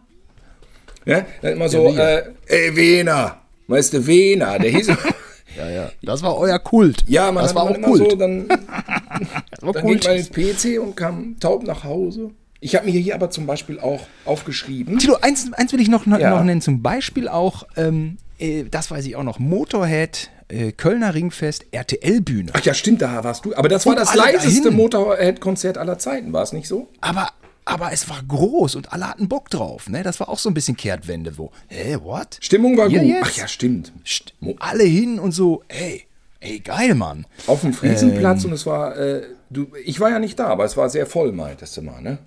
Ja, 1.06 1.26
dann 1.42 1.54
immer 1.54 1.70
so, 1.70 1.88
äh, 1.96 2.24
ey, 2.48 2.76
Wehner. 2.76 3.38
Weißt 3.68 3.94
du, 3.94 4.06
Wehner. 4.06 4.60
Der 4.60 4.72
hieß. 4.72 4.88
ja, 5.58 5.70
ja. 5.70 5.92
Das 6.02 6.22
war 6.22 6.38
euer 6.38 6.60
Kult. 6.60 7.04
ja, 7.08 7.32
man 7.32 7.44
das 7.44 7.52
hat 7.52 7.56
war 7.56 7.64
auch 7.64 7.76
immer 7.76 7.88
Kult. 7.88 8.12
so, 8.12 8.18
dann, 8.18 8.48
dann 9.62 9.74
ging 9.86 10.00
man 10.04 10.16
ins 10.18 10.30
PC 10.30 10.80
und 10.82 10.96
kam 10.98 11.38
taub 11.40 11.64
nach 11.64 11.84
Hause. 11.84 12.32
Ich 12.62 12.76
habe 12.76 12.86
mir 12.86 13.00
hier 13.00 13.16
aber 13.16 13.30
zum 13.30 13.46
Beispiel 13.46 13.80
auch 13.80 14.02
aufgeschrieben. 14.26 14.98
Tilo, 15.00 15.16
eins, 15.22 15.52
eins 15.54 15.72
will 15.72 15.80
ich 15.80 15.88
noch, 15.88 16.06
Ja. 16.06 16.30
noch 16.32 16.44
nennen. 16.44 16.62
Zum 16.62 16.82
Beispiel 16.82 17.28
auch, 17.30 17.64
ähm, 17.78 18.18
äh, 18.38 18.66
das 18.70 18.92
weiß 18.92 19.06
ich 19.06 19.16
auch 19.16 19.24
noch, 19.24 19.40
Motorhead, 19.40 20.30
äh, 20.50 20.72
Kölner 20.74 21.14
Ringfest, 21.14 21.66
RTL-Bühne. 21.72 22.52
Ach 22.54 22.62
ja, 22.66 22.74
stimmt, 22.74 23.02
da 23.02 23.24
warst 23.24 23.46
du. 23.46 23.56
Aber 23.56 23.70
das 23.70 23.86
war 23.86 23.94
Und 23.94 24.00
das 24.00 24.10
alle 24.10 24.34
leiseste. 24.34 24.72
Motorhead-Konzert 24.72 25.78
aller 25.78 26.00
Zeiten, 26.00 26.34
war 26.34 26.44
es 26.44 26.52
nicht 26.52 26.68
so? 26.68 26.90
Aber, 27.02 27.30
aber 27.66 27.94
es 27.94 28.10
war 28.10 28.22
groß 28.28 28.76
und 28.76 28.92
alle 28.92 29.08
hatten 29.10 29.30
Bock 29.30 29.50
drauf. 29.50 29.88
Ne? 29.90 30.04
Das 30.04 30.20
war 30.20 30.28
auch 30.28 30.40
so 30.40 30.50
ein 30.50 30.54
bisschen 30.54 30.76
Kehrtwende. 30.76 31.38
Wo, 31.38 31.52
hä, 31.68 31.98
what? 32.04 32.38
Stimmung 32.42 32.78
war 32.78 32.90
Hier 32.90 33.00
gut. 33.00 33.10
jetzt? 33.10 33.24
Ach 33.26 33.38
ja, 33.38 33.48
stimmt. 33.48 33.94
St- 34.06 34.34
Alle 34.60 34.84
hin 34.84 35.18
und 35.20 35.32
so, 35.32 35.64
ey, 35.70 36.04
ey, 36.42 36.60
geil, 36.60 36.94
Mann. 36.96 37.26
Auf 37.48 37.62
dem 37.62 37.68
Ähm. 37.70 37.74
Friesenplatz 37.76 38.44
und 38.44 38.52
es 38.52 38.66
war, 38.66 38.98
äh, 38.98 39.22
du, 39.50 39.68
ich 39.86 40.00
war 40.02 40.10
ja 40.10 40.20
nicht 40.20 40.38
da, 40.40 40.48
aber 40.48 40.66
es 40.66 40.76
war 40.76 40.90
sehr 40.90 41.06
voll, 41.06 41.32
meintest 41.32 41.78
du 41.78 41.84
mal, 41.84 42.02
ne? 42.02 42.18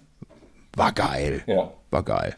War 0.77 0.93
geil. 0.93 1.43
Ja. 1.47 1.73
War 1.91 2.03
geil. 2.03 2.37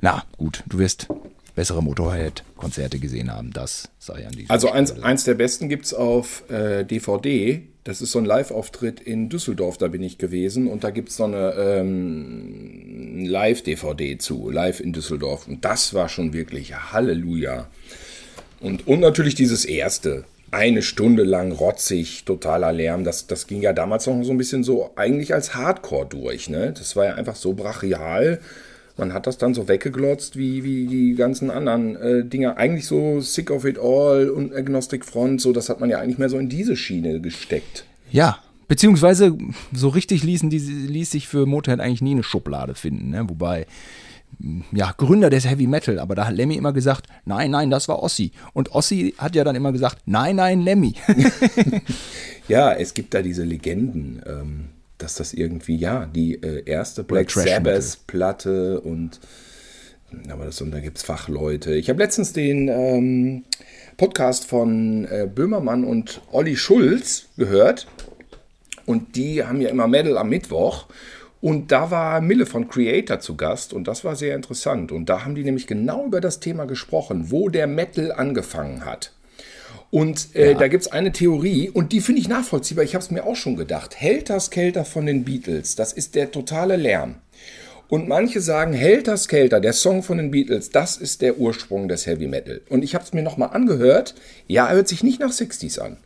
Na, 0.00 0.24
gut, 0.36 0.62
du 0.66 0.78
wirst 0.78 1.08
bessere 1.54 1.82
Motorhead-Konzerte 1.82 2.98
gesehen 2.98 3.32
haben. 3.32 3.52
Das 3.52 3.90
sei 3.98 4.26
an 4.26 4.32
dieser 4.32 4.50
Also 4.50 4.70
eins, 4.70 4.90
Stelle. 4.90 5.04
eins 5.04 5.24
der 5.24 5.34
besten 5.34 5.68
gibt 5.68 5.84
es 5.86 5.94
auf 5.94 6.48
äh, 6.50 6.84
DVD. 6.84 7.62
Das 7.84 8.00
ist 8.00 8.12
so 8.12 8.20
ein 8.20 8.24
Live-Auftritt 8.24 9.00
in 9.00 9.28
Düsseldorf, 9.28 9.76
da 9.76 9.88
bin 9.88 10.02
ich 10.02 10.16
gewesen. 10.16 10.68
Und 10.68 10.84
da 10.84 10.90
gibt 10.90 11.08
es 11.10 11.16
so 11.16 11.24
eine 11.24 11.52
ähm, 11.58 13.24
Live-DVD 13.26 14.18
zu, 14.18 14.50
live 14.50 14.80
in 14.80 14.92
Düsseldorf. 14.92 15.48
Und 15.48 15.64
das 15.64 15.92
war 15.92 16.08
schon 16.08 16.32
wirklich 16.32 16.74
Halleluja. 16.92 17.66
Und, 18.60 18.86
und 18.86 19.00
natürlich 19.00 19.34
dieses 19.34 19.64
erste. 19.64 20.24
Eine 20.52 20.82
Stunde 20.82 21.24
lang 21.24 21.50
rotzig, 21.50 22.24
totaler 22.24 22.72
Lärm. 22.72 23.04
Das, 23.04 23.26
das 23.26 23.46
ging 23.46 23.62
ja 23.62 23.72
damals 23.72 24.06
noch 24.06 24.22
so 24.22 24.30
ein 24.30 24.38
bisschen 24.38 24.62
so 24.62 24.90
eigentlich 24.96 25.34
als 25.34 25.54
Hardcore 25.54 26.06
durch. 26.06 26.50
Ne? 26.50 26.72
Das 26.76 26.94
war 26.94 27.06
ja 27.06 27.14
einfach 27.14 27.36
so 27.36 27.54
brachial. 27.54 28.38
Man 28.98 29.14
hat 29.14 29.26
das 29.26 29.38
dann 29.38 29.54
so 29.54 29.66
weggeglotzt 29.66 30.36
wie, 30.36 30.62
wie 30.62 30.86
die 30.86 31.14
ganzen 31.14 31.50
anderen 31.50 31.96
äh, 31.96 32.24
Dinger. 32.24 32.58
Eigentlich 32.58 32.86
so 32.86 33.20
Sick 33.20 33.50
of 33.50 33.64
It 33.64 33.78
All 33.78 34.28
und 34.28 34.54
Agnostic 34.54 35.04
Front, 35.06 35.40
so 35.40 35.52
das 35.52 35.70
hat 35.70 35.80
man 35.80 35.88
ja 35.88 35.98
eigentlich 35.98 36.18
mehr 36.18 36.28
so 36.28 36.38
in 36.38 36.50
diese 36.50 36.76
Schiene 36.76 37.20
gesteckt. 37.20 37.86
Ja, 38.10 38.38
beziehungsweise 38.68 39.36
so 39.72 39.88
richtig 39.88 40.22
ließen 40.22 40.50
die, 40.50 40.58
ließ 40.58 41.10
sich 41.10 41.28
für 41.28 41.46
Motorhead 41.46 41.80
eigentlich 41.80 42.02
nie 42.02 42.12
eine 42.12 42.22
Schublade 42.22 42.74
finden. 42.74 43.10
Ne? 43.10 43.26
Wobei, 43.26 43.66
ja, 44.72 44.92
Gründer 44.96 45.30
des 45.30 45.48
Heavy 45.48 45.66
Metal, 45.66 45.98
aber 45.98 46.14
da 46.14 46.26
hat 46.26 46.34
Lemmy 46.34 46.56
immer 46.56 46.72
gesagt, 46.72 47.06
nein, 47.24 47.50
nein, 47.50 47.70
das 47.70 47.88
war 47.88 48.02
Ossi. 48.02 48.32
Und 48.52 48.72
Ossi 48.72 49.14
hat 49.18 49.36
ja 49.36 49.44
dann 49.44 49.56
immer 49.56 49.72
gesagt, 49.72 49.98
nein, 50.06 50.36
nein, 50.36 50.60
Lemmy. 50.62 50.94
Ja, 52.48 52.74
es 52.74 52.94
gibt 52.94 53.14
da 53.14 53.22
diese 53.22 53.44
Legenden, 53.44 54.20
ähm, 54.26 54.64
dass 54.98 55.14
das 55.14 55.32
irgendwie, 55.32 55.76
ja, 55.76 56.06
die 56.06 56.34
äh, 56.34 56.64
erste 56.66 57.04
Black. 57.04 57.30
Sabbath-Platte 57.30 58.80
und 58.80 59.20
aber 60.28 60.44
das, 60.44 60.60
und 60.60 60.72
da 60.72 60.80
gibt 60.80 60.98
es 60.98 61.04
Fachleute. 61.04 61.74
Ich 61.74 61.88
habe 61.88 62.02
letztens 62.02 62.34
den 62.34 62.68
ähm, 62.68 63.44
Podcast 63.96 64.44
von 64.44 65.06
äh, 65.06 65.26
Böhmermann 65.32 65.84
und 65.84 66.20
Olli 66.32 66.56
Schulz 66.56 67.28
gehört. 67.38 67.86
Und 68.84 69.16
die 69.16 69.42
haben 69.42 69.62
ja 69.62 69.70
immer 69.70 69.88
Metal 69.88 70.18
am 70.18 70.28
Mittwoch. 70.28 70.86
Und 71.42 71.72
da 71.72 71.90
war 71.90 72.20
Mille 72.20 72.46
von 72.46 72.68
Creator 72.68 73.18
zu 73.18 73.36
Gast 73.36 73.72
und 73.72 73.88
das 73.88 74.04
war 74.04 74.14
sehr 74.14 74.36
interessant. 74.36 74.92
Und 74.92 75.08
da 75.08 75.24
haben 75.24 75.34
die 75.34 75.42
nämlich 75.42 75.66
genau 75.66 76.06
über 76.06 76.20
das 76.20 76.38
Thema 76.38 76.66
gesprochen, 76.66 77.32
wo 77.32 77.48
der 77.48 77.66
Metal 77.66 78.12
angefangen 78.12 78.84
hat. 78.84 79.12
Und 79.90 80.34
äh, 80.36 80.54
da 80.54 80.68
gibt 80.68 80.84
es 80.84 80.92
eine 80.92 81.10
Theorie 81.10 81.68
und 81.68 81.90
die 81.90 82.00
finde 82.00 82.20
ich 82.20 82.28
nachvollziehbar. 82.28 82.84
Ich 82.84 82.94
habe 82.94 83.02
es 83.02 83.10
mir 83.10 83.24
auch 83.24 83.34
schon 83.34 83.56
gedacht. 83.56 83.96
Helter 83.96 84.38
Skelter 84.38 84.84
von 84.84 85.04
den 85.04 85.24
Beatles, 85.24 85.74
das 85.74 85.92
ist 85.92 86.14
der 86.14 86.30
totale 86.30 86.76
Lärm. 86.76 87.16
Und 87.88 88.08
manche 88.08 88.40
sagen, 88.40 88.72
Helter 88.72 89.16
Skelter, 89.16 89.60
der 89.60 89.72
Song 89.72 90.04
von 90.04 90.18
den 90.18 90.30
Beatles, 90.30 90.70
das 90.70 90.96
ist 90.96 91.22
der 91.22 91.38
Ursprung 91.38 91.88
des 91.88 92.06
Heavy 92.06 92.28
Metal. 92.28 92.60
Und 92.68 92.84
ich 92.84 92.94
habe 92.94 93.04
es 93.04 93.12
mir 93.12 93.22
nochmal 93.22 93.50
angehört. 93.50 94.14
Ja, 94.46 94.68
er 94.68 94.76
hört 94.76 94.88
sich 94.88 95.02
nicht 95.02 95.18
nach 95.18 95.32
60s 95.32 95.80
an. 95.80 95.96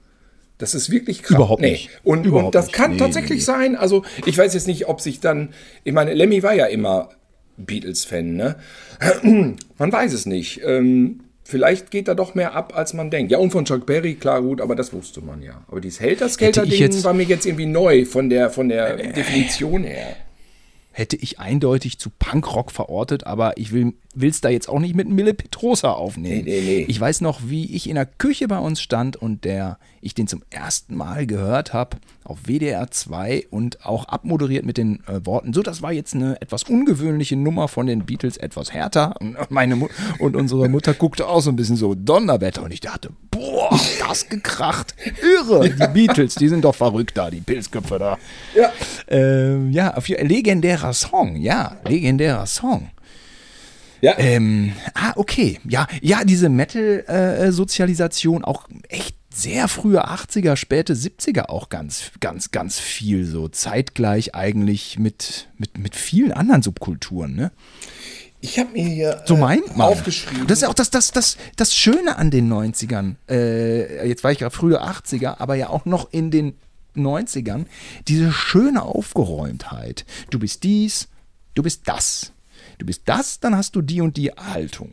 Das 0.58 0.74
ist 0.74 0.90
wirklich 0.90 1.22
krass. 1.22 1.36
Überhaupt 1.36 1.60
nicht. 1.62 1.90
Und, 2.02 2.24
Überhaupt 2.24 2.46
und 2.46 2.54
das 2.54 2.66
nicht. 2.66 2.74
kann 2.74 2.92
Nee, 2.92 2.96
tatsächlich 2.98 3.38
nee. 3.40 3.44
sein. 3.44 3.76
Also, 3.76 4.04
ich 4.24 4.38
weiß 4.38 4.54
jetzt 4.54 4.66
nicht, 4.66 4.88
ob 4.88 5.00
sich 5.02 5.20
dann. 5.20 5.50
Ich 5.84 5.92
meine, 5.92 6.14
Lemmy 6.14 6.42
war 6.42 6.54
ja 6.54 6.66
immer 6.66 7.10
Beatles-Fan, 7.58 8.34
ne? 8.34 8.56
Man 9.22 9.92
weiß 9.92 10.12
es 10.12 10.24
nicht. 10.26 10.62
Ähm, 10.64 11.20
vielleicht 11.44 11.90
geht 11.90 12.08
da 12.08 12.14
doch 12.14 12.34
mehr 12.34 12.54
ab, 12.54 12.72
als 12.76 12.92
man 12.94 13.10
denkt. 13.10 13.30
Ja, 13.32 13.38
und 13.38 13.50
von 13.50 13.64
Chuck 13.66 13.86
Berry, 13.86 14.14
klar, 14.14 14.42
gut, 14.42 14.60
aber 14.60 14.74
das 14.74 14.92
wusste 14.92 15.20
man 15.20 15.42
ja. 15.42 15.62
Aber 15.68 15.80
dieses 15.80 16.00
Hätte 16.00 16.06
ich 16.14 16.20
Helter-Skelter-Ding 16.20 16.80
jetzt- 16.80 17.04
war 17.04 17.12
mir 17.14 17.24
jetzt 17.24 17.46
irgendwie 17.46 17.66
neu 17.66 18.04
von 18.04 18.28
der, 18.30 18.50
von 18.50 18.68
der 18.68 18.96
Definition 18.96 19.84
her. 19.84 20.16
Hätte 20.96 21.16
ich 21.16 21.38
eindeutig 21.38 21.98
zu 21.98 22.08
Punkrock 22.08 22.72
verortet, 22.72 23.26
aber 23.26 23.58
ich 23.58 23.70
will 23.70 23.92
es 24.18 24.40
da 24.40 24.48
jetzt 24.48 24.66
auch 24.66 24.78
nicht 24.78 24.94
mit 24.94 25.06
Mille 25.06 25.34
Petrosa 25.34 25.90
aufnehmen. 25.92 26.44
Nee, 26.46 26.60
nee, 26.60 26.64
nee. 26.64 26.84
Ich 26.88 26.98
weiß 26.98 27.20
noch, 27.20 27.40
wie 27.44 27.74
ich 27.76 27.86
in 27.86 27.96
der 27.96 28.06
Küche 28.06 28.48
bei 28.48 28.58
uns 28.58 28.80
stand 28.80 29.14
und 29.16 29.44
der 29.44 29.78
ich 30.00 30.14
den 30.14 30.26
zum 30.26 30.42
ersten 30.48 30.96
Mal 30.96 31.26
gehört 31.26 31.74
habe 31.74 31.98
auf 32.24 32.44
WDR 32.46 32.90
2 32.90 33.48
und 33.50 33.84
auch 33.84 34.06
abmoderiert 34.06 34.64
mit 34.64 34.78
den 34.78 35.02
äh, 35.06 35.24
Worten, 35.26 35.52
so 35.52 35.62
das 35.62 35.82
war 35.82 35.92
jetzt 35.92 36.14
eine 36.14 36.40
etwas 36.40 36.62
ungewöhnliche 36.62 37.36
Nummer 37.36 37.68
von 37.68 37.86
den 37.86 38.06
Beatles, 38.06 38.36
etwas 38.36 38.72
härter 38.72 39.20
und 39.20 39.36
meine 39.50 39.76
Mu 39.76 39.88
und 40.18 40.34
unsere 40.34 40.68
Mutter 40.68 40.94
guckte 40.94 41.28
auch 41.28 41.40
so 41.40 41.50
ein 41.50 41.56
bisschen 41.56 41.76
so 41.76 41.94
Donnerwetter 41.94 42.62
und 42.62 42.72
ich 42.72 42.80
dachte, 42.80 43.10
boah, 43.30 43.78
das 43.98 44.28
gekracht, 44.28 44.94
irre, 45.22 45.70
die 45.70 45.86
Beatles, 45.92 46.36
die 46.36 46.48
sind 46.48 46.64
doch 46.64 46.74
verrückt 46.74 47.16
da, 47.16 47.30
die 47.30 47.40
Pilzköpfe 47.40 47.98
da. 47.98 48.18
Ja. 48.54 48.72
Ähm, 49.08 49.70
ja, 49.72 49.94
auf 49.94 50.08
ihr 50.08 50.18
legendärer 50.86 50.92
Song, 50.92 51.36
ja, 51.36 51.76
legendärer 51.84 52.46
Song. 52.46 52.90
Ja. 54.00 54.18
Ähm, 54.18 54.72
ah, 54.94 55.12
okay. 55.16 55.58
Ja, 55.68 55.86
ja, 56.02 56.24
diese 56.24 56.48
Metal-Sozialisation 56.48 58.44
auch 58.44 58.68
echt 58.88 59.16
sehr 59.32 59.68
frühe 59.68 60.06
80er, 60.06 60.56
späte 60.56 60.94
70er 60.94 61.48
auch 61.48 61.68
ganz, 61.68 62.12
ganz, 62.20 62.50
ganz 62.50 62.78
viel 62.78 63.24
so. 63.24 63.48
Zeitgleich 63.48 64.34
eigentlich 64.34 64.98
mit, 64.98 65.48
mit, 65.58 65.78
mit 65.78 65.96
vielen 65.96 66.32
anderen 66.32 66.62
Subkulturen, 66.62 67.34
ne? 67.34 67.52
Ich 68.42 68.58
habe 68.58 68.70
mir 68.72 68.84
hier 68.84 69.22
So 69.24 69.36
meint 69.36 69.66
äh, 69.66 69.76
man. 69.76 69.88
aufgeschrieben. 69.88 70.46
Das 70.46 70.58
ist 70.58 70.68
auch 70.68 70.74
das, 70.74 70.90
das, 70.90 71.10
das, 71.10 71.36
das 71.56 71.74
Schöne 71.74 72.16
an 72.16 72.30
den 72.30 72.52
90ern. 72.52 73.16
Äh, 73.28 74.06
jetzt 74.06 74.22
war 74.24 74.30
ich 74.30 74.38
gerade 74.38 74.54
frühe 74.54 74.80
80er, 74.80 75.36
aber 75.38 75.54
ja 75.54 75.70
auch 75.70 75.86
noch 75.86 76.12
in 76.12 76.30
den 76.30 76.54
90ern. 76.96 77.66
Diese 78.08 78.32
schöne 78.32 78.82
Aufgeräumtheit. 78.82 80.04
Du 80.30 80.38
bist 80.38 80.64
dies, 80.64 81.08
du 81.54 81.62
bist 81.62 81.82
das. 81.86 82.32
Du 82.78 82.84
bist 82.84 83.02
das, 83.06 83.40
dann 83.40 83.56
hast 83.56 83.74
du 83.74 83.80
die 83.80 84.00
und 84.00 84.16
die 84.16 84.30
Haltung. 84.30 84.92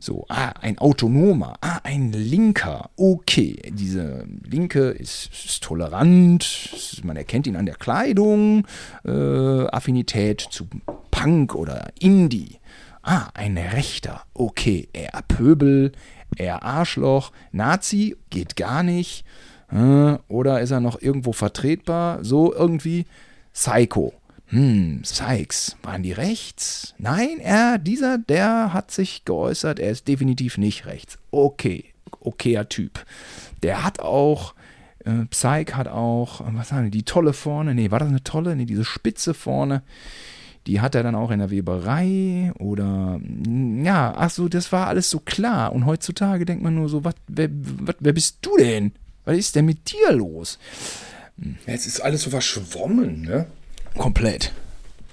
So, 0.00 0.24
ah, 0.28 0.52
ein 0.60 0.78
Autonomer, 0.78 1.54
ah, 1.60 1.80
ein 1.84 2.12
Linker. 2.12 2.90
Okay, 2.96 3.60
diese 3.72 4.26
Linke 4.44 4.90
ist, 4.90 5.30
ist 5.32 5.62
tolerant, 5.62 7.00
man 7.04 7.16
erkennt 7.16 7.46
ihn 7.46 7.56
an 7.56 7.66
der 7.66 7.76
Kleidung, 7.76 8.66
äh, 9.04 9.66
Affinität 9.66 10.40
zu 10.40 10.66
Punk 11.10 11.54
oder 11.54 11.92
Indie. 12.00 12.58
Ah, 13.02 13.28
ein 13.34 13.56
Rechter. 13.58 14.22
Okay, 14.34 14.88
er 14.92 15.22
Pöbel, 15.26 15.92
er 16.36 16.62
Arschloch, 16.62 17.32
Nazi 17.52 18.16
geht 18.30 18.56
gar 18.56 18.82
nicht. 18.82 19.24
Äh, 19.72 20.18
Oder 20.28 20.60
ist 20.60 20.70
er 20.70 20.80
noch 20.80 21.00
irgendwo 21.00 21.32
vertretbar? 21.32 22.24
So 22.24 22.52
irgendwie. 22.52 23.06
Psycho. 23.52 24.12
Hm, 24.52 25.00
Sykes. 25.02 25.76
Waren 25.82 26.02
die 26.02 26.12
rechts? 26.12 26.94
Nein, 26.98 27.38
er, 27.40 27.78
dieser, 27.78 28.18
der 28.18 28.74
hat 28.74 28.90
sich 28.90 29.24
geäußert, 29.24 29.78
er 29.78 29.90
ist 29.90 30.08
definitiv 30.08 30.58
nicht 30.58 30.84
rechts. 30.84 31.16
Okay, 31.30 31.86
okayer 32.20 32.68
Typ. 32.68 33.04
Der 33.62 33.82
hat 33.82 34.00
auch, 34.00 34.54
äh, 35.06 35.24
Psych 35.30 35.74
hat 35.74 35.88
auch, 35.88 36.42
äh, 36.42 36.50
was 36.52 36.68
sagen 36.68 36.84
die, 36.84 36.98
die 36.98 37.04
Tolle 37.04 37.32
vorne? 37.32 37.74
Nee, 37.74 37.90
war 37.90 37.98
das 37.98 38.08
eine 38.08 38.24
Tolle? 38.24 38.54
Nee, 38.54 38.66
diese 38.66 38.84
Spitze 38.84 39.32
vorne. 39.32 39.82
Die 40.66 40.82
hat 40.82 40.94
er 40.94 41.02
dann 41.02 41.14
auch 41.14 41.30
in 41.30 41.38
der 41.38 41.50
Weberei 41.50 42.52
oder 42.58 43.18
mm, 43.20 43.84
ja, 43.86 44.14
ach 44.14 44.30
so, 44.30 44.48
das 44.48 44.70
war 44.70 44.86
alles 44.86 45.08
so 45.08 45.18
klar. 45.18 45.72
Und 45.72 45.86
heutzutage 45.86 46.44
denkt 46.44 46.62
man 46.62 46.74
nur 46.74 46.90
so, 46.90 47.04
was, 47.04 47.14
wer, 47.26 47.48
wat, 47.50 47.96
wer 48.00 48.12
bist 48.12 48.38
du 48.42 48.58
denn? 48.58 48.92
Was 49.24 49.36
ist 49.36 49.54
denn 49.56 49.64
mit 49.66 49.90
dir 49.92 50.12
los? 50.12 50.58
Es 51.66 51.86
ist 51.86 52.00
alles 52.00 52.22
so 52.22 52.30
verschwommen, 52.30 53.22
ne? 53.22 53.46
Komplett. 53.96 54.52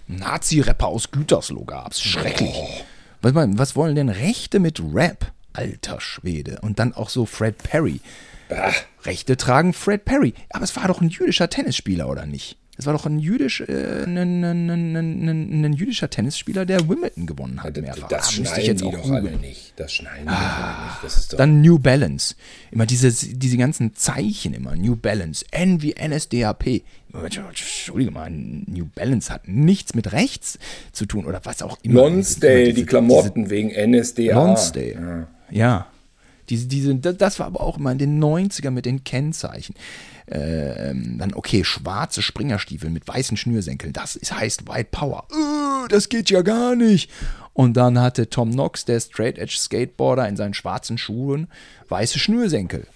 Nazi-Rapper 0.08 0.88
aus 0.88 1.12
Gütersloh 1.12 1.66
gab's. 1.66 2.02
Schrecklich. 2.02 2.84
Was, 3.22 3.34
mein- 3.34 3.58
was 3.60 3.76
wollen 3.76 3.96
denn 3.96 4.10
Rechte 4.10 4.60
mit 4.60 4.82
Rap? 4.94 5.32
Alter 5.54 6.00
Schwede. 6.02 6.60
Und 6.62 6.80
dann 6.80 6.94
auch 6.94 7.10
so 7.10 7.26
Fred 7.26 7.58
Perry. 7.58 8.02
Ah, 8.50 8.72
Rechte 9.04 9.38
tragen 9.38 9.74
Fred 9.74 10.06
Perry. 10.06 10.34
Aber 10.50 10.64
es 10.64 10.76
war 10.76 10.88
doch 10.88 11.02
ein 11.02 11.10
jüdischer 11.10 11.50
Tennisspieler, 11.50 12.08
oder 12.10 12.26
nicht? 12.26 12.58
Es 12.80 12.86
war 12.86 12.94
doch 12.94 13.06
ein, 13.06 13.20
jüdisch, 13.20 13.60
äh, 13.60 14.04
ein, 14.06 14.18
ein, 14.18 14.70
ein, 14.70 15.66
ein, 15.66 15.74
jüdischer 15.74 16.10
Tennisspieler, 16.10 16.66
der 16.66 16.88
Wimbledon 16.88 17.26
gewonnen 17.26 17.62
hat. 17.62 17.76
das, 17.76 17.84
mehrfach. 17.84 18.08
das 18.08 18.30
Ah, 18.30 18.40
müsste 18.40 18.56
schneiden 18.56 18.62
ich 18.62 18.68
jetzt 18.68 18.82
die 18.82 18.86
auch 18.86 18.92
doch 18.94 19.12
alle 19.12 19.32
nicht. 19.36 19.74
Das 19.76 19.92
schneiden 19.92 20.22
die 20.22 20.32
doch 20.32 20.34
alle 20.34 20.86
nicht. 20.86 21.04
Das 21.04 21.18
ist 21.18 21.34
doch 21.34 21.38
Dann 21.40 21.60
New 21.60 21.78
Balance. 21.78 22.36
Immer 22.72 22.86
diese, 22.86 23.12
diese 23.12 23.58
ganzen 23.58 23.96
Zeichen 23.96 24.54
immer. 24.54 24.78
New 24.78 24.96
Balance. 24.96 25.44
N 25.52 25.82
wie 25.82 25.94
NSDAP. 26.00 26.84
Entschuldige 27.12 28.12
mal, 28.12 28.32
New 28.32 28.86
Balance 28.96 29.34
hat 29.34 29.50
nichts 29.50 29.94
mit 29.94 30.14
rechts 30.14 30.58
zu 30.94 31.06
tun 31.06 31.26
oder 31.26 31.42
was 31.44 31.62
auch 31.62 31.78
immer. 31.82 31.96
Lonsdale, 31.96 32.64
Immer 32.64 32.74
die 32.76 32.86
Klamotten 32.86 33.50
wegen 33.50 33.72
NSDA. 33.72 34.36
Lonsdale. 34.36 35.28
Ja. 35.52 35.88
Diese, 36.50 36.68
diese, 36.68 36.96
das, 36.96 37.18
das 37.18 37.40
war 37.40 37.48
aber 37.48 37.62
auch 37.62 37.78
immer 37.78 37.92
in 37.92 37.98
den 37.98 38.24
90er 38.24 38.72
mit 38.72 38.86
den 38.86 39.04
Kennzeichen. 39.04 39.76
Ähm, 40.32 41.18
dann, 41.18 41.34
okay, 41.34 41.64
schwarze 41.64 42.22
Springerstiefel 42.22 42.90
mit 42.90 43.08
weißen 43.08 43.38
Schnürsenkeln. 43.38 43.94
Das 43.94 44.16
ist, 44.16 44.34
heißt 44.34 44.68
White 44.68 44.90
Power. 44.92 45.26
Äh, 45.32 45.88
das 45.90 46.10
geht 46.10 46.30
ja 46.30 46.42
gar 46.42 46.76
nicht. 46.76 47.10
Und 47.54 47.76
dann 47.76 48.00
hatte 48.00 48.30
Tom 48.30 48.52
Knox, 48.52 48.86
der 48.86 49.00
Straight 49.00 49.38
Edge 49.38 49.58
Skateboarder, 49.58 50.28
in 50.28 50.38
seinen 50.38 50.54
schwarzen 50.54 50.98
Schuhen 50.98 51.48
weiße 51.90 52.20
Schnürsenkel. 52.20 52.88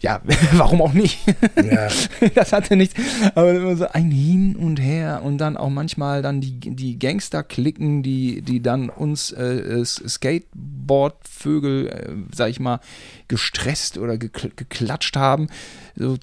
Ja, 0.00 0.20
warum 0.52 0.82
auch 0.82 0.92
nicht? 0.92 1.18
Ja. 1.56 1.88
Das 2.34 2.52
hatte 2.52 2.76
nichts. 2.76 2.94
Aber 3.34 3.52
immer 3.52 3.76
so 3.76 3.88
ein 3.88 4.10
Hin 4.10 4.56
und 4.56 4.80
Her 4.80 5.22
und 5.24 5.38
dann 5.38 5.56
auch 5.56 5.70
manchmal 5.70 6.22
dann 6.22 6.40
die, 6.40 6.58
die 6.58 6.98
Gangster-Klicken, 6.98 8.02
die, 8.02 8.42
die 8.42 8.62
dann 8.62 8.90
uns 8.90 9.32
äh, 9.32 9.44
äh, 9.44 9.84
Skateboard-Vögel, 10.88 11.88
äh, 11.88 12.12
sag 12.34 12.50
ich 12.50 12.60
mal, 12.60 12.80
gestresst 13.28 13.98
oder 13.98 14.16
gekl 14.18 14.50
geklatscht 14.56 15.16
haben. 15.16 15.48
So, 15.96 16.16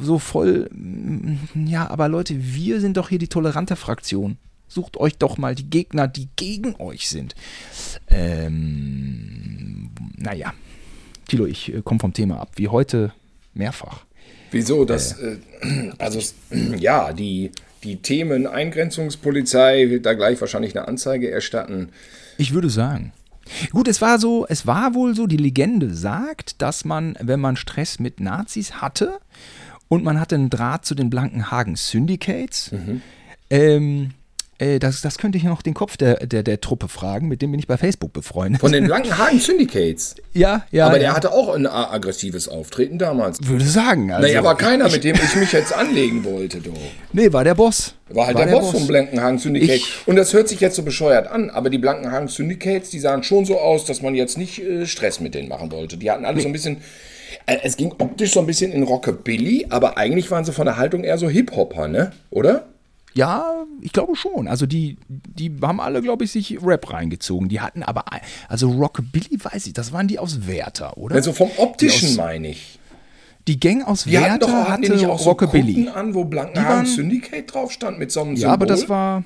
so 0.00 0.18
voll, 0.18 0.68
mm, 0.72 1.66
ja, 1.66 1.88
aber 1.88 2.08
Leute, 2.08 2.34
wir 2.38 2.80
sind 2.80 2.96
doch 2.96 3.08
hier 3.08 3.18
die 3.18 3.28
tolerante 3.28 3.76
Fraktion. 3.76 4.36
Sucht 4.66 4.96
euch 4.98 5.16
doch 5.16 5.38
mal 5.38 5.54
die 5.54 5.70
Gegner, 5.70 6.08
die 6.08 6.28
gegen 6.36 6.74
euch 6.78 7.08
sind. 7.08 7.34
Ähm, 8.08 9.90
naja. 10.16 10.52
Tilo, 11.26 11.46
ich 11.46 11.72
äh, 11.74 11.80
komme 11.82 12.00
vom 12.00 12.12
Thema 12.12 12.40
ab, 12.40 12.52
wie 12.56 12.68
heute 12.68 13.12
mehrfach. 13.54 14.04
Wieso? 14.50 14.84
Das, 14.84 15.18
äh, 15.20 15.38
also, 15.98 16.18
es- 16.18 16.34
ja, 16.78 17.12
die, 17.14 17.50
die 17.82 17.96
Themen 17.96 18.46
Eingrenzungspolizei 18.46 19.88
wird 19.88 20.04
da 20.06 20.12
gleich 20.14 20.40
wahrscheinlich 20.40 20.76
eine 20.76 20.86
Anzeige 20.88 21.30
erstatten. 21.30 21.90
Ich 22.36 22.52
würde 22.52 22.70
sagen. 22.70 23.12
Gut, 23.70 23.88
es 23.88 24.00
war 24.00 24.18
so, 24.18 24.46
es 24.48 24.66
war 24.66 24.94
wohl 24.94 25.14
so, 25.14 25.26
die 25.26 25.36
Legende 25.36 25.94
sagt, 25.94 26.60
dass 26.62 26.84
man, 26.84 27.16
wenn 27.20 27.40
man 27.40 27.56
Stress 27.56 27.98
mit 27.98 28.20
Nazis 28.20 28.74
hatte 28.74 29.18
und 29.88 30.04
man 30.04 30.20
hatte 30.20 30.34
einen 30.34 30.50
Draht 30.50 30.84
zu 30.84 30.94
den 30.94 31.10
Blankenhagen 31.10 31.76
Syndicates, 31.76 32.70
ähm, 33.50 34.10
äh, 34.58 34.78
das, 34.78 35.00
das 35.00 35.18
könnte 35.18 35.38
ich 35.38 35.44
noch 35.44 35.62
den 35.62 35.74
Kopf 35.74 35.96
der, 35.96 36.26
der, 36.26 36.42
der 36.42 36.60
Truppe 36.60 36.88
fragen, 36.88 37.28
mit 37.28 37.42
dem 37.42 37.52
bin 37.52 37.60
ich 37.60 37.66
bei 37.66 37.76
Facebook 37.76 38.12
befreundet. 38.12 38.60
Von 38.60 38.72
den 38.72 38.84
Blankenhagen 38.86 39.38
Syndicates. 39.38 40.16
ja, 40.34 40.64
ja. 40.70 40.86
Aber 40.86 40.96
ja. 40.96 41.02
der 41.02 41.16
hatte 41.16 41.32
auch 41.32 41.54
ein 41.54 41.66
aggressives 41.66 42.48
Auftreten 42.48 42.98
damals. 42.98 43.38
würde 43.46 43.64
sagen. 43.64 44.10
Also, 44.12 44.26
naja, 44.26 44.42
war 44.42 44.56
keiner, 44.56 44.90
mit 44.90 45.04
dem 45.04 45.16
ich 45.16 45.36
mich 45.36 45.52
jetzt 45.52 45.72
anlegen 45.72 46.24
wollte, 46.24 46.60
du. 46.60 46.72
Nee, 47.12 47.32
war 47.32 47.44
der 47.44 47.54
Boss. 47.54 47.94
War 48.08 48.26
halt 48.26 48.38
der, 48.38 48.46
Boss 48.46 48.70
vom 48.70 48.86
Blankenhagen 48.86 49.38
Syndicate. 49.38 49.76
Ich- 49.76 50.06
Und 50.06 50.16
das 50.16 50.32
hört 50.32 50.48
sich 50.48 50.60
jetzt 50.60 50.76
so 50.76 50.82
bescheuert 50.82 51.28
an, 51.28 51.50
aber 51.50 51.70
die 51.70 51.78
Blankenhagen 51.78 52.28
Syndicates, 52.28 52.90
die 52.90 52.98
sahen 52.98 53.22
schon 53.22 53.44
so 53.44 53.58
aus, 53.60 53.84
dass 53.84 54.02
man 54.02 54.14
jetzt 54.14 54.38
nicht 54.38 54.58
äh, 54.60 54.86
Stress 54.86 55.20
mit 55.20 55.34
denen 55.34 55.48
machen 55.48 55.70
wollte. 55.70 55.96
Die 55.96 56.10
hatten 56.10 56.24
alle 56.24 56.40
so 56.40 56.48
ein 56.48 56.52
bisschen. 56.52 56.78
Äh, 57.46 57.58
es 57.62 57.76
ging 57.76 57.92
optisch 57.98 58.32
so 58.32 58.40
ein 58.40 58.46
bisschen 58.46 58.72
in 58.72 58.82
Rockabilly, 58.82 59.66
aber 59.70 59.98
eigentlich 59.98 60.30
waren 60.30 60.44
sie 60.44 60.52
von 60.52 60.64
der 60.66 60.76
Haltung 60.78 61.04
eher 61.04 61.18
so 61.18 61.28
Hip-Hopper, 61.28 61.86
ne? 61.88 62.12
Oder? 62.30 62.66
Ja, 63.18 63.64
ich 63.80 63.92
glaube 63.92 64.14
schon. 64.14 64.46
Also 64.46 64.64
die, 64.66 64.96
die 65.08 65.52
haben 65.60 65.80
alle, 65.80 66.00
glaube 66.02 66.22
ich, 66.24 66.30
sich 66.30 66.58
Rap 66.62 66.92
reingezogen. 66.92 67.48
Die 67.48 67.60
hatten 67.60 67.82
aber, 67.82 68.04
also 68.48 68.70
Rockabilly 68.70 69.38
weiß 69.42 69.66
ich, 69.66 69.72
das 69.72 69.92
waren 69.92 70.06
die 70.06 70.18
aus 70.20 70.46
Werther, 70.46 70.96
oder? 70.96 71.16
Also 71.16 71.32
vom 71.32 71.50
optischen 71.56 72.10
aus- 72.10 72.16
meine 72.16 72.48
ich. 72.50 72.78
Die 73.48 73.58
Gang 73.58 73.82
aus 73.84 74.04
Die 74.04 74.16
hatten 74.18 74.38
doch 74.40 74.48
Werther 74.48 74.68
hatten 74.70 74.82
die 74.82 74.88
hatte 74.90 74.96
nicht 74.98 75.06
auch 75.08 75.18
so 75.18 75.30
Rockabilly. 75.30 75.74
Kutten 75.84 75.88
an, 75.88 76.14
wo 76.14 76.24
Blankenhagen 76.26 76.86
Syndicate 76.86 77.52
drauf 77.52 77.72
stand 77.72 77.98
mit 77.98 78.12
so 78.12 78.20
einem 78.20 78.36
ja, 78.36 78.52
aber 78.52 78.66
das 78.66 78.80
Symbol? 78.80 78.94
war, 78.96 79.24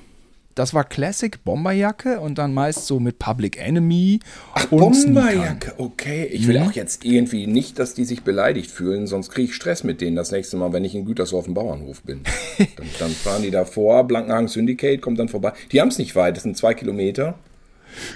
das 0.55 0.73
war 0.73 0.83
Classic 0.83 1.43
Bomberjacke 1.43 2.19
und 2.19 2.37
dann 2.37 2.53
meist 2.53 2.85
so 2.87 2.99
mit 2.99 3.19
Public 3.19 3.57
Enemy 3.59 4.19
Ach, 4.53 4.71
und 4.71 4.93
Sneakern. 4.93 5.13
Bomberjacke, 5.13 5.73
okay. 5.77 6.25
Ich 6.25 6.47
will 6.47 6.57
auch 6.59 6.71
jetzt 6.71 7.05
irgendwie 7.05 7.47
nicht, 7.47 7.79
dass 7.79 7.93
die 7.93 8.05
sich 8.05 8.23
beleidigt 8.23 8.71
fühlen, 8.71 9.07
sonst 9.07 9.29
kriege 9.29 9.49
ich 9.49 9.55
Stress 9.55 9.83
mit 9.83 10.01
denen 10.01 10.15
das 10.15 10.31
nächste 10.31 10.57
Mal, 10.57 10.73
wenn 10.73 10.85
ich 10.85 10.95
in 10.95 11.05
Gütersloh 11.05 11.39
auf 11.39 11.45
dem 11.45 11.53
Bauernhof 11.53 12.01
bin. 12.03 12.21
dann, 12.57 12.87
dann 12.99 13.11
fahren 13.11 13.43
die 13.43 13.51
davor, 13.51 14.05
Blankenhagen 14.05 14.47
Syndicate 14.47 15.01
kommt 15.01 15.19
dann 15.19 15.29
vorbei. 15.29 15.53
Die 15.71 15.81
haben 15.81 15.89
es 15.89 15.97
nicht 15.97 16.15
weit, 16.15 16.35
das 16.35 16.43
sind 16.43 16.57
zwei 16.57 16.73
Kilometer. 16.73 17.35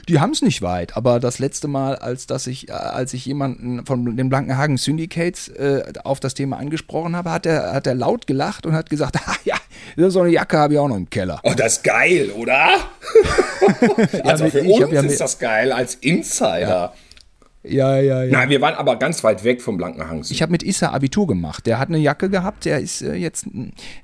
Die 0.07 0.19
haben 0.19 0.31
es 0.31 0.41
nicht 0.41 0.61
weit, 0.61 0.97
aber 0.97 1.19
das 1.19 1.39
letzte 1.39 1.67
Mal, 1.67 1.95
als 1.95 2.27
dass 2.27 2.47
ich, 2.47 2.69
äh, 2.69 2.71
als 2.71 3.13
ich 3.13 3.25
jemanden 3.25 3.85
von 3.85 4.15
den 4.15 4.29
Blankenhagen 4.29 4.77
Syndicates 4.77 5.49
äh, 5.49 5.93
auf 6.03 6.19
das 6.19 6.33
Thema 6.33 6.57
angesprochen 6.57 7.15
habe, 7.15 7.31
hat 7.31 7.45
er, 7.45 7.73
hat 7.73 7.87
er 7.87 7.95
laut 7.95 8.27
gelacht 8.27 8.65
und 8.65 8.73
hat 8.73 8.89
gesagt, 8.89 9.17
ah, 9.25 9.35
ja, 9.45 9.55
So 9.97 10.21
eine 10.21 10.29
Jacke 10.31 10.57
habe 10.57 10.73
ich 10.73 10.79
auch 10.79 10.87
noch 10.87 10.97
im 10.97 11.09
Keller. 11.09 11.39
Oh, 11.43 11.53
das 11.55 11.77
ist 11.77 11.83
geil, 11.83 12.31
oder? 12.35 12.75
also 14.23 14.43
mit- 14.45 14.53
für 14.53 14.59
ich 14.59 14.83
uns 14.83 14.91
ja 14.93 15.01
ist 15.01 15.21
das 15.21 15.39
geil 15.39 15.71
als 15.71 15.95
Insider. 15.95 16.93
Ja, 17.63 17.99
ja, 17.99 18.23
ja. 18.23 18.31
Nein, 18.31 18.49
wir 18.49 18.61
waren 18.61 18.75
aber 18.75 18.95
ganz 18.95 19.23
weit 19.23 19.43
weg 19.43 19.61
vom 19.61 19.77
Blankenhang. 19.77 20.23
Ich 20.29 20.41
habe 20.41 20.51
mit 20.51 20.63
Issa 20.63 20.91
Abitur 20.91 21.27
gemacht. 21.27 21.65
Der 21.65 21.79
hat 21.79 21.89
eine 21.89 21.97
Jacke 21.97 22.29
gehabt. 22.29 22.63
Der 22.65 22.79
ist 22.79 23.01
äh, 23.01 23.15
jetzt 23.15 23.45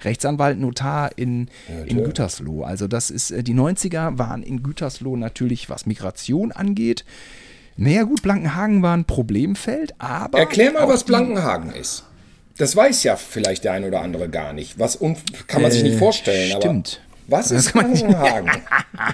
Rechtsanwalt, 0.03 0.59
Notar 0.59 1.11
in, 1.15 1.49
in 1.85 2.03
Gütersloh. 2.03 2.63
Also 2.63 2.87
das 2.87 3.09
ist, 3.09 3.31
äh, 3.31 3.41
die 3.43 3.53
90er 3.53 4.17
waren 4.17 4.43
in 4.43 4.63
Gütersloh 4.63 5.15
natürlich, 5.15 5.69
was 5.69 5.85
Migration 5.85 6.51
angeht. 6.51 7.05
Naja 7.77 8.03
gut, 8.03 8.21
Blankenhagen 8.21 8.81
war 8.81 8.95
ein 8.95 9.05
Problemfeld, 9.05 9.95
aber... 9.97 10.39
Erklär 10.39 10.73
mal, 10.73 10.87
was 10.87 11.05
Blankenhagen 11.05 11.71
ist. 11.71 12.03
Das 12.57 12.75
weiß 12.75 13.03
ja 13.03 13.15
vielleicht 13.15 13.63
der 13.63 13.73
ein 13.73 13.83
oder 13.83 14.01
andere 14.01 14.29
gar 14.29 14.53
nicht. 14.53 14.77
Was 14.77 14.99
kann 15.47 15.61
man 15.61 15.71
sich 15.71 15.83
nicht 15.83 15.97
vorstellen. 15.97 16.51
Äh, 16.51 16.55
stimmt. 16.57 17.01
Aber 17.01 17.13
was 17.27 17.51
ist 17.51 17.73
Blankenhagen? 17.73 18.51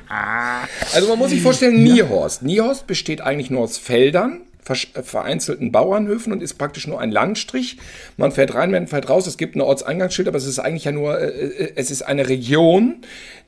also 0.94 1.10
man 1.10 1.20
muss 1.20 1.30
sich 1.30 1.42
vorstellen, 1.42 1.84
Niehorst. 1.84 2.42
Niehorst 2.44 2.88
besteht 2.88 3.22
eigentlich 3.22 3.50
nur 3.50 3.62
aus 3.62 3.78
Feldern, 3.78 4.42
äh, 4.68 5.04
vereinzelten 5.04 5.72
Bauernhöfen 5.72 6.34
und 6.34 6.42
ist 6.44 6.56
praktisch 6.56 6.88
nur 6.88 7.00
ein 7.00 7.12
Landstrich. 7.12 7.78
Man 8.18 8.32
fährt 8.32 8.56
rein, 8.56 8.72
man 8.72 8.88
fährt 8.88 9.10
raus. 9.10 9.26
Es 9.28 9.38
gibt 9.38 9.56
ein 9.56 9.62
Ortseingangsschild, 9.62 10.28
aber 10.28 10.38
es 10.38 10.46
ist 10.46 10.60
eigentlich 10.60 10.86
ja 10.86 10.92
nur, 10.92 11.20
äh, 11.20 11.28
äh, 11.28 11.74
es 11.76 11.92
ist 11.92 12.02
eine 12.02 12.28
Region, 12.28 12.98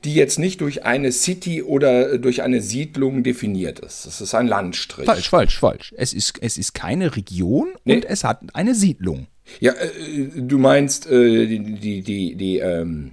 die 0.04 0.14
jetzt 0.14 0.38
nicht 0.38 0.60
durch 0.60 0.84
eine 0.84 1.12
City 1.12 1.62
oder 1.62 2.12
äh, 2.14 2.18
durch 2.18 2.42
eine 2.42 2.60
Siedlung 2.62 3.24
definiert 3.24 3.80
ist. 3.80 4.06
Es 4.06 4.20
ist 4.20 4.34
ein 4.34 4.46
Landstrich. 4.46 5.06
Falsch, 5.06 5.28
falsch, 5.28 5.58
falsch. 5.58 5.92
Es 5.96 6.12
ist, 6.12 6.34
es 6.40 6.56
ist 6.56 6.74
keine 6.74 7.14
Region 7.16 7.74
Nee. 7.84 7.96
und 7.96 8.04
es 8.04 8.24
hat 8.24 8.40
eine 8.54 8.74
Siedlung. 8.74 9.26
Ja, 9.60 9.72
äh, 9.72 10.28
du 10.36 10.58
meinst 10.58 11.06
äh, 11.06 11.46
die, 11.46 11.58
die, 11.58 12.02
die, 12.02 12.34
die 12.36 12.58
ähm, 12.58 13.12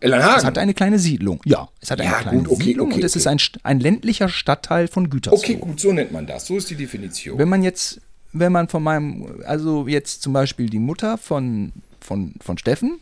Ellenhagen. 0.00 0.38
Es 0.38 0.44
hat 0.44 0.58
eine 0.58 0.74
kleine 0.74 0.98
Siedlung. 0.98 1.40
Ja, 1.44 1.68
es 1.80 1.90
hat 1.90 2.00
eine 2.00 2.10
Ja, 2.10 2.20
kleine 2.20 2.38
gut, 2.38 2.48
okay, 2.52 2.64
Siedlung 2.64 2.86
okay, 2.88 2.96
und 2.96 3.04
es 3.04 3.12
okay. 3.12 3.18
ist 3.18 3.26
ein, 3.26 3.60
ein 3.64 3.80
ländlicher 3.80 4.28
Stadtteil 4.28 4.88
von 4.88 5.10
Gütersloh. 5.10 5.38
okay, 5.38 5.54
gut, 5.56 5.80
so 5.80 5.92
nennt 5.92 6.12
man 6.12 6.26
das. 6.26 6.46
So 6.46 6.56
ist 6.56 6.70
die 6.70 6.76
Definition. 6.76 7.38
Wenn 7.38 7.48
man 7.48 7.62
jetzt, 7.62 8.00
wenn 8.32 8.52
man 8.52 8.68
von 8.68 8.82
meinem, 8.82 9.42
also 9.44 9.88
jetzt 9.88 10.22
zum 10.22 10.32
Beispiel 10.32 10.68
die 10.68 10.78
Mutter 10.78 11.18
von, 11.18 11.72
von, 12.00 12.34
von 12.40 12.58
Steffen, 12.58 13.00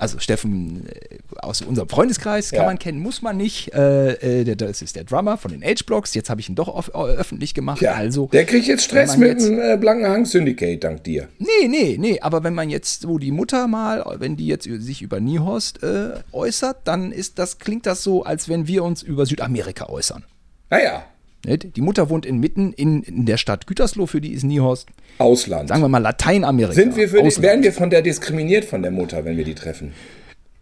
also 0.00 0.18
Steffen 0.18 0.86
äh, 0.88 1.18
aus 1.38 1.62
unserem 1.62 1.88
Freundeskreis 1.88 2.50
kann 2.50 2.60
Ja. 2.60 2.64
man 2.66 2.78
kennen, 2.78 3.00
muss 3.00 3.22
man 3.22 3.36
nicht. 3.36 3.72
Äh, 3.74 4.40
äh, 4.40 4.44
der, 4.44 4.56
das 4.56 4.82
ist 4.82 4.96
der 4.96 5.04
Drummer 5.04 5.36
von 5.38 5.50
den 5.50 5.62
H-Blocks. 5.62 6.14
Jetzt 6.14 6.30
habe 6.30 6.40
ich 6.40 6.48
ihn 6.48 6.54
doch 6.54 6.68
off, 6.68 6.90
äh, 6.94 6.98
öffentlich 6.98 7.54
gemacht. 7.54 7.80
ja, 7.80 7.92
also, 7.94 8.26
der 8.32 8.44
kriegt 8.44 8.66
jetzt 8.66 8.84
Stress 8.84 9.16
mit 9.16 9.28
jetzt- 9.28 9.46
dem 9.46 9.60
äh, 9.60 9.76
Blankenhang 9.76 10.24
Syndicate, 10.24 10.82
dank 10.82 11.04
dir. 11.04 11.28
nee, 11.38 11.68
nee, 11.68 11.96
nee. 11.98 12.20
Aber 12.20 12.44
wenn 12.44 12.54
man 12.54 12.70
jetzt 12.70 13.02
so 13.02 13.18
die 13.18 13.30
Mutter 13.30 13.66
mal, 13.68 14.04
wenn 14.18 14.36
die 14.36 14.46
jetzt 14.46 14.64
sich 14.64 15.02
über 15.02 15.20
Niehorst 15.20 15.82
äh, 15.82 16.14
äußert, 16.32 16.78
dann 16.84 17.12
ist 17.12 17.38
das, 17.38 17.58
klingt 17.58 17.86
das 17.86 18.02
so, 18.02 18.24
als 18.24 18.48
wenn 18.48 18.66
wir 18.66 18.84
uns 18.84 19.02
über 19.02 19.26
Südamerika 19.26 19.86
äußern. 19.88 20.24
Naja? 20.70 21.04
Die 21.44 21.80
Mutter 21.80 22.08
wohnt 22.08 22.24
inmitten 22.24 22.72
in, 22.72 23.02
in 23.02 23.26
der 23.26 23.36
Stadt 23.36 23.66
Gütersloh, 23.66 24.06
für 24.06 24.20
die 24.20 24.32
ist 24.32 24.44
Niehorst, 24.44 24.88
Ausland. 25.18 25.68
sagen 25.68 25.82
wir 25.82 25.88
mal 25.88 25.98
Lateinamerika. 25.98 26.74
Sind 26.74 26.96
wir 26.96 27.08
für 27.08 27.22
die, 27.22 27.42
werden 27.42 27.62
wir 27.62 27.72
von 27.72 27.90
der 27.90 28.02
diskriminiert 28.02 28.64
von 28.64 28.82
der 28.82 28.90
Mutter, 28.90 29.24
wenn 29.24 29.36
wir 29.36 29.44
die 29.44 29.54
treffen? 29.54 29.92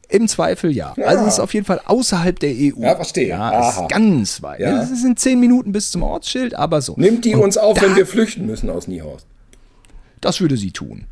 Im 0.08 0.28
Zweifel 0.28 0.70
ja. 0.72 0.92
Also 1.06 1.24
es 1.24 1.34
ist 1.34 1.40
auf 1.40 1.54
jeden 1.54 1.64
Fall 1.64 1.80
außerhalb 1.86 2.38
der 2.38 2.50
EU. 2.50 2.82
Ja, 2.82 2.96
verstehe. 2.96 3.28
Ja, 3.28 3.70
ist 3.70 3.88
ganz 3.88 4.42
weit. 4.42 4.60
Ja. 4.60 4.82
Es 4.82 5.00
sind 5.00 5.18
zehn 5.18 5.40
Minuten 5.40 5.72
bis 5.72 5.90
zum 5.90 6.02
Ortsschild, 6.02 6.54
aber 6.54 6.82
so. 6.82 6.94
Nimmt 6.98 7.24
die 7.24 7.34
Und 7.34 7.44
uns 7.44 7.56
auf, 7.56 7.80
wenn 7.80 7.96
wir 7.96 8.06
flüchten 8.06 8.44
müssen 8.44 8.68
aus 8.68 8.88
Niehorst? 8.88 9.26
Das 10.20 10.40
würde 10.40 10.56
sie 10.56 10.70
tun. 10.70 11.04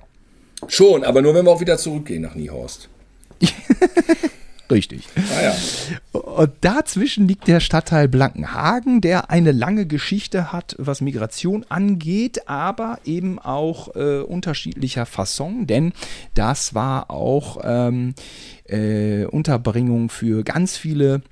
Schon, 0.68 1.04
aber 1.04 1.22
nur 1.22 1.34
wenn 1.34 1.46
wir 1.46 1.50
auch 1.50 1.60
wieder 1.60 1.78
zurückgehen 1.78 2.22
nach 2.22 2.34
Niehorst. 2.34 2.88
Richtig. 4.70 5.08
Naja, 5.16 5.54
Und 6.12 6.52
dazwischen 6.60 7.26
liegt 7.26 7.48
der 7.48 7.60
Stadtteil 7.60 8.08
Blankenhagen, 8.08 9.00
der 9.00 9.30
eine 9.30 9.52
lange 9.52 9.86
Geschichte 9.86 10.52
hat, 10.52 10.76
was 10.78 11.00
Migration 11.00 11.64
angeht, 11.68 12.48
aber 12.48 12.98
eben 13.04 13.38
auch 13.38 13.94
äh, 13.96 14.20
unterschiedlicher 14.20 15.06
Fasson, 15.06 15.66
denn 15.66 15.92
das 16.34 16.74
war 16.74 17.10
auch 17.10 17.58
ähm, 17.64 18.14
äh, 18.64 19.24
Unterbringung 19.24 20.08
für 20.08 20.44
ganz 20.44 20.76
viele 20.76 21.22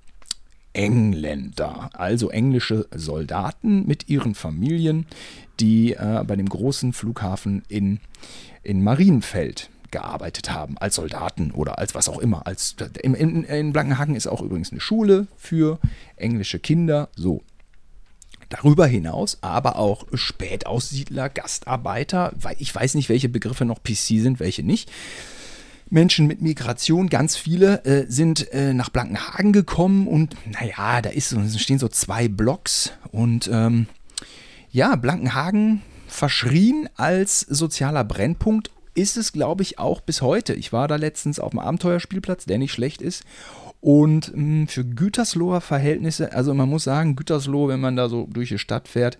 Engländer, 0.72 1.90
also 1.94 2.30
englische 2.30 2.86
Soldaten 2.94 3.86
mit 3.86 4.08
ihren 4.08 4.34
Familien, 4.34 5.06
die 5.60 5.94
äh, 5.94 6.24
bei 6.26 6.36
dem 6.36 6.48
großen 6.48 6.92
Flughafen 6.92 7.62
in, 7.68 8.00
in 8.62 8.82
Marienfeld 8.82 9.70
gearbeitet 9.90 10.50
haben, 10.50 10.78
als 10.78 10.96
Soldaten 10.96 11.50
oder 11.50 11.78
als 11.78 11.94
was 11.94 12.08
auch 12.08 12.18
immer. 12.18 12.46
Als, 12.46 12.76
in, 13.02 13.14
in, 13.14 13.72
Blankenhagen 13.72 14.14
ist 14.14 14.26
auch 14.26 14.42
übrigens 14.42 14.70
eine 14.70 14.80
Schule 14.80 15.26
für 15.36 15.78
englische 16.16 16.58
Kinder. 16.58 17.08
So, 17.14 17.42
Darüber 18.48 18.86
hinaus 18.86 19.38
aber 19.42 19.76
auch 19.76 20.06
Spätaussiedler, 20.14 21.28
Gastarbeiter, 21.28 22.32
weil 22.40 22.56
ich 22.58 22.74
weiß 22.74 22.94
nicht, 22.94 23.10
welche 23.10 23.28
Begriffe 23.28 23.66
noch 23.66 23.82
PC 23.82 24.20
sind, 24.20 24.40
welche 24.40 24.62
nicht. 24.62 24.90
Menschen 25.90 26.26
mit 26.26 26.42
Migration, 26.42 27.08
ganz 27.08 27.36
viele 27.36 27.84
äh, 27.84 28.06
sind 28.08 28.52
äh, 28.52 28.74
nach 28.74 28.88
Blankenhagen 28.88 29.52
gekommen 29.52 30.06
und 30.06 30.34
naja, 30.46 31.02
da 31.02 31.10
ist, 31.10 31.34
stehen 31.58 31.78
so 31.78 31.88
zwei 31.88 32.28
Blocks 32.28 32.92
und 33.10 33.48
ähm, 33.52 33.86
ja, 34.70 34.96
Blankenhagen 34.96 35.82
verschrien 36.06 36.88
als 36.96 37.40
sozialer 37.40 38.04
Brennpunkt 38.04 38.70
ist 38.98 39.16
es, 39.16 39.32
glaube 39.32 39.62
ich, 39.62 39.78
auch 39.78 40.00
bis 40.00 40.22
heute. 40.22 40.54
Ich 40.54 40.72
war 40.72 40.88
da 40.88 40.96
letztens 40.96 41.38
auf 41.38 41.50
dem 41.50 41.60
Abenteuerspielplatz, 41.60 42.46
der 42.46 42.58
nicht 42.58 42.72
schlecht 42.72 43.00
ist. 43.00 43.24
Und 43.80 44.32
mh, 44.34 44.66
für 44.66 44.84
Gütersloher 44.84 45.60
Verhältnisse, 45.60 46.32
also 46.32 46.52
man 46.52 46.68
muss 46.68 46.82
sagen, 46.82 47.14
Gütersloh, 47.14 47.68
wenn 47.68 47.80
man 47.80 47.94
da 47.94 48.08
so 48.08 48.26
durch 48.28 48.48
die 48.48 48.58
Stadt 48.58 48.88
fährt, 48.88 49.18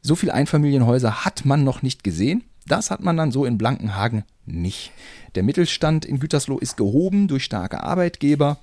so 0.00 0.16
viele 0.16 0.32
Einfamilienhäuser 0.32 1.26
hat 1.26 1.44
man 1.44 1.62
noch 1.62 1.82
nicht 1.82 2.02
gesehen. 2.02 2.42
Das 2.66 2.90
hat 2.90 3.02
man 3.02 3.18
dann 3.18 3.32
so 3.32 3.44
in 3.44 3.58
Blankenhagen 3.58 4.24
nicht. 4.46 4.92
Der 5.34 5.42
Mittelstand 5.42 6.06
in 6.06 6.18
Gütersloh 6.18 6.58
ist 6.58 6.78
gehoben 6.78 7.28
durch 7.28 7.44
starke 7.44 7.82
Arbeitgeber. 7.82 8.58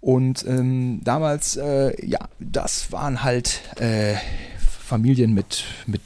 Und 0.00 0.44
ähm, 0.48 1.02
damals, 1.04 1.56
äh, 1.56 2.04
ja, 2.04 2.18
das 2.40 2.90
waren 2.90 3.22
halt 3.22 3.60
äh, 3.78 4.16
Familien 4.92 5.32
mit, 5.32 5.64
mit 5.86 6.02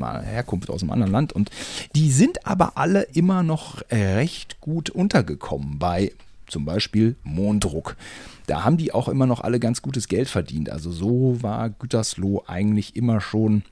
Herkunft 0.00 0.70
aus 0.70 0.80
einem 0.80 0.90
anderen 0.90 1.12
Land. 1.12 1.34
Und 1.34 1.50
die 1.94 2.10
sind 2.10 2.46
aber 2.46 2.78
alle 2.78 3.02
immer 3.12 3.42
noch 3.42 3.82
recht 3.90 4.58
gut 4.62 4.88
untergekommen 4.88 5.78
bei 5.78 6.12
zum 6.46 6.64
Beispiel 6.64 7.16
Mondruck. 7.24 7.94
Da 8.46 8.64
haben 8.64 8.78
die 8.78 8.94
auch 8.94 9.08
immer 9.08 9.26
noch 9.26 9.42
alle 9.42 9.60
ganz 9.60 9.82
gutes 9.82 10.08
Geld 10.08 10.28
verdient. 10.28 10.70
Also 10.70 10.90
so 10.90 11.42
war 11.42 11.68
Gütersloh 11.68 12.42
eigentlich 12.46 12.96
immer 12.96 13.20
schon 13.20 13.64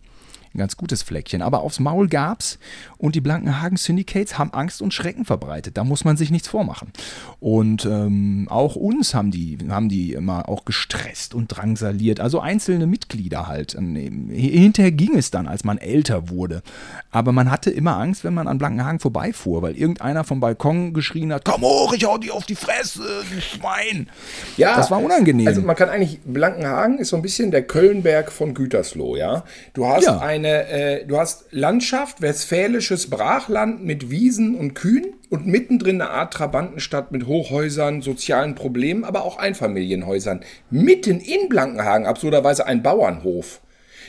ein 0.55 0.59
ganz 0.59 0.77
gutes 0.77 1.03
Fleckchen. 1.03 1.41
Aber 1.41 1.61
aufs 1.61 1.81
Maul 1.81 2.09
gab's 2.09 2.59
und 3.01 3.15
die 3.15 3.21
Blankenhagen 3.21 3.77
Syndicates 3.77 4.39
haben 4.39 4.53
Angst 4.53 4.83
und 4.83 4.93
Schrecken 4.93 5.25
verbreitet. 5.25 5.77
Da 5.77 5.85
muss 5.85 6.05
man 6.05 6.17
sich 6.17 6.31
nichts 6.31 6.49
vormachen. 6.49 6.93
Und 7.41 7.87
ähm, 7.87 8.47
auch 8.51 8.77
uns 8.77 9.15
haben 9.15 9.31
die, 9.31 9.57
haben 9.71 9.89
die 9.89 10.13
immer 10.13 10.49
auch 10.49 10.65
gestresst 10.67 11.35
und 11.35 11.49
drangsaliert. 11.49 12.21
Also 12.21 12.41
einzelne 12.41 12.87
Mitglieder 12.87 13.47
halt. 13.49 13.75
Ähm, 13.75 14.29
Hinterher 14.31 14.93
ging 14.93 15.17
es 15.17 15.31
dann, 15.31 15.47
als 15.49 15.65
man 15.65 15.79
älter 15.79 16.29
wurde. 16.29 16.63
Aber 17.11 17.33
man 17.33 17.51
hatte 17.51 17.71
immer 17.71 17.97
Angst, 17.97 18.23
wenn 18.25 18.35
man 18.35 18.47
an 18.47 18.59
Blankenhagen 18.59 19.01
vorbeifuhr, 19.01 19.63
weil 19.63 19.77
irgendeiner 19.77 20.25
vom 20.25 20.41
Balkon 20.41 20.93
geschrien 20.93 21.33
hat, 21.33 21.45
komm 21.45 21.63
hoch, 21.63 21.93
ich 21.95 22.05
hau 22.05 22.19
dir 22.19 22.35
auf 22.35 22.45
die 22.45 22.55
Fresse, 22.55 23.03
du 23.33 23.41
Schwein. 23.41 24.09
Ja, 24.57 24.77
Das 24.77 24.91
war 24.91 25.03
unangenehm. 25.03 25.47
Also 25.49 25.63
man 25.63 25.75
kann 25.77 25.89
eigentlich, 25.89 26.21
Blankenhagen 26.25 26.99
ist 26.99 27.09
so 27.09 27.17
ein 27.17 27.23
bisschen 27.23 27.51
der 27.51 27.63
Kölnberg 27.63 28.31
von 28.31 28.53
Gütersloh, 28.55 29.17
ja. 29.17 29.45
Du 29.73 29.87
hast 29.87 30.05
Ja. 30.05 30.19
eine, 30.21 30.67
äh, 30.69 31.07
du 31.07 31.19
hast 31.19 31.45
Landschaft, 31.51 32.21
westfälisches 32.91 33.11
Brachland 33.11 33.85
mit 33.85 34.11
Wiesen 34.11 34.57
und 34.57 34.75
Kühen 34.75 35.15
und 35.29 35.47
mittendrin 35.47 36.01
eine 36.01 36.11
Art 36.11 36.33
Trabantenstadt 36.33 37.13
mit 37.13 37.27
Hochhäusern, 37.27 38.03
sozialen 38.03 38.55
Problemen, 38.55 39.05
aber 39.05 39.25
auch 39.25 39.39
Einfamilienhäusern. 39.39 40.41
Mitten 40.71 41.21
in 41.21 41.49
Blankenhagen, 41.49 42.07
absurderweise 42.07 42.67
ein 42.67 42.83
Bauernhof. 42.83 43.61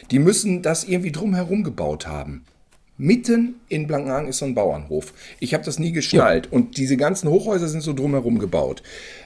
Die 0.09 0.19
müssen 0.19 0.61
das 0.61 0.83
irgendwie 0.83 1.11
drumherum 1.11 1.63
gebaut 1.63 2.07
haben. 2.07 2.43
Mitten 2.97 3.55
in 3.69 3.87
Blankenhagen 3.87 4.27
ist 4.27 4.39
so 4.39 4.45
ein 4.45 4.55
Bauernhof. 4.55 5.13
Ich 5.39 5.53
habe 5.53 5.63
das 5.63 5.79
nie 5.79 5.91
geschnallt. 5.91 6.51
Und 6.51 6.77
diese 6.77 6.97
ganzen 6.97 7.29
Hochhäuser 7.29 7.67
sind 7.67 7.81
so 7.81 7.93
drumherum 7.93 8.39
gebaut. 8.39 8.83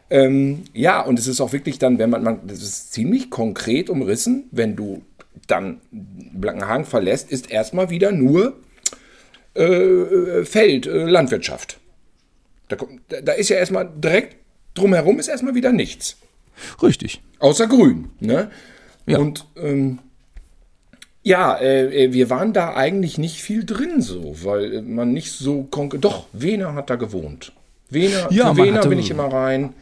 Ähm, 0.09 0.63
ja, 0.73 1.01
und 1.01 1.17
es 1.17 1.27
ist 1.27 1.41
auch 1.41 1.51
wirklich 1.51 1.79
dann, 1.79 1.97
wenn 1.97 2.09
man, 2.09 2.23
man, 2.23 2.39
das 2.47 2.61
ist 2.61 2.93
ziemlich 2.93 3.29
konkret 3.29 3.89
umrissen, 3.89 4.45
wenn 4.51 4.75
du 4.75 5.01
dann 5.47 5.81
Blankenhagen 5.91 6.85
verlässt, 6.85 7.31
ist 7.31 7.51
erstmal 7.51 7.89
wieder 7.89 8.11
nur 8.11 8.55
äh, 9.61 10.45
Feld, 10.45 10.85
äh, 10.87 11.05
Landwirtschaft. 11.05 11.79
Da, 12.67 12.77
da, 13.21 13.33
ist 13.33 13.49
ja 13.49 13.57
erstmal 13.57 13.89
direkt 13.95 14.37
drumherum 14.73 15.19
ist 15.19 15.27
erstmal 15.27 15.55
wieder 15.55 15.71
nichts. 15.71 16.17
Richtig. 16.81 17.21
Außer 17.39 17.67
grün. 17.67 18.09
Ne? 18.19 18.49
Ja. 19.05 19.19
Und 19.19 19.45
ähm, 19.55 19.99
ja, 21.23 21.55
äh, 21.57 22.05
äh, 22.05 22.13
wir 22.13 22.29
waren 22.29 22.53
da 22.53 22.75
eigentlich 22.75 23.17
nicht 23.17 23.41
viel 23.41 23.65
drin 23.65 24.01
so, 24.01 24.35
weil 24.43 24.73
äh, 24.75 24.81
man 24.81 25.11
nicht 25.13 25.31
so 25.31 25.63
konkret. 25.63 26.03
Doch, 26.03 26.27
Wiener 26.33 26.73
hat 26.73 26.89
da 26.89 26.95
gewohnt. 26.95 27.51
Wiener, 27.89 28.27
Ja, 28.31 28.55
Wiener 28.55 28.77
hatte- 28.77 28.89
bin 28.89 28.99
ich 28.99 29.11
immer 29.11 29.31
rein. 29.31 29.73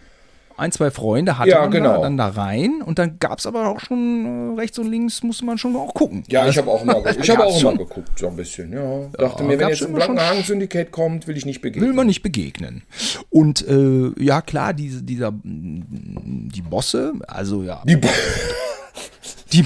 Ein, 0.55 0.71
zwei 0.71 0.91
Freunde 0.91 1.37
hatte 1.39 1.49
Ja, 1.49 1.61
man 1.61 1.71
genau. 1.71 1.95
da, 1.95 2.01
dann 2.01 2.17
da 2.17 2.27
rein 2.27 2.81
und 2.85 2.99
dann 2.99 3.17
gab 3.19 3.39
es 3.39 3.45
aber 3.47 3.67
auch 3.69 3.79
schon 3.79 4.53
äh, 4.55 4.59
rechts 4.59 4.77
und 4.79 4.89
links 4.89 5.23
musste 5.23 5.45
man 5.45 5.57
schon 5.57 5.75
auch 5.75 5.93
gucken. 5.93 6.23
Ja, 6.27 6.47
ich 6.47 6.57
habe 6.57 6.69
auch 6.69 6.81
immer, 6.83 7.03
ich 7.19 7.29
habe 7.29 7.45
auch 7.45 7.59
schon. 7.59 7.77
geguckt, 7.77 8.17
so 8.19 8.27
ein 8.27 8.35
bisschen. 8.35 8.71
Ja, 8.71 9.07
dachte 9.17 9.43
mir, 9.43 9.57
wenn 9.59 9.69
jetzt 9.69 9.81
ein 9.81 9.89
immer 9.89 10.01
schon- 10.01 10.15
Blankenhagen-Syndikat 10.15 10.91
kommt, 10.91 11.27
will 11.27 11.35
ich 11.37 11.45
nicht 11.45 11.61
begegnen. 11.61 11.87
Will 11.89 11.95
man 11.95 12.07
nicht 12.07 12.21
begegnen. 12.21 12.83
Und 13.29 13.67
äh, 13.67 14.11
ja, 14.23 14.41
klar, 14.41 14.73
diese, 14.73 15.01
dieser, 15.03 15.33
die 15.43 16.61
Bosse, 16.61 17.13
also 17.27 17.63
ja, 17.63 17.81
Die 17.85 17.95
Bo- 17.97 18.07
die, 19.51 19.63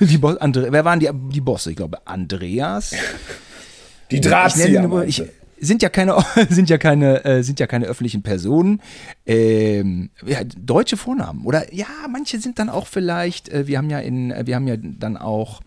die 0.00 0.18
Bo 0.18 0.28
Andre, 0.28 0.68
wer 0.70 0.84
waren 0.84 1.00
die, 1.00 1.08
die 1.32 1.40
Bosse? 1.40 1.70
Ich 1.70 1.76
glaube, 1.76 1.98
Andreas. 2.06 2.94
die 4.10 4.16
Ich 4.16 4.20
Drahtzieher. 4.22 5.04
ich, 5.06 5.16
du? 5.16 5.28
Sind 5.58 5.82
ja 5.82 5.88
keine, 5.88 6.16
sind 6.48 6.70
ja 6.70 6.78
keine, 6.78 7.24
äh, 7.24 7.42
sind 7.42 7.60
ja 7.60 7.66
keine 7.66 7.86
öffentlichen 7.86 8.22
Personen. 8.22 8.80
Ähm, 9.24 10.10
ja, 10.24 10.40
deutsche 10.44 10.96
Vornamen 10.96 11.44
oder 11.44 11.74
ja, 11.74 11.86
manche 12.10 12.40
sind 12.40 12.58
dann 12.58 12.68
auch 12.68 12.86
vielleicht. 12.86 13.48
Äh, 13.48 13.66
wir 13.66 13.78
haben 13.78 13.90
ja 13.90 13.98
in, 13.98 14.30
äh, 14.30 14.46
wir 14.46 14.56
haben 14.56 14.66
ja 14.66 14.76
dann 14.76 15.16
auch 15.16 15.60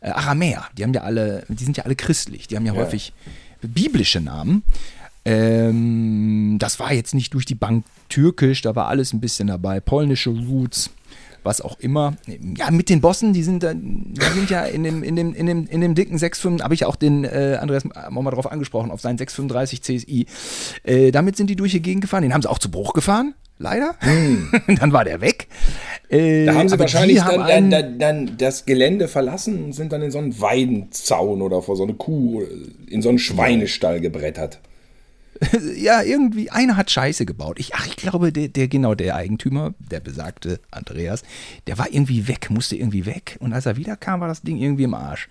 äh, 0.00 0.10
Aramäer. 0.10 0.66
Die 0.76 0.84
haben 0.84 0.92
ja 0.92 1.02
alle, 1.02 1.44
die 1.48 1.64
sind 1.64 1.76
ja 1.76 1.84
alle 1.84 1.96
christlich. 1.96 2.48
Die 2.48 2.56
haben 2.56 2.66
ja, 2.66 2.74
häufig 2.74 3.12
biblische 3.62 4.20
Namen. 4.20 4.62
Ähm, 5.24 6.56
das 6.60 6.78
war 6.78 6.92
jetzt 6.92 7.14
nicht 7.14 7.34
durch 7.34 7.46
die 7.46 7.56
Bank 7.56 7.84
türkisch, 8.08 8.62
da 8.62 8.76
war 8.76 8.86
alles 8.86 9.12
ein 9.12 9.20
bisschen 9.20 9.48
dabei. 9.48 9.80
Polnische 9.80 10.30
Roots, 10.30 10.90
was 11.46 11.60
auch 11.62 11.78
immer. 11.80 12.16
Ja, 12.58 12.70
mit 12.70 12.90
den 12.90 13.00
Bossen, 13.00 13.32
die 13.32 13.42
sind, 13.42 13.62
die 13.62 14.24
sind 14.34 14.50
ja 14.50 14.64
in 14.64 14.84
dem, 14.84 15.02
in 15.02 15.16
dem, 15.16 15.32
in 15.34 15.46
dem, 15.46 15.66
in 15.66 15.80
dem 15.80 15.94
dicken 15.94 16.18
635, 16.18 16.62
habe 16.62 16.74
ich 16.74 16.84
auch 16.84 16.96
den 16.96 17.24
äh, 17.24 17.56
Andreas 17.60 17.84
auch 17.90 18.10
mal 18.10 18.30
drauf 18.30 18.50
angesprochen, 18.50 18.90
auf 18.90 19.00
seinen 19.00 19.16
635 19.16 19.82
CSI. 19.82 20.26
Äh, 20.84 21.10
damit 21.12 21.36
sind 21.36 21.48
die 21.48 21.56
durch 21.56 21.72
die 21.72 21.80
Gegend 21.80 22.02
gefahren. 22.02 22.22
Den 22.22 22.34
haben 22.34 22.42
sie 22.42 22.50
auch 22.50 22.58
zu 22.58 22.70
Bruch 22.70 22.92
gefahren, 22.92 23.34
leider. 23.58 23.94
dann 24.66 24.92
war 24.92 25.04
der 25.04 25.22
weg. 25.22 25.48
Äh, 26.10 26.44
Da 26.44 26.54
haben 26.54 26.68
sie 26.68 26.78
wahrscheinlich 26.78 27.22
haben 27.24 27.46
dann, 27.46 27.70
dann, 27.70 27.98
dann 27.98 28.36
das 28.36 28.66
Gelände 28.66 29.08
verlassen 29.08 29.64
und 29.64 29.72
sind 29.72 29.92
dann 29.92 30.02
in 30.02 30.10
so 30.10 30.18
einen 30.18 30.38
Weidenzaun 30.40 31.40
oder 31.40 31.62
vor 31.62 31.76
so 31.76 31.84
eine 31.84 31.94
Kuh, 31.94 32.42
in 32.88 33.00
so 33.00 33.08
einen 33.08 33.18
Schweinestall 33.18 34.00
gebrettert. 34.00 34.58
ja, 35.76 36.02
irgendwie, 36.02 36.50
einer 36.50 36.76
hat 36.76 36.90
Scheiße 36.90 37.26
gebaut. 37.26 37.58
Ich, 37.58 37.74
ach, 37.74 37.86
ich 37.86 37.96
glaube, 37.96 38.32
der, 38.32 38.48
der, 38.48 38.68
genau, 38.68 38.94
der 38.94 39.16
Eigentümer, 39.16 39.74
der 39.78 40.00
besagte 40.00 40.60
Andreas, 40.70 41.22
der 41.66 41.78
war 41.78 41.90
irgendwie 41.90 42.28
weg, 42.28 42.50
musste 42.50 42.76
irgendwie 42.76 43.06
weg. 43.06 43.36
Und 43.40 43.52
als 43.52 43.66
er 43.66 43.76
wiederkam, 43.76 44.20
war 44.20 44.28
das 44.28 44.42
Ding 44.42 44.56
irgendwie 44.56 44.84
im 44.84 44.94
Arsch. 44.94 45.28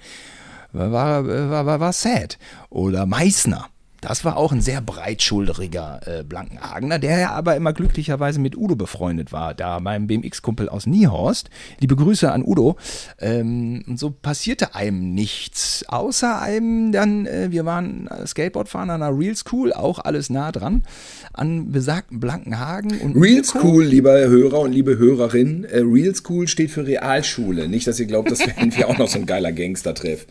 War, 0.73 0.91
war, 0.91 1.27
war, 1.27 1.65
war, 1.65 1.79
war 1.79 1.93
sad. 1.93 2.37
Oder 2.69 3.05
Meißner. 3.05 3.69
Das 4.07 4.23
war 4.23 4.37
auch 4.37 4.51
ein 4.51 4.61
sehr 4.61 4.81
breitschulteriger 4.81 5.99
äh, 6.05 6.23
Blankenhagener, 6.23 6.99
der 6.99 7.17
ja 7.17 7.31
aber 7.31 7.55
immer 7.55 7.73
glücklicherweise 7.73 8.39
mit 8.39 8.55
Udo 8.55 8.75
befreundet 8.75 9.31
war, 9.31 9.55
da 9.55 9.79
meinem 9.79 10.05
BMX-Kumpel 10.05 10.69
aus 10.69 10.85
Niehorst. 10.85 11.49
Liebe 11.79 11.95
Grüße 11.95 12.31
an 12.31 12.43
Udo. 12.45 12.75
Ähm, 13.19 13.83
und 13.87 13.97
so 13.97 14.11
passierte 14.11 14.75
einem 14.75 15.15
nichts, 15.15 15.85
außer 15.87 16.39
einem 16.39 16.91
dann, 16.91 17.25
äh, 17.25 17.47
wir 17.49 17.65
waren 17.65 18.07
Skateboardfahren 18.27 18.91
an 18.91 19.01
einer 19.01 19.17
Real 19.17 19.35
School, 19.35 19.73
auch 19.73 19.97
alles 19.97 20.29
nah 20.29 20.51
dran, 20.51 20.83
an 21.33 21.71
besagten 21.71 22.19
Blankenhagen. 22.19 22.99
Und 22.99 23.15
Real 23.15 23.41
Mirko- 23.41 23.59
School, 23.59 23.85
lieber 23.85 24.13
Hörer 24.19 24.59
und 24.59 24.71
liebe 24.71 24.99
Hörerin, 24.99 25.63
äh, 25.63 25.79
Real 25.79 26.13
School 26.13 26.47
steht 26.47 26.69
für 26.69 26.85
Realschule. 26.85 27.67
Nicht, 27.67 27.87
dass 27.87 27.99
ihr 27.99 28.05
glaubt, 28.05 28.29
das 28.29 28.39
wäre 28.41 28.51
irgendwie 28.59 28.85
auch 28.85 28.99
noch 28.99 29.07
so 29.07 29.17
ein 29.17 29.25
geiler 29.25 29.51
Gangster-Treff. 29.51 30.27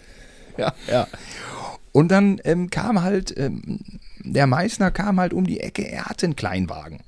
Ja, 0.57 0.73
ja. 0.89 1.09
Und 1.95 2.09
dann 2.09 2.41
ähm, 2.43 2.71
kam 2.71 3.03
halt, 3.03 3.33
ähm, 3.39 3.79
der 4.19 4.49
Meißner 4.49 4.91
kam 4.91 5.21
halt 5.21 5.33
um 5.33 5.47
die 5.47 5.61
Ecke, 5.61 5.89
er 5.89 6.07
hatte 6.07 6.27
einen 6.27 6.35
Kleinwagen. 6.35 6.99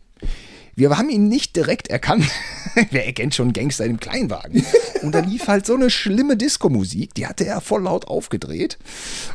Wir 0.78 0.90
haben 0.98 1.08
ihn 1.08 1.28
nicht 1.28 1.56
direkt 1.56 1.88
erkannt. 1.88 2.26
Wer 2.90 3.06
erkennt 3.06 3.34
schon 3.34 3.54
Gangster 3.54 3.86
im 3.86 3.98
Kleinwagen? 3.98 4.62
Und 5.02 5.14
da 5.14 5.20
lief 5.20 5.48
halt 5.48 5.64
so 5.64 5.74
eine 5.74 5.88
schlimme 5.88 6.36
Disco-Musik, 6.36 7.14
die 7.14 7.26
hatte 7.26 7.46
er 7.46 7.62
voll 7.62 7.84
laut 7.84 8.06
aufgedreht. 8.08 8.76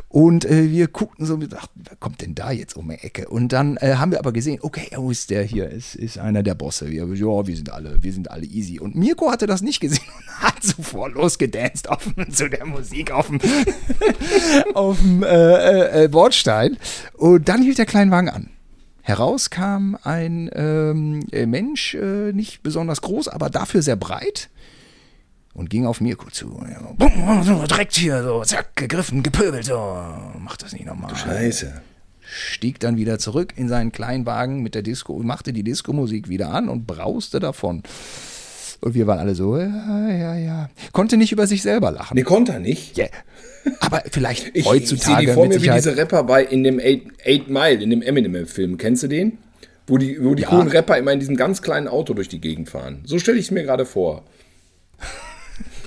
Und 0.08 0.44
äh, 0.44 0.70
wir 0.70 0.86
guckten 0.86 1.26
so 1.26 1.34
und 1.34 1.52
dachten, 1.52 1.82
wer 1.82 1.96
kommt 1.96 2.20
denn 2.20 2.34
da 2.36 2.52
jetzt 2.52 2.76
um 2.76 2.88
die 2.88 2.94
Ecke? 2.94 3.28
Und 3.28 3.52
dann 3.52 3.76
äh, 3.78 3.94
haben 3.94 4.12
wir 4.12 4.20
aber 4.20 4.32
gesehen, 4.32 4.60
okay, 4.62 4.96
oh, 4.96 5.10
ist 5.10 5.30
der 5.30 5.42
hier, 5.42 5.68
ist, 5.68 5.96
ist 5.96 6.18
einer 6.18 6.44
der 6.44 6.54
Bosse. 6.54 6.90
Wir, 6.90 7.06
ja, 7.06 7.46
wir 7.46 7.56
sind 7.56 7.72
alle, 7.72 8.00
wir 8.02 8.12
sind 8.12 8.30
alle 8.30 8.44
easy. 8.44 8.78
Und 8.78 8.94
Mirko 8.94 9.32
hatte 9.32 9.46
das 9.46 9.62
nicht 9.62 9.80
gesehen 9.80 10.04
und 10.16 10.42
hat 10.42 10.62
sofort 10.62 11.14
losgedanced 11.14 11.88
auf, 11.88 12.06
zu 12.30 12.50
der 12.50 12.66
Musik 12.66 13.10
auf 13.10 13.26
dem, 13.26 13.40
auf 14.74 14.98
dem 15.00 15.24
äh, 15.24 16.04
äh, 16.04 16.08
Bordstein. 16.08 16.76
Und 17.14 17.48
dann 17.48 17.62
hielt 17.62 17.78
der 17.78 17.86
Kleinwagen 17.86 18.28
an. 18.28 18.50
Heraus 19.02 19.50
kam 19.50 19.98
ein 20.04 20.48
ähm, 20.54 21.26
äh, 21.32 21.44
Mensch, 21.46 21.94
äh, 21.94 22.32
nicht 22.32 22.62
besonders 22.62 23.02
groß, 23.02 23.28
aber 23.28 23.50
dafür 23.50 23.82
sehr 23.82 23.96
breit. 23.96 24.48
Und 25.54 25.68
ging 25.68 25.84
auf 25.84 26.00
Mirko 26.00 26.30
zu. 26.30 26.64
Bumm, 26.96 27.42
so, 27.42 27.66
direkt 27.66 27.94
hier, 27.94 28.22
so, 28.22 28.42
zack, 28.42 28.74
gegriffen, 28.74 29.22
gepöbelt, 29.22 29.66
so. 29.66 29.76
Mach 30.38 30.56
das 30.56 30.72
nicht 30.72 30.86
nochmal. 30.86 31.14
Scheiße. 31.14 31.82
Stieg 32.22 32.80
dann 32.80 32.96
wieder 32.96 33.18
zurück 33.18 33.52
in 33.56 33.68
seinen 33.68 33.92
Kleinwagen 33.92 34.62
mit 34.62 34.74
der 34.74 34.82
Disco, 34.82 35.18
machte 35.18 35.52
die 35.52 35.64
Disco-Musik 35.64 36.28
wieder 36.28 36.50
an 36.50 36.70
und 36.70 36.86
brauste 36.86 37.40
davon. 37.40 37.82
Und 38.80 38.94
wir 38.94 39.06
waren 39.06 39.18
alle 39.18 39.34
so, 39.34 39.58
ja, 39.58 40.08
ja, 40.08 40.34
ja. 40.36 40.70
Konnte 40.92 41.16
nicht 41.16 41.32
über 41.32 41.46
sich 41.46 41.62
selber 41.62 41.90
lachen. 41.90 42.14
Nee, 42.14 42.22
konnte 42.22 42.52
er 42.52 42.60
nicht. 42.60 42.96
Yeah. 42.96 43.10
Aber 43.80 44.02
vielleicht 44.10 44.50
Ich, 44.54 44.64
heutzutage 44.66 44.96
ich 44.96 45.02
sehe 45.04 45.26
die 45.26 45.32
vor 45.32 45.46
mir 45.46 45.62
wie 45.62 45.70
diese 45.70 45.96
Rapper 45.96 46.24
bei 46.24 46.44
in 46.44 46.64
dem 46.64 46.78
Eight, 46.80 47.02
Eight 47.24 47.48
Mile, 47.48 47.82
in 47.82 47.90
dem 47.90 48.02
Eminem-Film. 48.02 48.76
Kennst 48.78 49.02
du 49.04 49.08
den? 49.08 49.38
Wo 49.86 49.98
die, 49.98 50.22
wo 50.22 50.34
die 50.34 50.42
Ja. 50.42 50.48
coolen 50.48 50.68
Rapper 50.68 50.96
immer 50.96 51.12
in 51.12 51.20
diesem 51.20 51.36
ganz 51.36 51.62
kleinen 51.62 51.88
Auto 51.88 52.14
durch 52.14 52.28
die 52.28 52.40
Gegend 52.40 52.70
fahren. 52.70 53.02
So 53.04 53.18
stelle 53.18 53.38
ich 53.38 53.46
es 53.46 53.50
mir 53.50 53.62
gerade 53.64 53.84
vor. 53.84 54.24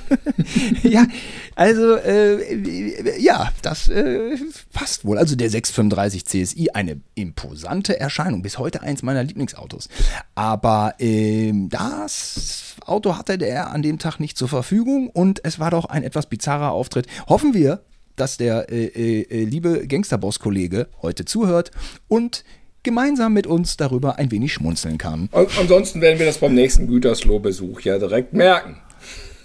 ja, 0.84 1.08
also 1.56 1.96
äh, 1.96 3.20
ja, 3.20 3.52
das 3.64 3.90
äh, 3.90 4.38
passt 4.72 5.04
wohl. 5.06 5.18
Also 5.18 5.36
der 5.36 5.50
635 5.50 6.26
CSI, 6.26 6.70
eine 6.74 7.00
imposante 7.16 8.00
Erscheinung, 8.00 8.42
bis 8.44 8.60
heute 8.60 8.82
eins 8.84 9.02
meiner 9.02 9.24
Lieblingsautos. 9.24 9.90
Aber 10.36 10.94
ähm, 11.00 11.70
das 11.70 12.65
Auto 12.86 13.18
hatte 13.18 13.38
der 13.38 13.72
an 13.72 13.82
dem 13.82 14.00
Tag 14.00 14.20
nicht 14.20 14.38
zur 14.38 14.48
Verfügung 14.48 15.10
und 15.10 15.42
es 15.44 15.60
war 15.60 15.72
doch 15.72 15.86
ein 15.86 16.04
etwas 16.04 16.28
bizarrer 16.28 16.72
Auftritt. 16.72 17.08
Hoffen 17.28 17.54
wir, 17.54 17.82
dass 18.16 18.38
der 18.38 18.72
äh, 18.72 18.86
äh, 18.86 19.44
liebe 19.44 19.88
Gangsterboss-Kollege 19.88 20.88
heute 21.02 21.26
zuhört 21.26 21.72
und 22.08 22.44
gemeinsam 22.84 23.34
mit 23.34 23.48
uns 23.48 23.78
darüber 23.78 24.18
ein 24.18 24.32
wenig 24.32 24.54
schmunzeln 24.54 24.98
kann. 24.98 25.28
Und 25.32 25.50
ansonsten 25.60 26.02
werden 26.02 26.20
wir 26.20 26.26
das 26.26 26.38
beim 26.38 26.54
nächsten 26.54 26.88
Gütersloh-Besuch 26.88 27.82
ja 27.82 27.98
direkt 27.98 28.34
merken. 28.34 28.78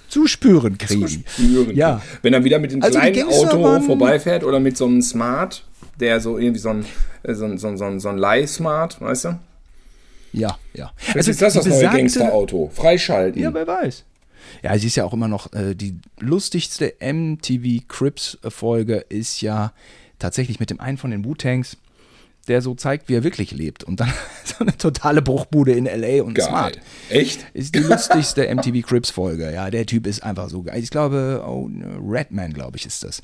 Zu 0.09 0.26
spüren 0.26 0.76
kriegen. 0.76 1.24
Spüren. 1.26 1.74
Ja. 1.74 2.03
Wenn 2.22 2.34
er 2.34 2.45
wieder 2.45 2.59
mit 2.59 2.72
dem 2.72 2.82
Also 2.82 2.99
kleinen 2.99 3.28
Auto 3.28 3.80
vorbeifährt 3.80 4.45
oder 4.45 4.61
mit 4.61 4.76
so 4.76 4.86
einem 4.86 5.03
Smart, 5.03 5.64
der 5.99 6.20
so 6.20 6.36
irgendwie 6.36 6.61
so 6.61 6.70
ein, 6.70 6.84
äh, 7.22 7.34
so 7.34 7.45
ein, 7.45 7.59
so 7.59 7.68
ein, 7.68 7.76
so 7.78 7.84
ein, 7.84 8.01
so 8.01 8.09
ein 8.09 8.18
Leih-Smart, 8.18 9.01
weißt 9.01 9.24
du? 9.24 9.38
Ja, 10.33 10.59
ja. 10.74 10.93
Jetzt 11.14 11.28
ist 11.28 11.43
das 11.43 11.55
das 11.55 11.66
neue 11.66 11.81
besagte- 11.85 11.97
Gangsterauto. 11.97 12.70
Freischalten. 12.72 13.43
Ja, 13.43 13.53
wer 13.53 13.66
weiß. 13.66 14.05
Ja, 14.62 14.76
sie 14.78 14.87
ist 14.89 14.97
ja 14.97 15.05
auch 15.05 15.12
immer 15.12 15.28
noch 15.28 15.53
äh, 15.53 15.74
die 15.74 15.97
lustigste 16.18 16.95
MTV 17.01 17.87
Crips 17.89 18.39
Folge 18.49 19.05
ist 19.09 19.41
ja 19.43 19.72
tatsächlich 20.18 20.61
mit 20.61 20.70
dem 20.70 20.81
einen 20.81 20.99
von 20.99 21.11
den 21.11 21.24
Wu-Tanks, 21.24 21.76
der 22.49 22.62
so 22.62 22.74
zeigt, 22.74 23.09
wie 23.09 23.14
er 23.14 23.22
wirklich 23.24 23.53
lebt 23.53 23.85
und 23.85 24.01
dann 24.01 24.12
so 24.45 24.57
eine 24.61 24.76
totale 24.76 25.22
Bruchbude 25.22 25.72
in 25.72 25.85
LA 25.85 26.22
und 26.22 26.35
Geil. 26.35 26.47
Smart. 26.49 26.78
Echt? 27.11 27.47
Ist 27.55 27.74
die 27.74 27.81
lustigste 27.81 28.53
MTV 28.55 28.87
Crips 28.87 29.11
Folge. 29.11 29.53
Ja, 29.53 29.70
der 29.70 29.87
Typ 29.87 30.07
ist 30.07 30.22
einfach 30.22 30.49
so 30.49 30.62
geil. 30.62 30.83
Ich 30.83 30.91
glaube, 30.91 31.43
oh, 31.47 31.68
Redman, 32.07 32.53
glaube 32.53 32.76
ich, 32.76 32.87
ist 32.87 33.05
das. 33.05 33.20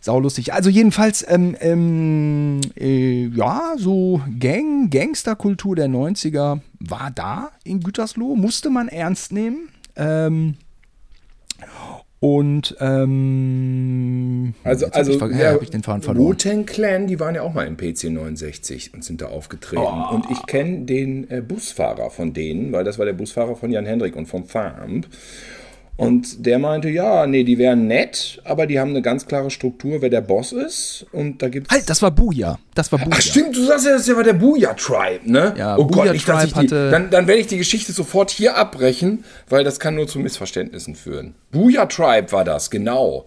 Saulustig. 0.00 0.52
Also 0.52 0.70
jedenfalls, 0.70 1.24
ähm, 1.28 1.56
ähm, 1.60 2.60
äh, 2.78 3.26
ja, 3.28 3.74
so 3.76 4.20
Gang, 4.38 4.90
Gangsterkultur 4.90 5.76
der 5.76 5.88
90er 5.88 6.60
war 6.80 7.10
da 7.14 7.50
in 7.64 7.80
Gütersloh, 7.80 8.36
musste 8.36 8.70
man 8.70 8.88
ernst 8.88 9.32
nehmen. 9.32 9.68
Ähm, 9.96 10.54
und 12.20 12.76
ähm, 12.80 14.54
Also, 14.64 14.86
also 14.86 15.12
ich, 15.12 15.38
ja, 15.38 15.60
ich 15.60 15.70
den 15.70 15.84
Faden 15.84 16.02
verloren. 16.02 16.26
Wu-Tang 16.26 16.66
Clan, 16.66 17.06
die 17.06 17.20
waren 17.20 17.36
ja 17.36 17.42
auch 17.42 17.54
mal 17.54 17.66
im 17.66 17.76
PC 17.76 18.10
69 18.10 18.92
und 18.94 19.04
sind 19.04 19.20
da 19.20 19.26
aufgetreten. 19.26 19.82
Oh. 19.82 20.14
Und 20.14 20.28
ich 20.30 20.44
kenne 20.46 20.84
den 20.84 21.30
äh, 21.30 21.40
Busfahrer 21.40 22.10
von 22.10 22.32
denen, 22.32 22.72
weil 22.72 22.82
das 22.82 22.98
war 22.98 23.06
der 23.06 23.12
Busfahrer 23.12 23.54
von 23.54 23.70
Jan 23.70 23.86
Hendrik 23.86 24.16
und 24.16 24.26
vom 24.26 24.46
Farm. 24.46 25.02
Und 25.98 26.46
der 26.46 26.60
meinte, 26.60 26.88
ja, 26.88 27.26
nee, 27.26 27.42
die 27.42 27.58
wären 27.58 27.88
nett, 27.88 28.40
aber 28.44 28.66
die 28.68 28.78
haben 28.78 28.90
eine 28.90 29.02
ganz 29.02 29.26
klare 29.26 29.50
Struktur, 29.50 30.00
wer 30.00 30.08
der 30.08 30.20
Boss 30.20 30.52
ist. 30.52 31.04
Und 31.10 31.42
da 31.42 31.48
gibt's 31.48 31.68
Halt, 31.74 31.90
das 31.90 32.00
war 32.02 32.12
Buja. 32.12 32.56
Das 32.74 32.92
war 32.92 33.00
Buja. 33.00 33.10
Ach 33.16 33.20
stimmt, 33.20 33.56
du 33.56 33.64
sagst 33.64 33.84
ja, 33.84 33.92
das 33.94 34.08
war 34.14 34.22
der 34.22 34.34
Booyah 34.34 34.74
Tribe, 34.74 35.28
ne? 35.30 35.54
Ja, 35.58 35.76
oh 35.76 35.84
Booyah 35.86 36.04
Gott, 36.04 36.12
nicht, 36.12 36.28
dass 36.28 36.44
ich 36.44 36.52
Tribe 36.52 36.66
die, 36.68 36.74
hatte- 36.74 36.90
dann, 36.92 37.10
dann 37.10 37.26
werde 37.26 37.40
ich 37.40 37.48
die 37.48 37.58
Geschichte 37.58 37.92
sofort 37.92 38.30
hier 38.30 38.56
abbrechen, 38.56 39.24
weil 39.48 39.64
das 39.64 39.80
kann 39.80 39.96
nur 39.96 40.06
zu 40.06 40.20
Missverständnissen 40.20 40.94
führen. 40.94 41.34
Booyah 41.50 41.86
Tribe 41.86 42.30
war 42.30 42.44
das, 42.44 42.70
genau. 42.70 43.24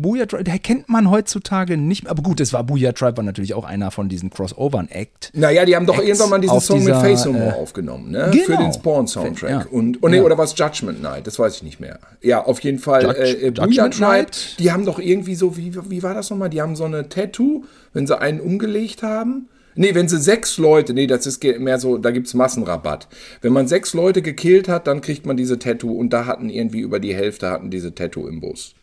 Booyah 0.00 0.26
Tribe, 0.26 0.44
der 0.44 0.58
kennt 0.58 0.88
man 0.88 1.10
heutzutage 1.10 1.76
nicht 1.76 2.04
mehr. 2.04 2.10
Aber 2.12 2.22
gut, 2.22 2.40
es 2.40 2.52
war 2.52 2.64
Booyah 2.64 2.92
Tribe, 2.92 3.16
war 3.16 3.24
natürlich 3.24 3.54
auch 3.54 3.64
einer 3.64 3.90
von 3.90 4.08
diesen 4.08 4.30
Crossovern-Act. 4.30 5.32
Naja, 5.34 5.64
die 5.64 5.74
haben 5.76 5.86
doch 5.86 5.96
Acts 5.96 6.06
irgendwann 6.06 6.30
mal 6.30 6.40
diesen 6.40 6.60
Song 6.60 6.78
dieser, 6.78 6.94
mit 6.94 7.02
Face 7.02 7.24
No 7.24 7.30
äh, 7.32 7.34
More 7.40 7.54
aufgenommen, 7.56 8.10
ne? 8.10 8.28
genau. 8.32 8.44
Für 8.44 8.56
den 8.56 8.72
Spawn-Soundtrack. 8.72 9.50
Ja. 9.50 9.66
Und, 9.70 9.98
oh 10.02 10.08
nee, 10.08 10.18
Ja. 10.18 10.22
oder 10.22 10.38
was 10.38 10.56
Judgment 10.56 11.02
Night, 11.02 11.26
das 11.26 11.38
weiß 11.38 11.56
ich 11.56 11.62
nicht 11.62 11.80
mehr. 11.80 11.98
Ja, 12.22 12.44
auf 12.44 12.60
jeden 12.60 12.78
Fall. 12.78 13.02
Judge- 13.04 13.18
äh, 13.18 13.46
äh, 13.48 13.50
Booyah 13.50 13.88
Tribe, 13.90 14.00
Night? 14.00 14.56
die 14.58 14.70
haben 14.72 14.84
doch 14.84 14.98
irgendwie 14.98 15.34
so, 15.34 15.56
wie, 15.56 15.72
wie 15.88 16.02
war 16.02 16.14
das 16.14 16.30
nochmal? 16.30 16.50
Die 16.50 16.62
haben 16.62 16.76
so 16.76 16.84
eine 16.84 17.08
Tattoo, 17.08 17.64
wenn 17.92 18.06
sie 18.06 18.18
einen 18.18 18.40
umgelegt 18.40 19.02
haben. 19.02 19.48
Nee, 19.74 19.94
wenn 19.94 20.08
sie 20.08 20.18
sechs 20.18 20.58
Leute, 20.58 20.92
nee, 20.92 21.06
das 21.06 21.24
ist 21.24 21.42
mehr 21.44 21.78
so, 21.78 21.98
da 21.98 22.10
gibt's 22.10 22.34
Massenrabatt. 22.34 23.06
Wenn 23.42 23.52
man 23.52 23.68
sechs 23.68 23.94
Leute 23.94 24.22
gekillt 24.22 24.68
hat, 24.68 24.88
dann 24.88 25.00
kriegt 25.02 25.24
man 25.24 25.36
diese 25.36 25.58
Tattoo 25.60 25.92
und 25.92 26.12
da 26.12 26.26
hatten 26.26 26.50
irgendwie 26.50 26.80
über 26.80 26.98
die 26.98 27.14
Hälfte 27.14 27.48
hatten 27.48 27.70
diese 27.70 27.94
Tattoo 27.94 28.26
im 28.26 28.40
Bus. 28.40 28.74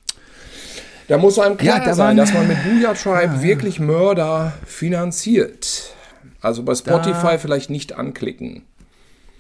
Da 1.08 1.18
muss 1.18 1.38
einem 1.38 1.58
klar 1.58 1.80
Ja, 1.80 1.86
da 1.86 1.94
sein, 1.94 2.18
dass 2.18 2.34
man 2.34 2.48
mit 2.48 2.58
Booyah 2.64 2.94
Tribe 2.94 3.42
wirklich 3.42 3.80
Mörder 3.80 4.54
finanziert. 4.66 5.94
Also 6.42 6.64
bei 6.64 6.76
Spotify 6.76 7.38
vielleicht 7.38 7.70
nicht 7.70 7.94
anklicken. 7.94 8.64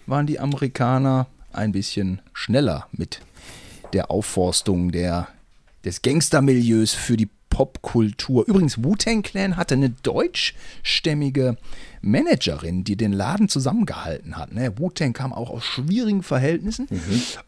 waren 0.05 0.27
die 0.27 0.39
Amerikaner 0.39 1.27
ein 1.51 1.71
bisschen 1.71 2.21
schneller 2.33 2.87
mit 2.91 3.21
der 3.93 4.11
Aufforstung 4.11 4.91
der, 4.91 5.27
des 5.83 6.01
Gangstermilieus 6.01 6.93
für 6.93 7.17
die 7.17 7.29
Popkultur. 7.55 8.45
Übrigens, 8.47 8.83
Wu-Tang 8.83 9.21
Clan 9.21 9.55
hatte 9.55 9.75
eine 9.75 9.89
deutschstämmige 9.89 11.55
Managerin, 12.01 12.83
die 12.83 12.97
den 12.97 13.13
Laden 13.13 13.47
zusammengehalten 13.47 14.35
hat. 14.35 14.53
Ne? 14.53 14.77
Wu-Tang 14.77 15.13
kam 15.13 15.31
auch 15.31 15.49
aus 15.49 15.63
schwierigen 15.63 16.21
Verhältnissen. 16.21 16.89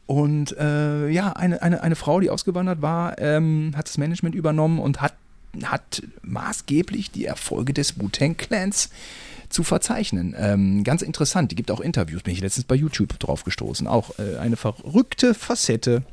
Und 0.05 0.57
äh, 0.57 1.09
ja, 1.09 1.33
eine, 1.33 1.61
eine, 1.61 1.81
eine 1.81 1.97
Frau, 1.97 2.21
die 2.21 2.29
ausgewandert 2.29 2.81
war, 2.81 3.19
ähm, 3.19 3.73
hat 3.75 3.89
das 3.89 3.97
Management 3.97 4.33
übernommen 4.33 4.79
und 4.79 5.01
hat, 5.01 5.13
hat 5.63 6.01
maßgeblich 6.21 7.11
die 7.11 7.25
Erfolge 7.25 7.73
des 7.73 7.99
Wu-Tang 7.99 8.37
Clans 8.37 8.89
zu 9.49 9.63
verzeichnen. 9.63 10.33
Ähm, 10.37 10.85
ganz 10.85 11.01
interessant, 11.01 11.51
die 11.51 11.55
gibt 11.55 11.69
auch 11.69 11.81
Interviews, 11.81 12.23
bin 12.23 12.33
ich 12.33 12.39
letztens 12.39 12.63
bei 12.63 12.75
YouTube 12.75 13.19
drauf 13.19 13.43
gestoßen. 13.43 13.87
Auch 13.87 14.17
äh, 14.19 14.37
eine 14.37 14.55
verrückte 14.55 15.33
Facette 15.33 16.03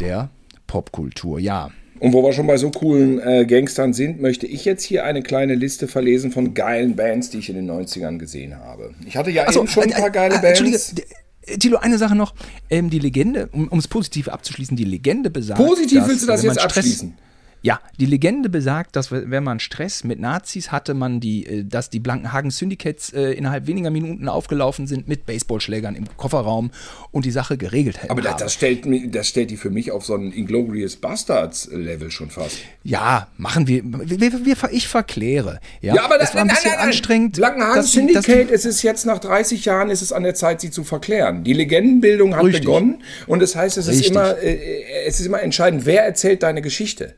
der 0.00 0.30
Popkultur, 0.66 1.38
ja. 1.38 1.70
Und 2.00 2.12
wo 2.12 2.22
wir 2.22 2.32
schon 2.32 2.46
bei 2.46 2.56
so 2.56 2.70
coolen 2.70 3.18
äh, 3.20 3.46
Gangstern 3.46 3.92
sind, 3.92 4.20
möchte 4.20 4.46
ich 4.46 4.64
jetzt 4.64 4.82
hier 4.84 5.04
eine 5.04 5.22
kleine 5.22 5.54
Liste 5.54 5.88
verlesen 5.88 6.30
von 6.30 6.54
geilen 6.54 6.94
Bands, 6.96 7.30
die 7.30 7.38
ich 7.38 7.48
in 7.48 7.56
den 7.56 7.70
90ern 7.70 8.18
gesehen 8.18 8.56
habe. 8.58 8.94
Ich 9.06 9.16
hatte 9.16 9.30
ja 9.30 9.46
Achso, 9.46 9.60
eben 9.60 9.68
schon 9.68 9.84
ein 9.84 9.90
paar 9.90 10.10
geile 10.10 10.34
äh, 10.34 10.46
Entschuldige, 10.46 10.76
Bands. 10.78 10.94
d- 10.94 11.58
Tilo, 11.58 11.78
eine 11.78 11.96
Sache 11.96 12.16
noch. 12.16 12.34
Ähm, 12.70 12.90
die 12.90 12.98
Legende, 12.98 13.48
um 13.52 13.78
es 13.78 13.86
positiv 13.88 14.28
abzuschließen, 14.28 14.76
die 14.76 14.84
Legende 14.84 15.30
besagt. 15.30 15.58
Positiv 15.64 16.00
dass, 16.00 16.08
willst 16.08 16.22
du 16.24 16.26
das 16.26 16.42
jetzt 16.42 16.54
Stress- 16.60 16.64
abschließen? 16.76 17.14
Ja, 17.62 17.80
die 17.98 18.06
Legende 18.06 18.48
besagt, 18.48 18.94
dass 18.94 19.10
wenn 19.10 19.42
man 19.42 19.58
Stress 19.58 20.04
mit 20.04 20.20
Nazis 20.20 20.70
hatte, 20.70 20.94
man 20.94 21.18
die, 21.18 21.46
äh, 21.46 21.64
dass 21.64 21.90
die 21.90 21.98
Blankenhagen 21.98 22.50
Syndicates 22.52 23.12
äh, 23.12 23.32
innerhalb 23.32 23.66
weniger 23.66 23.90
Minuten 23.90 24.28
aufgelaufen 24.28 24.86
sind 24.86 25.08
mit 25.08 25.26
Baseballschlägern 25.26 25.96
im 25.96 26.04
Kofferraum 26.16 26.70
und 27.10 27.24
die 27.24 27.30
Sache 27.32 27.56
geregelt 27.56 27.98
hätten. 28.02 28.10
Aber 28.12 28.22
das, 28.22 28.36
das, 28.36 28.52
stellt, 28.54 28.84
das 29.14 29.26
stellt 29.28 29.50
die 29.50 29.56
für 29.56 29.70
mich 29.70 29.90
auf 29.90 30.04
so 30.04 30.14
ein 30.14 30.30
Inglorious 30.32 30.96
Bastards-Level 30.96 32.10
schon 32.10 32.30
fast. 32.30 32.58
ja, 32.84 33.26
machen 33.36 33.66
wir, 33.66 33.82
wir, 33.84 34.44
wir, 34.44 34.56
ich 34.70 34.86
verkläre. 34.86 35.58
Ja, 35.80 35.94
Ja, 35.96 36.04
aber 36.04 36.20
es 36.20 36.34
war 36.34 36.42
ein 36.42 36.48
bisschen 36.48 36.74
anstrengend. 36.74 37.36
Blankenhagen 37.36 37.74
dass 37.76 37.90
die- 37.90 38.12
dass 38.12 38.24
die- 38.26 38.30
Syndicate, 38.32 38.50
es 38.54 38.64
ist 38.64 38.82
jetzt 38.82 39.06
nach 39.06 39.18
30 39.18 39.64
Jahren, 39.64 39.90
ist 39.90 40.02
es 40.02 40.12
an 40.12 40.22
der 40.22 40.34
Zeit, 40.34 40.60
sie 40.60 40.70
zu 40.70 40.84
verklären. 40.84 41.42
Die 41.42 41.52
Legendenbildung 41.54 42.36
hat 42.36 42.44
Richtig. 42.44 42.64
begonnen 42.64 43.02
und 43.26 43.40
das 43.40 43.56
heißt, 43.56 43.76
es 43.76 43.88
ist, 43.88 44.06
immer, 44.06 44.38
äh, 44.38 44.84
es 45.06 45.18
ist 45.20 45.26
immer 45.26 45.42
entscheidend, 45.42 45.84
wer 45.86 46.04
erzählt 46.04 46.42
deine 46.42 46.62
Geschichte. 46.62 47.14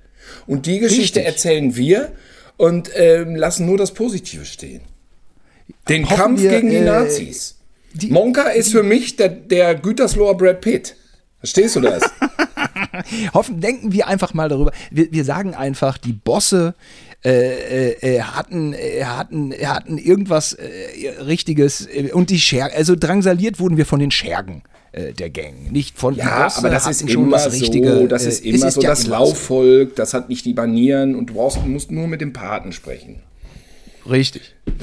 Und 0.46 0.66
die 0.66 0.78
Geschichte 0.78 1.20
Richtig. 1.20 1.26
erzählen 1.26 1.76
wir 1.76 2.12
und 2.56 2.90
ähm, 2.94 3.36
lassen 3.36 3.66
nur 3.66 3.78
das 3.78 3.92
Positive 3.94 4.44
stehen. 4.44 4.82
Den 5.88 6.04
Hoffen 6.08 6.16
Kampf 6.16 6.42
wir, 6.42 6.50
gegen 6.50 6.70
die 6.70 6.76
äh, 6.76 6.84
Nazis. 6.84 7.56
die- 7.92 8.10
Monka 8.10 8.48
ist 8.50 8.72
für 8.72 8.82
mich 8.82 9.16
der, 9.16 9.28
der 9.28 9.74
Gütersloher 9.74 10.36
Brad 10.36 10.60
Pitt. 10.60 10.96
Verstehst 11.40 11.76
du 11.76 11.80
das? 11.80 12.02
Hoffen, 13.34 13.60
denken 13.60 13.92
wir 13.92 14.08
einfach 14.08 14.34
mal 14.34 14.48
darüber. 14.48 14.72
Wir, 14.90 15.12
wir 15.12 15.24
sagen 15.24 15.54
einfach, 15.54 15.98
die 15.98 16.12
Bosse 16.12 16.74
äh, 17.24 17.90
äh, 17.90 18.16
äh, 18.16 18.20
hatten, 18.22 18.72
äh, 18.72 19.04
hatten, 19.04 19.52
hatten 19.52 19.98
irgendwas 19.98 20.54
äh, 20.54 20.66
Richtiges 21.20 21.86
äh, 21.86 22.10
und 22.12 22.30
die 22.30 22.38
Schergen, 22.40 22.76
also 22.76 22.96
drangsaliert 22.96 23.60
wurden 23.60 23.76
wir 23.76 23.86
von 23.86 24.00
den 24.00 24.10
Schergen 24.10 24.62
äh, 24.92 25.12
der 25.12 25.30
Gang, 25.30 25.70
nicht 25.70 25.98
von 25.98 26.14
Ja, 26.14 26.44
Bosse 26.44 26.58
aber 26.58 26.70
das 26.70 26.86
ist 26.86 27.10
schon 27.10 27.24
immer 27.24 27.36
das 27.36 27.52
Richtige. 27.52 27.92
so, 28.00 28.06
das 28.06 28.24
äh, 28.24 28.28
ist 28.28 28.34
es 28.40 28.44
immer 28.44 28.70
so 28.70 28.80
ja 28.82 28.90
das 28.90 29.04
immer 29.04 29.18
Laufvolk, 29.18 29.96
das 29.96 30.14
hat 30.14 30.28
nicht 30.28 30.44
die 30.44 30.54
Banieren 30.54 31.14
und 31.14 31.30
du 31.30 31.34
brauchst, 31.34 31.64
musst 31.66 31.90
nur 31.90 32.06
mit 32.08 32.20
dem 32.20 32.32
Paten 32.32 32.72
sprechen. 32.72 33.20
so. 34.04 34.10
Richtig. 34.10 34.54
Das 34.66 34.74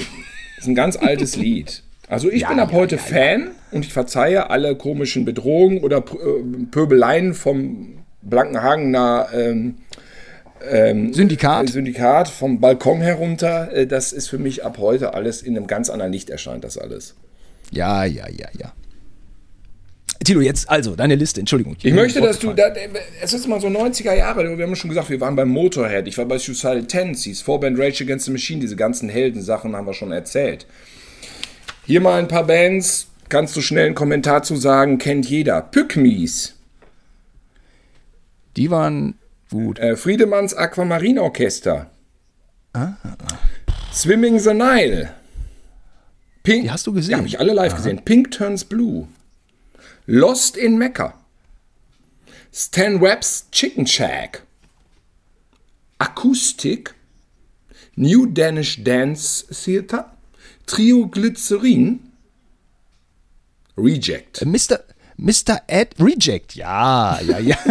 ist 0.59 0.67
ein 0.67 0.75
ganz 0.75 0.95
altes 0.97 1.35
Lied. 1.37 1.83
Also 2.07 2.29
ich 2.29 2.41
Ja, 2.41 2.49
bin 2.49 2.59
ab 2.59 2.71
ja, 2.71 2.77
heute 2.77 2.95
ja, 2.97 3.01
Fan 3.01 3.51
und 3.71 3.83
ich 3.83 3.91
verzeihe 3.93 4.49
alle 4.51 4.75
komischen 4.75 5.25
Bedrohungen 5.25 5.79
oder 5.79 5.97
äh, 5.97 6.65
Pöbeleien 6.69 7.33
vom 7.33 7.97
Blankenhagener 8.21 9.27
ähm, 9.33 11.13
Syndikat. 11.13 11.69
Syndikat 11.69 12.27
vom 12.29 12.59
Balkon 12.59 13.01
herunter. 13.01 13.71
Äh, 13.73 13.87
Das 13.87 14.13
ist 14.13 14.27
für 14.29 14.37
mich 14.37 14.63
ab 14.63 14.77
heute 14.79 15.13
alles 15.13 15.41
in 15.41 15.57
einem 15.57 15.67
ganz 15.67 15.89
anderen 15.89 16.11
Licht 16.11 16.29
erscheint 16.29 16.63
das 16.63 16.77
alles. 16.77 17.15
Ja, 17.71 18.05
ja, 18.05 18.27
ja, 18.29 18.47
ja. 18.57 18.73
Tilo, 20.25 20.41
jetzt 20.41 20.69
also 20.69 20.95
deine 20.95 21.15
Liste, 21.15 21.39
Entschuldigung. 21.39 21.77
Ich 21.81 21.93
möchte, 21.93 22.19
dass 22.19 22.39
du, 22.39 22.51
da, 22.53 22.73
es 23.21 23.31
ist 23.33 23.45
immer 23.45 23.59
so 23.61 23.67
90er 23.67 24.13
Jahre, 24.13 24.57
wir 24.57 24.65
haben 24.65 24.75
schon 24.75 24.89
gesagt, 24.89 25.09
wir 25.09 25.21
waren 25.21 25.35
beim 25.35 25.49
Motorhead, 25.49 26.07
ich 26.07 26.17
war 26.17 26.25
bei 26.25 26.37
Suicidal 26.37 26.83
Tendencies, 26.85 27.41
Vorband 27.41 27.79
Rage 27.79 28.03
Against 28.03 28.25
the 28.25 28.31
Machine, 28.31 28.59
diese 28.59 28.75
ganzen 28.75 29.07
Heldensachen 29.07 29.75
haben 29.75 29.87
wir 29.87 29.93
schon 29.93 30.11
erzählt. 30.11 30.65
Hier 31.85 32.01
mal 32.01 32.19
ein 32.19 32.27
paar 32.27 32.45
Bands, 32.45 33.07
kannst 33.29 33.55
du 33.55 33.61
schnell 33.61 33.85
einen 33.85 33.95
Kommentar 33.95 34.43
zu 34.43 34.55
sagen, 34.55 34.97
kennt 34.97 35.29
jeder. 35.29 35.61
Pygmies, 35.61 36.55
Die 38.57 38.71
waren 38.71 39.15
gut. 39.51 39.79
äh, 39.79 39.95
Friedemanns 39.95 40.53
Aquamarine 40.53 41.21
Orchester, 41.21 41.89
Swimming 43.93 44.39
the 44.39 44.53
Nile, 44.53 45.09
Pink, 46.43 46.63
Die 46.63 46.71
hast 46.71 46.85
du 46.87 46.93
gesehen? 46.93 47.11
Ja, 47.11 47.17
habe 47.17 47.27
ich 47.27 47.39
alle 47.39 47.53
live 47.53 47.75
gesehen. 47.75 48.01
Pink 48.03 48.31
Turns 48.31 48.65
Blue, 48.65 49.07
Lost 50.07 50.55
in 50.57 50.77
Mecca, 50.77 51.13
Stan 52.53 53.01
Webb's 53.01 53.45
Chicken 53.51 53.85
Shack, 53.87 54.43
Akustik, 55.99 56.93
New 57.95 58.25
Danish 58.27 58.83
Dance 58.83 59.45
Theater, 59.51 60.11
Trio 60.65 61.07
Glycerin, 61.07 61.99
Reject. 63.77 64.41
Äh, 64.41 64.45
Mr. 64.45 64.79
Mr. 65.17 65.61
Ed 65.67 65.95
Reject, 65.99 66.55
ja, 66.55 67.19
ja, 67.21 67.39
ja. 67.39 67.57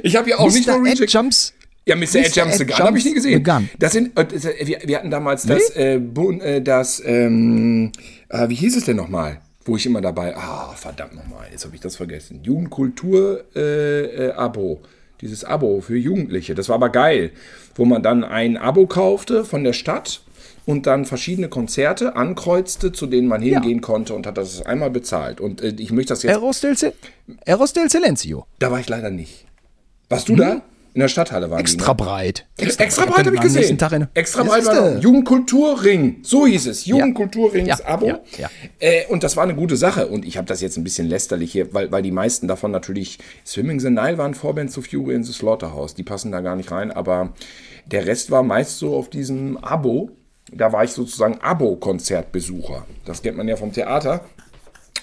Ich 0.00 0.14
habe 0.14 0.30
ja 0.30 0.38
auch 0.38 0.50
nicht 0.52 0.66
nur 0.68 0.78
Mr. 0.78 0.86
Ed 0.86 0.98
Reject. 1.00 1.12
Jumps. 1.12 1.52
Ja, 1.86 1.96
Mr. 1.96 2.16
Ed 2.16 2.36
Jumps 2.36 2.58
the 2.58 2.66
Gun 2.66 2.76
habe 2.78 2.98
ich 2.98 3.04
nie 3.04 3.14
gesehen. 3.14 3.42
Gun. 3.42 3.68
Das 3.78 3.92
sind, 3.92 4.16
äh, 4.16 4.24
das, 4.26 4.44
äh, 4.44 4.80
wir, 4.84 4.96
hatten 4.98 5.10
damals 5.10 5.42
das, 5.44 5.70
äh, 5.70 5.98
Bun- 5.98 6.40
äh, 6.40 6.62
das, 6.62 7.02
ähm, 7.04 7.90
äh, 8.28 8.48
wie 8.48 8.54
hieß 8.54 8.76
es 8.76 8.84
denn 8.84 8.96
nochmal? 8.96 9.40
Wo 9.68 9.76
ich 9.76 9.84
immer 9.86 10.00
dabei, 10.00 10.34
ah, 10.34 10.72
verdammt 10.74 11.14
nochmal, 11.14 11.46
jetzt 11.52 11.64
habe 11.66 11.74
ich 11.74 11.80
das 11.82 11.94
vergessen. 11.96 12.40
Jugendkultur, 12.42 13.44
äh, 13.54 14.28
äh, 14.28 14.32
Abo. 14.32 14.80
Dieses 15.20 15.44
Abo 15.44 15.80
für 15.82 15.96
Jugendliche. 15.96 16.54
Das 16.54 16.68
war 16.68 16.76
aber 16.76 16.88
geil. 16.88 17.32
Wo 17.74 17.84
man 17.84 18.02
dann 18.02 18.24
ein 18.24 18.56
Abo 18.56 18.86
kaufte 18.86 19.44
von 19.44 19.64
der 19.64 19.74
Stadt 19.74 20.22
und 20.64 20.86
dann 20.86 21.04
verschiedene 21.04 21.48
Konzerte 21.48 22.16
ankreuzte, 22.16 22.92
zu 22.92 23.06
denen 23.06 23.28
man 23.28 23.42
hingehen 23.42 23.80
konnte 23.82 24.14
und 24.14 24.26
hat 24.26 24.38
das 24.38 24.64
einmal 24.64 24.90
bezahlt. 24.90 25.40
Und 25.40 25.60
äh, 25.60 25.74
ich 25.78 25.90
möchte 25.92 26.12
das 26.12 26.22
jetzt, 26.22 26.32
Eros 26.32 26.60
del, 26.60 26.74
Ce- 26.76 26.94
Eros 27.44 27.72
del 27.74 27.90
Silencio. 27.90 28.46
da 28.60 28.70
war 28.70 28.80
ich 28.80 28.88
leider 28.88 29.10
nicht. 29.10 29.44
Warst 30.08 30.28
du 30.30 30.36
da? 30.36 30.62
In 30.98 31.02
der 31.02 31.08
Stadthalle 31.08 31.48
waren 31.48 31.58
die, 31.58 31.62
ne? 31.62 31.76
Extra 31.76 31.92
breit. 31.92 32.44
Extra 32.56 33.04
breit 33.04 33.14
breit 33.14 33.26
habe 33.26 33.36
ich 33.36 33.40
gesehen. 33.40 33.78
Extra 34.14 34.42
breit 34.42 34.66
war 34.66 34.94
noch. 34.94 35.00
Jugendkulturring. 35.00 36.18
So 36.24 36.44
hieß 36.44 36.66
es. 36.66 36.86
Jugendkulturrings 36.86 37.68
Ja, 37.68 37.78
Abo. 37.84 38.06
ja, 38.08 38.20
ja. 38.36 38.50
Äh, 38.80 39.06
und 39.06 39.22
das 39.22 39.36
war 39.36 39.44
eine 39.44 39.54
gute 39.54 39.76
Sache. 39.76 40.08
Und 40.08 40.24
ich 40.24 40.36
habe 40.36 40.48
das 40.48 40.60
jetzt 40.60 40.76
ein 40.76 40.82
bisschen 40.82 41.06
lästerlich 41.06 41.52
hier, 41.52 41.72
weil, 41.72 41.92
weil 41.92 42.02
die 42.02 42.10
meisten 42.10 42.48
davon 42.48 42.72
natürlich 42.72 43.20
Swimming 43.46 43.78
the 43.78 43.90
Nile 43.90 44.18
waren 44.18 44.34
Vorband 44.34 44.72
zu 44.72 44.82
Fury 44.82 45.14
in 45.14 45.22
the 45.22 45.32
Slaughterhouse. 45.32 45.94
Die 45.94 46.02
passen 46.02 46.32
da 46.32 46.40
gar 46.40 46.56
nicht 46.56 46.72
rein. 46.72 46.90
Aber 46.90 47.32
der 47.86 48.04
Rest 48.06 48.32
war 48.32 48.42
meist 48.42 48.78
so 48.80 48.96
auf 48.96 49.08
diesem 49.08 49.56
Abo. 49.58 50.10
Da 50.50 50.72
war 50.72 50.82
ich 50.82 50.90
sozusagen 50.90 51.38
Abo-Konzertbesucher. 51.40 52.86
Das 53.04 53.22
kennt 53.22 53.36
man 53.36 53.46
ja 53.46 53.54
vom 53.54 53.72
Theater. 53.72 54.24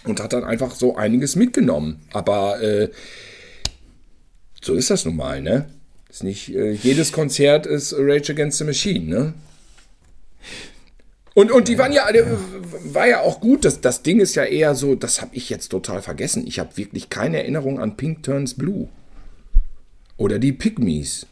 Und 0.03 0.21
hat 0.21 0.33
dann 0.33 0.43
einfach 0.43 0.71
so 0.75 0.97
einiges 0.97 1.37
mitgenommen. 1.37 2.01
Aber 2.11 2.61
äh, 2.61 2.89
so 4.61 4.73
ist 4.73 4.89
das 4.89 5.05
nun 5.05 5.15
mal, 5.15 5.41
ne? 5.41 5.69
Ist 6.15 6.23
nicht, 6.23 6.55
äh, 6.55 6.71
jedes 6.71 7.11
Konzert 7.11 7.65
ist 7.65 7.93
Rage 7.93 8.31
Against 8.31 8.59
the 8.59 8.63
Machine, 8.63 9.05
ne? 9.05 9.33
Und, 11.33 11.51
und 11.51 11.67
die 11.67 11.77
waren 11.77 11.91
ja, 11.91 12.09
äh, 12.09 12.23
war 12.85 13.05
ja 13.05 13.19
auch 13.19 13.41
gut. 13.41 13.65
Das, 13.65 13.81
das 13.81 14.01
Ding 14.01 14.21
ist 14.21 14.33
ja 14.35 14.45
eher 14.45 14.75
so, 14.75 14.95
das 14.95 15.21
habe 15.21 15.35
ich 15.35 15.49
jetzt 15.49 15.67
total 15.67 16.01
vergessen. 16.01 16.47
Ich 16.47 16.57
habe 16.57 16.77
wirklich 16.77 17.09
keine 17.09 17.39
Erinnerung 17.39 17.81
an 17.81 17.97
Pink 17.97 18.23
Turns 18.23 18.53
Blue. 18.53 18.87
Oder 20.15 20.39
die 20.39 20.53
Pygmies. 20.53 21.27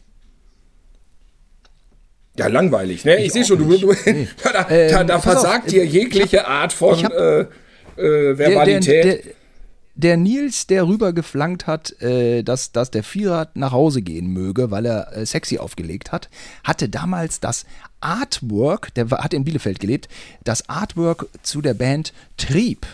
Ja, 2.36 2.48
langweilig, 2.48 3.06
ne? 3.06 3.16
Ich, 3.20 3.28
ich 3.28 3.32
sehe 3.32 3.46
schon, 3.46 3.66
du, 3.66 3.78
du 3.78 3.94
nee. 4.04 4.28
da, 4.42 4.52
da, 4.52 4.68
ähm, 4.68 5.06
da 5.06 5.18
versagt 5.18 5.64
auf, 5.64 5.70
dir 5.70 5.86
jegliche 5.86 6.46
Art 6.46 6.74
von 6.74 7.02
hab, 7.02 7.10
äh, 7.10 7.40
äh, 7.96 8.36
Verbalität. 8.36 9.04
Der, 9.04 9.14
der, 9.14 9.22
der, 9.94 10.16
Nils, 10.16 10.66
der 10.66 10.86
rübergeflankt 10.86 11.66
hat, 11.66 12.00
äh, 12.02 12.42
dass, 12.42 12.72
dass 12.72 12.90
der 12.90 13.04
Vierer 13.04 13.48
nach 13.54 13.72
Hause 13.72 14.02
gehen 14.02 14.26
möge, 14.26 14.70
weil 14.70 14.84
er 14.86 15.16
äh, 15.16 15.26
sexy 15.26 15.58
aufgelegt 15.58 16.12
hat, 16.12 16.30
hatte 16.64 16.88
damals 16.88 17.40
das 17.40 17.66
Artwork, 18.00 18.94
der 18.94 19.10
hat 19.10 19.34
in 19.34 19.44
Bielefeld 19.44 19.80
gelebt, 19.80 20.08
das 20.42 20.66
Artwork 20.68 21.28
zu 21.42 21.60
der 21.62 21.74
Band 21.74 22.12
Trieb. 22.36 22.86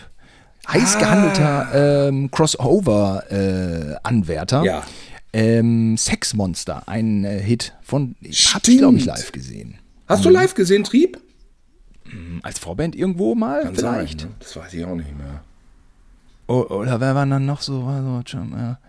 Heiß 0.67 0.99
gehandelter 0.99 1.73
ah. 1.73 2.07
ähm, 2.07 2.29
Crossover-Anwärter. 2.29 4.61
Äh, 4.61 4.65
ja. 4.65 4.83
Ähm, 5.33 5.95
Sexmonster, 5.97 6.87
ein 6.87 7.23
äh, 7.23 7.39
Hit 7.39 7.73
von, 7.81 8.15
hab 8.21 8.67
ich 8.67 8.77
glaube 8.77 8.97
ich 8.97 9.05
live 9.05 9.31
gesehen. 9.31 9.79
Hast 10.07 10.25
du 10.25 10.29
live 10.29 10.53
gesehen, 10.55 10.83
Trieb? 10.83 11.21
Mhm, 12.03 12.41
als 12.43 12.59
Vorband 12.59 12.95
irgendwo 12.95 13.33
mal, 13.33 13.63
Kann 13.63 13.75
vielleicht. 13.75 14.19
Sein, 14.21 14.29
ne? 14.29 14.35
Das 14.39 14.55
weiß 14.57 14.73
ich 14.73 14.85
auch 14.85 14.95
nicht 14.95 15.17
mehr. 15.17 15.43
Oder 16.51 16.99
wer 16.99 17.15
war 17.15 17.25
dann 17.25 17.45
noch 17.45 17.61
so? 17.61 17.81
so 17.81 18.39
ja. 18.57 18.79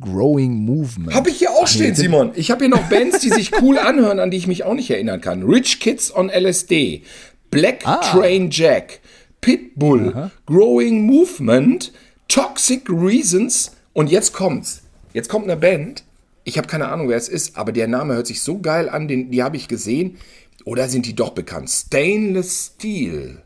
Growing 0.00 0.64
Movement. 0.64 1.14
Habe 1.14 1.30
ich 1.30 1.38
hier 1.38 1.50
auch 1.50 1.66
stehen, 1.66 1.94
Simon. 1.94 2.32
Ich 2.34 2.50
habe 2.50 2.64
hier 2.64 2.68
noch 2.68 2.88
Bands, 2.88 3.20
die 3.20 3.30
sich 3.30 3.50
cool 3.60 3.78
anhören, 3.78 4.20
an 4.20 4.30
die 4.30 4.36
ich 4.36 4.46
mich 4.46 4.64
auch 4.64 4.74
nicht 4.74 4.90
erinnern 4.90 5.20
kann. 5.20 5.42
Rich 5.42 5.80
Kids 5.80 6.14
on 6.14 6.30
LSD, 6.30 7.02
Black 7.50 7.80
ah. 7.84 8.00
Train 8.00 8.50
Jack, 8.50 9.00
Pitbull, 9.40 10.12
Aha. 10.14 10.30
Growing 10.46 11.04
Movement, 11.04 11.92
Toxic 12.28 12.88
Reasons 12.88 13.72
und 13.92 14.10
jetzt 14.10 14.32
kommt's. 14.32 14.82
Jetzt 15.14 15.28
kommt 15.28 15.44
eine 15.44 15.56
Band. 15.56 16.04
Ich 16.44 16.58
habe 16.58 16.68
keine 16.68 16.88
Ahnung, 16.88 17.08
wer 17.08 17.16
es 17.16 17.28
ist, 17.28 17.56
aber 17.56 17.72
der 17.72 17.88
Name 17.88 18.14
hört 18.14 18.26
sich 18.26 18.40
so 18.40 18.60
geil 18.60 18.88
an, 18.88 19.08
den, 19.08 19.30
die 19.30 19.42
habe 19.42 19.56
ich 19.56 19.68
gesehen. 19.68 20.18
Oder 20.64 20.88
sind 20.88 21.06
die 21.06 21.14
doch 21.14 21.30
bekannt? 21.30 21.70
Stainless 21.70 22.72
Steel. 22.74 23.42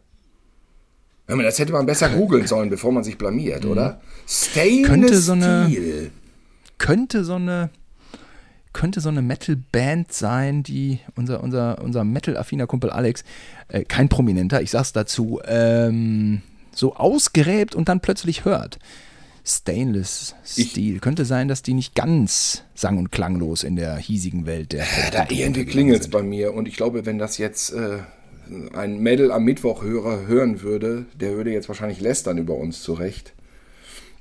Das 1.40 1.58
hätte 1.58 1.72
man 1.72 1.86
besser 1.86 2.10
googeln 2.10 2.46
sollen, 2.46 2.70
bevor 2.70 2.92
man 2.92 3.04
sich 3.04 3.18
blamiert, 3.18 3.64
oder? 3.64 4.00
Stainless 4.26 4.88
könnte 4.88 5.18
so 5.18 5.32
eine, 5.32 5.66
Steel. 5.68 6.10
Könnte 6.78 7.24
so 7.24 7.34
eine, 7.34 7.70
könnte 8.72 9.00
so 9.00 9.08
eine 9.08 9.22
Metal-Band 9.22 10.12
sein, 10.12 10.62
die 10.62 11.00
unser, 11.16 11.42
unser, 11.42 11.82
unser 11.82 12.04
Metal-affiner 12.04 12.66
Kumpel 12.66 12.90
Alex, 12.90 13.24
äh, 13.68 13.84
kein 13.84 14.08
Prominenter, 14.08 14.62
ich 14.62 14.70
sag's 14.70 14.92
dazu, 14.92 15.40
ähm, 15.44 16.42
so 16.74 16.94
ausgräbt 16.96 17.74
und 17.74 17.88
dann 17.88 18.00
plötzlich 18.00 18.44
hört. 18.44 18.78
Stainless 19.44 20.36
Steel. 20.44 20.96
Ich, 20.96 21.00
Könnte 21.00 21.24
sein, 21.24 21.48
dass 21.48 21.62
die 21.62 21.74
nicht 21.74 21.94
ganz 21.94 22.62
sang- 22.74 22.98
und 22.98 23.10
klanglos 23.10 23.64
in 23.64 23.74
der 23.74 23.96
hiesigen 23.96 24.46
Welt 24.46 24.72
der. 24.72 24.86
Da 25.10 25.26
irgendwie 25.28 25.64
klingelt 25.64 26.02
es 26.02 26.08
bei 26.08 26.22
mir 26.22 26.54
und 26.54 26.68
ich 26.68 26.76
glaube, 26.76 27.06
wenn 27.06 27.18
das 27.18 27.38
jetzt. 27.38 27.72
Äh 27.72 27.98
ein 28.74 28.98
Mädel 28.98 29.30
am 29.32 29.44
Mittwoch-Hörer 29.44 30.26
hören 30.26 30.62
würde, 30.62 31.06
der 31.14 31.36
würde 31.36 31.52
jetzt 31.52 31.68
wahrscheinlich 31.68 32.00
lästern 32.00 32.38
über 32.38 32.54
uns 32.56 32.82
zurecht. 32.82 33.32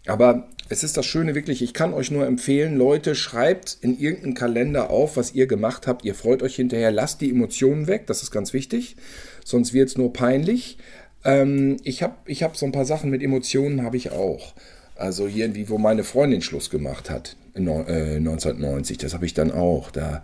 Aber 0.08 0.48
es 0.70 0.84
ist 0.84 0.98
das 0.98 1.06
Schöne 1.06 1.36
wirklich, 1.36 1.62
ich 1.62 1.74
kann 1.74 1.94
euch 1.94 2.12
nur 2.12 2.26
empfehlen, 2.26 2.78
Leute, 2.78 3.14
schreibt 3.14 3.78
in 3.82 4.00
irgendeinen 4.00 4.34
Kalender 4.34 4.90
auf, 4.90 5.18
was 5.18 5.34
ihr 5.34 5.46
gemacht 5.46 5.86
habt. 5.86 6.06
Ihr 6.06 6.16
freut 6.16 6.42
euch 6.42 6.56
hinterher, 6.56 6.92
lasst 6.92 7.22
die 7.22 7.30
Emotionen 7.30 7.88
weg, 7.88 8.08
das 8.08 8.24
ist 8.24 8.32
ganz 8.32 8.54
wichtig, 8.54 8.96
sonst 9.44 9.74
wird 9.74 9.90
es 9.90 9.98
nur 9.98 10.14
peinlich. 10.14 10.78
Ähm, 11.24 11.78
ich 11.84 12.02
habe 12.04 12.16
ich 12.26 12.42
hab 12.42 12.58
so 12.58 12.66
ein 12.66 12.72
paar 12.72 12.86
Sachen 12.86 13.10
mit 13.10 13.22
Emotionen, 13.22 13.84
habe 13.84 13.98
ich 13.98 14.12
auch. 14.12 14.54
Also 14.96 15.28
irgendwie, 15.28 15.70
wo 15.70 15.78
meine 15.78 16.04
Freundin 16.04 16.42
Schluss 16.42 16.70
gemacht 16.70 17.10
hat, 17.10 17.36
in, 17.54 17.68
äh, 17.68 18.18
1990, 18.18 18.98
das 18.98 19.14
habe 19.14 19.26
ich 19.26 19.34
dann 19.34 19.52
auch. 19.52 19.92
Da 19.92 20.24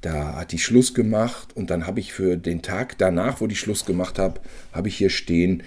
da 0.00 0.36
hat 0.36 0.52
die 0.52 0.58
Schluss 0.58 0.94
gemacht 0.94 1.48
und 1.54 1.70
dann 1.70 1.86
habe 1.86 2.00
ich 2.00 2.12
für 2.12 2.36
den 2.36 2.62
Tag 2.62 2.98
danach, 2.98 3.40
wo 3.40 3.46
die 3.46 3.56
Schluss 3.56 3.84
gemacht 3.84 4.18
habe, 4.18 4.40
habe 4.72 4.88
ich 4.88 4.96
hier 4.96 5.10
stehen, 5.10 5.62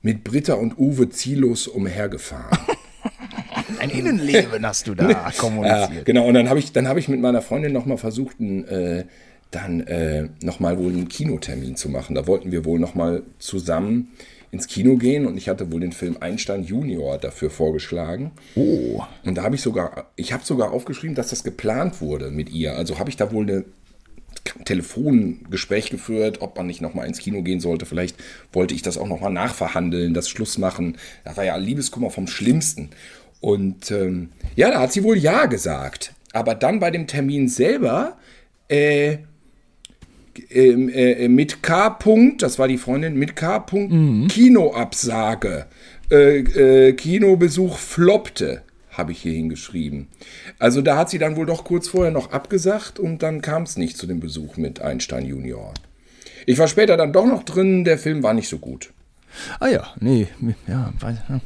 mit 0.00 0.24
Britta 0.24 0.54
und 0.54 0.78
Uwe 0.78 1.10
ziellos 1.10 1.66
umhergefahren. 1.66 2.58
Ein 3.80 3.90
Innenleben 3.90 4.66
hast 4.66 4.86
du 4.86 4.94
da 4.94 5.30
kommuniziert. 5.38 5.92
Ja, 5.92 6.02
genau, 6.04 6.26
und 6.26 6.34
dann 6.34 6.48
habe 6.48 6.58
ich, 6.58 6.72
hab 6.74 6.96
ich 6.96 7.08
mit 7.08 7.20
meiner 7.20 7.42
Freundin 7.42 7.72
nochmal 7.72 7.98
versucht, 7.98 8.40
ein, 8.40 8.66
äh, 8.66 9.04
dann 9.50 9.80
äh, 9.80 10.28
nochmal 10.42 10.78
wohl 10.78 10.92
einen 10.92 11.08
Kinotermin 11.08 11.76
zu 11.76 11.88
machen. 11.88 12.14
Da 12.14 12.26
wollten 12.26 12.52
wir 12.52 12.64
wohl 12.64 12.78
nochmal 12.78 13.22
zusammen 13.38 14.12
ins 14.50 14.66
Kino 14.66 14.96
gehen 14.96 15.26
und 15.26 15.36
ich 15.36 15.48
hatte 15.48 15.70
wohl 15.72 15.80
den 15.80 15.92
Film 15.92 16.16
Einstein 16.20 16.64
Junior 16.64 17.18
dafür 17.18 17.50
vorgeschlagen. 17.50 18.32
Oh. 18.54 19.02
Und 19.24 19.36
da 19.36 19.42
habe 19.42 19.54
ich 19.54 19.60
sogar, 19.60 20.10
ich 20.16 20.32
habe 20.32 20.44
sogar 20.44 20.72
aufgeschrieben, 20.72 21.14
dass 21.14 21.28
das 21.28 21.44
geplant 21.44 22.00
wurde 22.00 22.30
mit 22.30 22.50
ihr. 22.50 22.74
Also 22.76 22.98
habe 22.98 23.10
ich 23.10 23.16
da 23.16 23.32
wohl 23.32 23.44
eine 23.44 23.64
Telefongespräch 24.64 25.90
geführt, 25.90 26.40
ob 26.40 26.56
man 26.56 26.66
nicht 26.66 26.80
nochmal 26.80 27.06
ins 27.06 27.18
Kino 27.18 27.42
gehen 27.42 27.60
sollte. 27.60 27.86
Vielleicht 27.86 28.16
wollte 28.52 28.74
ich 28.74 28.82
das 28.82 28.98
auch 28.98 29.08
nochmal 29.08 29.32
nachverhandeln, 29.32 30.14
das 30.14 30.28
Schluss 30.28 30.58
machen. 30.58 30.96
Da 31.24 31.36
war 31.36 31.44
ja 31.44 31.56
Liebeskummer 31.56 32.10
vom 32.10 32.26
Schlimmsten. 32.26 32.90
Und 33.40 33.90
ähm, 33.90 34.30
ja, 34.56 34.70
da 34.70 34.80
hat 34.80 34.92
sie 34.92 35.04
wohl 35.04 35.16
Ja 35.16 35.46
gesagt. 35.46 36.14
Aber 36.32 36.54
dann 36.54 36.80
bei 36.80 36.90
dem 36.90 37.06
Termin 37.06 37.48
selber 37.48 38.16
äh, 38.68 39.18
äh, 40.50 41.28
mit 41.28 41.62
K. 41.62 41.88
-Punkt, 41.88 42.38
das 42.38 42.58
war 42.58 42.68
die 42.68 42.78
Freundin, 42.78 43.16
mit 43.16 43.36
K. 43.36 43.58
-Punkt, 43.58 43.92
mhm. 43.92 44.28
Kinoabsage. 44.28 45.66
Äh, 46.10 46.38
äh, 46.38 46.92
Kinobesuch 46.94 47.78
floppte, 47.78 48.62
habe 48.90 49.12
ich 49.12 49.20
hier 49.20 49.32
hingeschrieben. 49.32 50.08
Also 50.58 50.80
da 50.80 50.96
hat 50.96 51.10
sie 51.10 51.18
dann 51.18 51.36
wohl 51.36 51.46
doch 51.46 51.64
kurz 51.64 51.88
vorher 51.88 52.12
noch 52.12 52.32
abgesagt 52.32 52.98
und 52.98 53.22
dann 53.22 53.42
kam 53.42 53.64
es 53.64 53.76
nicht 53.76 53.96
zu 53.96 54.06
dem 54.06 54.20
Besuch 54.20 54.56
mit 54.56 54.80
Einstein 54.80 55.26
Junior. 55.26 55.74
Ich 56.46 56.58
war 56.58 56.68
später 56.68 56.96
dann 56.96 57.12
doch 57.12 57.26
noch 57.26 57.42
drin, 57.42 57.84
der 57.84 57.98
Film 57.98 58.22
war 58.22 58.32
nicht 58.32 58.48
so 58.48 58.58
gut. 58.58 58.90
Ah 59.60 59.68
ja, 59.68 59.88
nee, 60.00 60.28
ja, 60.66 60.92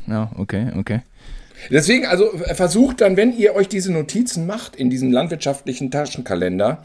ja, 0.07 0.31
okay, 0.37 0.69
okay. 0.77 1.01
Deswegen, 1.71 2.07
also 2.07 2.31
versucht 2.55 3.01
dann, 3.01 3.17
wenn 3.17 3.37
ihr 3.37 3.55
euch 3.55 3.69
diese 3.69 3.93
Notizen 3.93 4.47
macht 4.47 4.77
in 4.77 4.91
diesem 4.91 5.13
landwirtschaftlichen 5.13 5.91
Taschenkalender, 5.91 6.85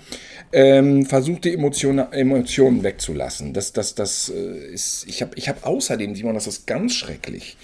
ähm, 0.53 1.05
versucht 1.05 1.45
die 1.45 1.53
Emotionen, 1.53 2.11
Emotionen 2.11 2.83
wegzulassen. 2.83 3.53
Das, 3.53 3.73
das, 3.73 3.95
das 3.95 4.29
äh, 4.29 4.73
ist, 4.73 5.05
ich 5.07 5.21
habe 5.21 5.31
ich 5.35 5.49
hab 5.49 5.65
außerdem, 5.65 6.15
Simon, 6.15 6.35
das 6.35 6.47
ist 6.47 6.67
ganz 6.67 6.93
schrecklich. 6.93 7.57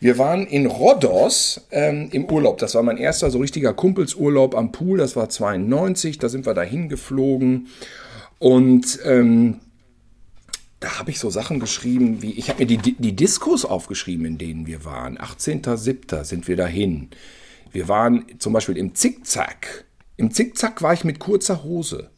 Wir 0.00 0.16
waren 0.18 0.46
in 0.46 0.66
Rhodos 0.66 1.66
ähm, 1.72 2.08
im 2.12 2.30
Urlaub. 2.30 2.58
Das 2.58 2.74
war 2.74 2.82
mein 2.82 2.98
erster 2.98 3.30
so 3.30 3.38
richtiger 3.38 3.74
Kumpelsurlaub 3.74 4.54
am 4.54 4.70
Pool. 4.70 4.98
Das 4.98 5.16
war 5.16 5.28
92. 5.28 6.18
Da 6.18 6.28
sind 6.28 6.46
wir 6.46 6.54
dahin 6.54 6.88
geflogen. 6.88 7.68
Und 8.38 9.00
ähm, 9.04 9.58
da 10.80 10.98
habe 10.98 11.10
ich 11.10 11.18
so 11.18 11.30
Sachen 11.30 11.58
geschrieben 11.58 12.22
wie, 12.22 12.32
ich 12.32 12.48
habe 12.48 12.60
mir 12.60 12.66
die, 12.66 12.92
die 12.92 13.16
Diskos 13.16 13.64
aufgeschrieben, 13.64 14.26
in 14.26 14.38
denen 14.38 14.66
wir 14.66 14.84
waren. 14.84 15.18
18.07. 15.18 16.24
sind 16.24 16.46
wir 16.46 16.56
dahin. 16.56 17.08
Wir 17.72 17.88
waren 17.88 18.24
zum 18.38 18.52
Beispiel 18.52 18.76
im 18.76 18.94
Zickzack. 18.94 19.84
Im 20.16 20.30
Zickzack 20.30 20.82
war 20.82 20.92
ich 20.92 21.04
mit 21.04 21.18
kurzer 21.18 21.64
Hose. 21.64 22.10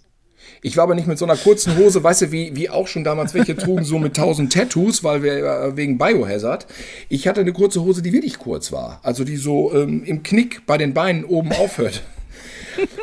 Ich 0.63 0.77
war 0.77 0.85
aber 0.85 0.95
nicht 0.95 1.07
mit 1.07 1.19
so 1.19 1.25
einer 1.25 1.37
kurzen 1.37 1.77
Hose, 1.77 2.03
weißt 2.03 2.23
du, 2.23 2.33
wie, 2.33 2.55
wie 2.57 2.71
auch 2.71 2.87
schon 2.87 3.05
damals 3.05 3.35
welche 3.35 3.57
trugen, 3.57 3.85
so 3.85 3.99
mit 3.99 4.17
tausend 4.17 4.53
Tattoos, 4.53 5.05
weil 5.05 5.23
wir 5.23 5.33
äh, 5.33 5.77
wegen 5.77 5.99
Biohazard. 5.99 6.67
Ich 7.09 7.29
hatte 7.29 7.41
eine 7.41 7.53
kurze 7.53 7.83
Hose, 7.83 8.03
die 8.03 8.13
wirklich 8.13 8.39
kurz 8.39 8.73
war. 8.73 9.01
Also 9.03 9.25
die 9.25 9.37
so 9.37 9.73
ähm, 9.75 10.03
im 10.05 10.23
Knick 10.23 10.67
bei 10.67 10.77
den 10.77 10.93
Beinen 10.93 11.25
oben 11.25 11.53
aufhört. 11.53 12.03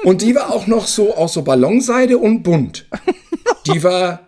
Und 0.03 0.21
die 0.21 0.35
war 0.35 0.53
auch 0.53 0.67
noch 0.67 0.87
so 0.87 1.15
aus 1.15 1.33
so 1.33 1.41
Ballonseide 1.41 2.17
und 2.17 2.43
bunt. 2.43 2.87
Die 3.65 3.83
war, 3.83 4.27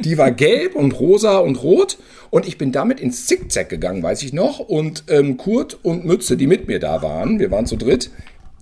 die 0.00 0.18
war 0.18 0.30
gelb 0.30 0.74
und 0.74 0.98
rosa 0.98 1.38
und 1.38 1.62
rot. 1.62 1.98
Und 2.30 2.48
ich 2.48 2.58
bin 2.58 2.72
damit 2.72 2.98
ins 2.98 3.26
Zickzack 3.26 3.68
gegangen, 3.68 4.02
weiß 4.02 4.22
ich 4.24 4.32
noch. 4.32 4.58
Und 4.58 5.04
ähm, 5.08 5.36
Kurt 5.36 5.78
und 5.84 6.04
Mütze, 6.04 6.36
die 6.36 6.48
mit 6.48 6.66
mir 6.66 6.80
da 6.80 7.00
waren, 7.00 7.38
wir 7.38 7.50
waren 7.50 7.66
zu 7.66 7.76
dritt, 7.76 8.10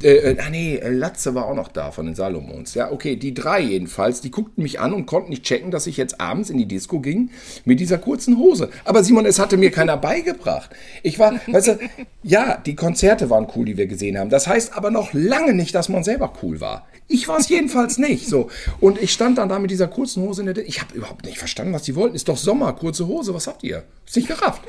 äh, 0.03 0.33
äh, 0.33 0.37
ah 0.41 0.51
nee, 0.51 0.77
äh, 0.77 0.91
Latze 0.91 1.35
war 1.35 1.47
auch 1.47 1.55
noch 1.55 1.69
da 1.69 1.91
von 1.91 2.07
den 2.07 2.15
Salomons. 2.15 2.75
Ja, 2.75 2.91
okay, 2.91 3.17
die 3.17 3.35
drei 3.35 3.61
jedenfalls, 3.61 4.21
die 4.21 4.31
guckten 4.31 4.63
mich 4.63 4.81
an 4.81 4.93
und 4.93 5.07
konnten 5.07 5.31
nicht 5.31 5.45
checken, 5.45 5.71
dass 5.71 5.87
ich 5.87 5.97
jetzt 5.97 6.21
abends 6.21 6.51
in 6.51 6.59
die 6.59 6.67
Disco 6.67 7.01
ging 7.01 7.31
mit 7.65 7.81
dieser 7.81 7.99
kurzen 7.99 8.39
Hose. 8.39 8.71
Aber 8.85 9.05
Simon, 9.05 9.27
es 9.27 9.39
hatte 9.39 9.57
mir 9.57 9.71
keiner 9.71 9.97
beigebracht. 9.97 10.71
Ich 11.03 11.19
war, 11.19 11.35
weißt 11.47 11.69
du, 11.69 11.79
ja, 12.23 12.57
die 12.57 12.75
Konzerte 12.75 13.31
waren 13.31 13.47
cool, 13.55 13.65
die 13.65 13.77
wir 13.77 13.87
gesehen 13.87 14.19
haben. 14.19 14.31
Das 14.31 14.47
heißt 14.47 14.77
aber 14.77 14.91
noch 14.91 15.13
lange 15.13 15.55
nicht, 15.55 15.75
dass 15.75 15.89
man 15.89 16.03
selber 16.03 16.33
cool 16.43 16.61
war. 16.61 16.87
Ich 17.13 17.29
war 17.29 17.39
es 17.39 17.49
jedenfalls 17.49 17.99
nicht. 17.99 18.27
So. 18.27 18.49
Und 18.81 19.01
ich 19.01 19.13
stand 19.13 19.39
dann 19.39 19.49
da 19.49 19.59
mit 19.59 19.71
dieser 19.71 19.87
kurzen 19.87 20.23
Hose 20.23 20.41
in 20.43 20.47
der 20.47 20.55
Disco. 20.55 20.69
Ich 20.69 20.81
habe 20.81 20.95
überhaupt 20.95 21.25
nicht 21.25 21.39
verstanden, 21.39 21.73
was 21.73 21.83
die 21.83 21.95
wollten. 21.95 22.17
Ist 22.17 22.29
doch 22.29 22.37
Sommer, 22.37 22.73
kurze 22.73 23.07
Hose, 23.07 23.35
was 23.35 23.47
habt 23.47 23.63
ihr? 23.63 23.85
Ist 24.07 24.17
nicht 24.17 24.29
gerafft. 24.29 24.63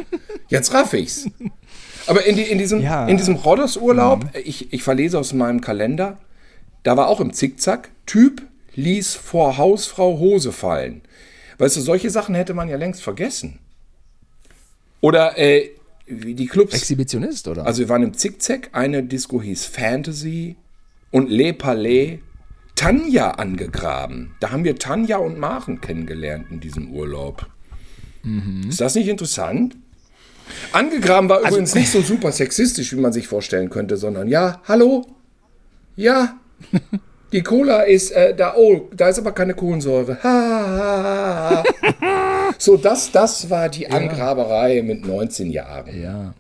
Jetzt 0.50 0.74
raff 0.74 0.94
ich's. 0.94 1.26
Aber 2.08 2.26
in, 2.26 2.36
die, 2.36 2.44
in 2.44 2.58
diesem, 2.58 2.82
ja. 2.82 3.08
in 3.08 3.18
diesem 3.18 3.36
Rhodos-Urlaub, 3.36 4.26
mhm. 4.26 4.30
ich, 4.44 4.74
ich 4.74 4.84
verlese 4.84 5.18
aus 5.18 5.32
meinem 5.34 5.62
Kalender, 5.62 6.18
da 6.84 6.98
war 6.98 7.08
auch 7.08 7.22
im 7.22 7.32
Zickzack, 7.32 7.89
Typ 8.06 8.41
ließ 8.76 9.16
vor 9.16 9.58
Hausfrau 9.58 10.20
Hose 10.20 10.52
fallen. 10.52 11.02
Weißt 11.58 11.78
du, 11.78 11.82
solche 11.82 12.10
Sachen 12.10 12.36
hätte 12.36 12.54
man 12.54 12.68
ja 12.68 12.76
längst 12.76 13.02
vergessen. 13.02 13.60
Oder 15.00 15.38
äh, 15.38 15.70
die 16.08 16.48
Clubs. 16.48 16.74
Exhibitionist, 16.74 17.48
oder? 17.48 17.66
Also 17.66 17.80
wir 17.80 17.89
waren 17.89 18.04
im 18.04 18.14
Zickzack, 18.14 18.70
eine 18.74 19.04
Disco 19.04 19.41
hieß 19.41 19.66
Fantasy 19.66 20.56
und 21.12 21.30
Le 21.30 21.54
Palais. 21.54 22.20
Tanja 22.76 23.32
angegraben. 23.32 24.36
Da 24.39 24.51
haben 24.51 24.63
wir 24.63 24.76
Tanja 24.78 25.17
und 25.17 25.38
Maren 25.38 25.80
kennengelernt 25.82 26.47
in 26.49 26.59
diesem 26.59 26.91
Urlaub. 26.91 27.45
Ist 28.67 28.80
das 28.82 28.95
nicht 28.95 29.07
interessant? 29.09 29.76
Angegraben 30.71 31.30
war 31.30 31.41
übrigens 31.41 31.76
nicht 31.76 31.89
so 31.91 32.01
super 32.01 32.32
sexistisch, 32.32 32.91
wie 32.93 32.99
man 32.99 33.13
sich 33.13 33.28
vorstellen 33.28 33.69
könnte, 33.69 33.97
sondern 33.97 34.28
ja, 34.28 34.61
hallo? 34.67 35.05
Ja, 35.95 36.36
die 37.34 37.41
Cola 37.43 37.82
ist 37.82 38.11
äh, 38.11 38.36
da, 38.36 38.53
oh, 38.55 38.89
da 38.95 39.09
ist 39.09 39.19
aber 39.19 39.32
keine 39.32 39.53
Kohlensäure. 39.55 40.17
Ha, 40.24 40.30
ha, 40.30 41.63
ha. 42.01 42.53
so, 42.57 42.78
das, 42.78 43.11
das 43.11 43.49
war 43.49 43.69
die 43.69 43.89
Angraberei 43.89 44.82
mit 44.84 45.05
19 45.05 45.49
Jahren. 45.49 46.01
Ja. 46.01 46.34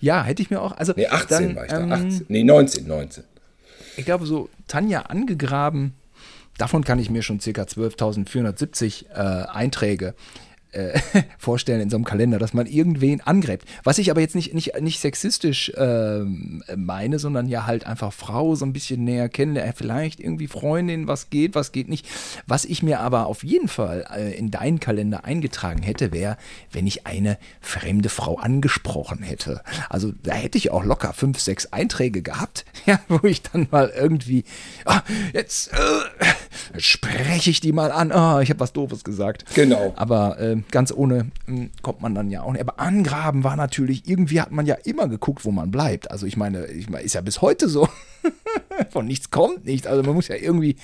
Ja, 0.00 0.24
hätte 0.24 0.42
ich 0.42 0.50
mir 0.50 0.60
auch. 0.60 0.76
Also, 0.76 0.92
Nee, 0.96 1.06
18 1.06 1.28
dann, 1.28 1.56
war 1.56 1.64
ich 1.64 1.70
da. 1.70 1.80
ähm, 1.80 1.92
18. 1.92 2.26
Nee, 2.28 2.44
19, 2.44 2.86
19. 2.86 3.24
Ich 3.96 4.04
glaube, 4.04 4.26
so 4.26 4.48
Tanja 4.68 5.02
angegraben, 5.02 5.94
davon 6.58 6.84
kann 6.84 6.98
ich 6.98 7.10
mir 7.10 7.22
schon 7.22 7.38
ca. 7.38 7.50
12.470 7.50 9.10
äh, 9.10 9.46
Einträge 9.48 10.14
äh, 10.72 10.98
vorstellen 11.38 11.80
in 11.80 11.90
so 11.90 11.96
einem 11.96 12.04
Kalender, 12.04 12.38
dass 12.38 12.54
man 12.54 12.66
irgendwen 12.66 13.20
angräbt. 13.20 13.66
Was 13.84 13.98
ich 13.98 14.10
aber 14.10 14.20
jetzt 14.20 14.34
nicht, 14.34 14.54
nicht, 14.54 14.80
nicht 14.80 15.00
sexistisch 15.00 15.72
ähm, 15.76 16.62
meine, 16.76 17.18
sondern 17.18 17.48
ja 17.48 17.66
halt 17.66 17.86
einfach 17.86 18.12
Frau 18.12 18.54
so 18.54 18.64
ein 18.64 18.72
bisschen 18.72 19.04
näher 19.04 19.28
kennenlernen, 19.28 19.74
vielleicht 19.76 20.20
irgendwie 20.20 20.46
Freundin, 20.46 21.06
was 21.06 21.30
geht, 21.30 21.54
was 21.54 21.72
geht 21.72 21.88
nicht. 21.88 22.06
Was 22.46 22.64
ich 22.64 22.82
mir 22.82 23.00
aber 23.00 23.26
auf 23.26 23.44
jeden 23.44 23.68
Fall 23.68 24.06
äh, 24.14 24.34
in 24.34 24.50
deinen 24.50 24.80
Kalender 24.80 25.24
eingetragen 25.24 25.82
hätte, 25.82 26.12
wäre, 26.12 26.36
wenn 26.72 26.86
ich 26.86 27.06
eine 27.06 27.38
fremde 27.60 28.08
Frau 28.08 28.36
angesprochen 28.36 29.22
hätte. 29.22 29.62
Also 29.88 30.12
da 30.22 30.32
hätte 30.32 30.58
ich 30.58 30.70
auch 30.70 30.84
locker 30.84 31.12
fünf, 31.12 31.40
sechs 31.40 31.66
Einträge 31.66 32.22
gehabt, 32.22 32.64
ja, 32.86 33.00
wo 33.08 33.26
ich 33.26 33.42
dann 33.42 33.68
mal 33.70 33.92
irgendwie, 33.94 34.44
ah, 34.84 35.02
jetzt 35.32 35.72
äh, 35.72 36.80
spreche 36.80 37.50
ich 37.50 37.60
die 37.60 37.72
mal 37.72 37.92
an. 37.92 38.12
Ah, 38.12 38.40
ich 38.40 38.50
habe 38.50 38.60
was 38.60 38.72
Doofes 38.72 39.04
gesagt. 39.04 39.44
Genau. 39.54 39.92
Aber 39.96 40.38
ganz 40.70 40.92
ohne 40.92 41.26
mh, 41.46 41.68
kommt 41.82 42.00
man 42.00 42.14
dann 42.14 42.30
ja 42.30 42.42
auch 42.42 42.52
nicht. 42.52 42.60
Aber 42.60 42.78
angraben 42.80 43.44
war 43.44 43.56
natürlich, 43.56 44.08
irgendwie 44.08 44.40
hat 44.40 44.52
man 44.52 44.66
ja 44.66 44.76
immer 44.84 45.08
geguckt, 45.08 45.44
wo 45.44 45.50
man 45.50 45.70
bleibt. 45.70 46.10
Also 46.10 46.26
ich 46.26 46.36
meine, 46.36 46.66
ich 46.66 46.88
meine, 46.90 47.04
ist 47.04 47.14
ja 47.14 47.20
bis 47.20 47.40
heute 47.42 47.68
so. 47.68 47.88
Von 48.90 49.06
nichts 49.06 49.30
kommt 49.30 49.64
nichts. 49.64 49.86
Also 49.86 50.02
man 50.02 50.14
muss 50.14 50.28
ja 50.28 50.36
irgendwie 50.36 50.76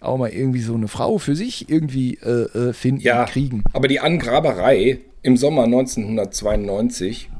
auch 0.00 0.16
mal 0.18 0.30
irgendwie 0.30 0.60
so 0.60 0.74
eine 0.74 0.88
Frau 0.88 1.18
für 1.18 1.36
sich 1.36 1.68
irgendwie 1.68 2.14
äh, 2.22 2.68
äh, 2.68 2.72
finden, 2.72 3.02
Ja, 3.02 3.24
kriegen. 3.24 3.62
aber 3.72 3.88
die 3.88 4.00
Angraberei 4.00 5.00
im 5.22 5.36
Sommer 5.36 5.64
1992, 5.64 7.30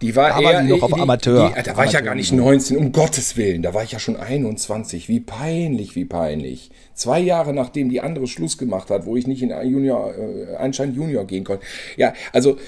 die 0.00 0.14
war 0.14 0.30
Da 0.30 0.40
eher... 0.40 0.54
waren 0.54 0.66
die 0.66 0.72
noch 0.72 0.82
auf 0.82 0.98
Amateur. 0.98 1.52
Die, 1.56 1.62
da 1.62 1.76
war 1.76 1.84
ich 1.84 1.92
ja 1.92 2.00
gar 2.00 2.14
nicht 2.14 2.32
19, 2.32 2.76
um 2.76 2.92
Gottes 2.92 3.36
Willen. 3.36 3.62
Da 3.62 3.74
war 3.74 3.82
ich 3.82 3.92
ja 3.92 3.98
schon 3.98 4.16
21. 4.16 5.08
Wie 5.08 5.20
peinlich, 5.20 5.96
wie 5.96 6.04
peinlich. 6.04 6.70
Zwei 6.94 7.20
Jahre 7.20 7.52
nachdem 7.52 7.90
die 7.90 8.00
andere 8.00 8.26
Schluss 8.26 8.58
gemacht 8.58 8.90
hat, 8.90 9.06
wo 9.06 9.16
ich 9.16 9.26
nicht 9.26 9.42
in 9.42 9.50
Junior, 9.50 10.14
äh, 10.14 10.56
Einstein 10.56 10.94
Junior 10.94 11.24
gehen 11.24 11.44
konnte. 11.44 11.64
Ja, 11.96 12.12
also 12.32 12.58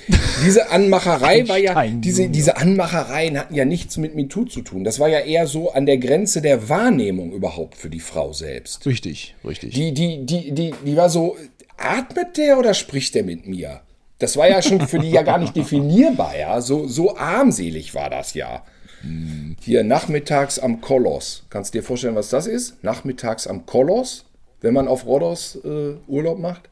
diese 0.44 0.70
Anmacherei 0.70 1.46
war 1.48 1.58
ja... 1.58 1.86
Diese, 1.86 2.28
diese 2.28 2.56
Anmachereien 2.56 3.38
hatten 3.38 3.54
ja 3.54 3.64
nichts 3.64 3.96
mit 3.96 4.14
MeToo 4.14 4.44
zu 4.44 4.62
tun. 4.62 4.84
Das 4.84 4.98
war 4.98 5.08
ja 5.08 5.20
eher 5.20 5.46
so 5.46 5.72
an 5.72 5.86
der 5.86 5.98
Grenze 5.98 6.42
der 6.42 6.68
Wahrnehmung 6.68 7.32
überhaupt 7.32 7.76
für 7.76 7.90
die 7.90 8.00
Frau 8.00 8.32
selbst. 8.32 8.86
Richtig, 8.86 9.34
richtig. 9.44 9.74
Die, 9.74 9.92
die, 9.92 10.26
die, 10.26 10.52
die, 10.52 10.74
die 10.84 10.96
war 10.96 11.08
so, 11.08 11.36
atmet 11.76 12.36
der 12.36 12.58
oder 12.58 12.74
spricht 12.74 13.14
der 13.14 13.24
mit 13.24 13.46
mir? 13.46 13.80
Das 14.20 14.36
war 14.36 14.48
ja 14.48 14.62
schon 14.62 14.86
für 14.86 14.98
die 15.00 15.10
ja 15.10 15.22
gar 15.22 15.38
nicht 15.38 15.56
definierbar, 15.56 16.36
ja. 16.38 16.60
So, 16.60 16.86
so 16.86 17.16
armselig 17.16 17.94
war 17.94 18.08
das 18.10 18.34
ja. 18.34 18.62
Hier 19.60 19.82
nachmittags 19.82 20.58
am 20.58 20.80
Koloss. 20.82 21.44
Kannst 21.50 21.72
du 21.74 21.78
dir 21.78 21.82
vorstellen, 21.82 22.14
was 22.14 22.28
das 22.28 22.46
ist? 22.46 22.84
Nachmittags 22.84 23.46
am 23.46 23.64
Koloss, 23.66 24.26
wenn 24.60 24.74
man 24.74 24.86
auf 24.88 25.06
Rhodos 25.06 25.58
äh, 25.64 25.94
Urlaub 26.06 26.38
macht? 26.38 26.68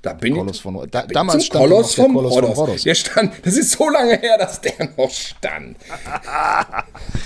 Da 0.00 0.14
bin 0.14 0.34
Koloss 0.34 0.56
ich. 0.56 0.62
von 0.62 0.76
Rhodos. 0.76 0.90
Da- 0.92 1.02
bin 1.02 1.12
damals 1.14 1.44
stand 1.44 1.60
der 1.62 1.68
vom 1.68 1.72
Koloss 1.76 1.94
von 1.94 2.16
Rhodos. 2.16 2.56
Rhodos. 2.58 2.82
Der 2.84 2.94
stand, 2.94 3.32
das 3.44 3.56
ist 3.58 3.72
so 3.72 3.88
lange 3.90 4.16
her, 4.18 4.38
dass 4.38 4.60
der 4.62 4.72
noch 4.96 5.10
stand. 5.10 5.76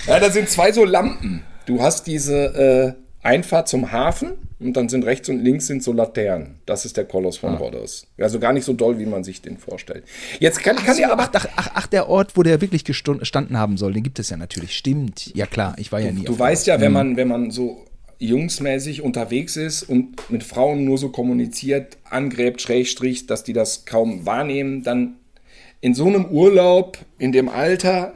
ja, 0.07 0.19
da 0.19 0.29
sind 0.29 0.49
zwei 0.49 0.71
so 0.73 0.83
Lampen. 0.83 1.43
Du 1.65 1.81
hast 1.81 2.05
diese 2.07 2.95
äh, 2.97 3.03
Einfahrt 3.21 3.67
zum 3.67 3.91
Hafen 3.91 4.31
und 4.59 4.73
dann 4.77 4.87
sind 4.87 5.03
rechts 5.05 5.27
und 5.29 5.39
links 5.43 5.67
sind 5.67 5.83
so 5.83 5.91
Laternen. 5.91 6.55
Das 6.65 6.85
ist 6.85 6.95
der 6.95 7.03
Koloss 7.05 7.37
von 7.37 7.55
Rhodos. 7.55 8.07
Also 8.17 8.39
gar 8.39 8.53
nicht 8.53 8.63
so 8.63 8.73
doll, 8.73 8.97
wie 8.97 9.05
man 9.05 9.23
sich 9.25 9.41
den 9.41 9.57
vorstellt. 9.57 10.03
Jetzt 10.39 10.63
kann, 10.63 10.77
Ach, 10.79 10.93
so, 10.93 11.03
aber 11.03 11.29
ach, 11.33 11.45
ach, 11.57 11.69
ach, 11.73 11.87
der 11.87 12.07
Ort, 12.07 12.37
wo 12.37 12.43
der 12.43 12.61
wirklich 12.61 12.85
gestanden 12.85 13.57
haben 13.57 13.77
soll, 13.77 13.91
den 13.93 14.03
gibt 14.03 14.19
es 14.19 14.29
ja 14.29 14.37
natürlich. 14.37 14.75
Stimmt. 14.77 15.35
Ja 15.35 15.45
klar, 15.47 15.75
ich 15.77 15.91
war 15.91 15.99
ja 15.99 16.11
nie. 16.11 16.23
Du 16.23 16.33
auf- 16.33 16.39
weißt 16.39 16.67
ja, 16.67 16.79
wenn 16.79 16.93
man, 16.93 17.17
wenn 17.17 17.27
man 17.27 17.51
so 17.51 17.85
jungsmäßig 18.19 19.01
unterwegs 19.01 19.55
ist 19.57 19.83
und 19.83 20.29
mit 20.29 20.43
Frauen 20.43 20.85
nur 20.85 20.97
so 20.97 21.09
kommuniziert, 21.09 21.97
angräbt, 22.09 22.61
schrägstrich, 22.61 23.27
dass 23.27 23.43
die 23.43 23.53
das 23.53 23.85
kaum 23.85 24.25
wahrnehmen, 24.25 24.83
dann 24.83 25.15
in 25.81 25.93
so 25.93 26.05
einem 26.05 26.25
Urlaub, 26.25 26.97
in 27.17 27.31
dem 27.31 27.47
Alter, 27.49 28.13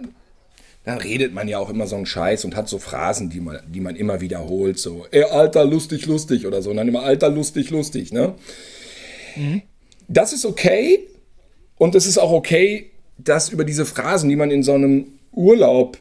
dann 0.83 0.97
redet 0.97 1.33
man 1.33 1.47
ja 1.47 1.59
auch 1.59 1.69
immer 1.69 1.87
so 1.87 1.95
einen 1.95 2.05
Scheiß 2.05 2.43
und 2.45 2.55
hat 2.55 2.67
so 2.67 2.77
Phrasen, 2.77 3.29
die 3.29 3.39
man, 3.39 3.59
die 3.67 3.79
man 3.79 3.95
immer 3.95 4.19
wiederholt, 4.21 4.77
so, 4.77 5.05
ey, 5.11 5.23
Alter, 5.23 5.65
lustig, 5.65 6.05
lustig 6.05 6.45
oder 6.45 6.61
so, 6.61 6.71
und 6.71 6.77
dann 6.77 6.87
immer 6.87 7.03
Alter, 7.03 7.29
lustig, 7.29 7.69
lustig, 7.69 8.11
ne? 8.11 8.35
Das 10.07 10.33
ist 10.33 10.45
okay 10.45 11.07
und 11.77 11.95
es 11.95 12.05
ist 12.05 12.17
auch 12.17 12.31
okay, 12.31 12.91
dass 13.17 13.49
über 13.49 13.63
diese 13.63 13.85
Phrasen, 13.85 14.29
die 14.29 14.35
man 14.35 14.51
in 14.51 14.63
so 14.63 14.73
einem 14.73 15.07
Urlaub 15.31 15.97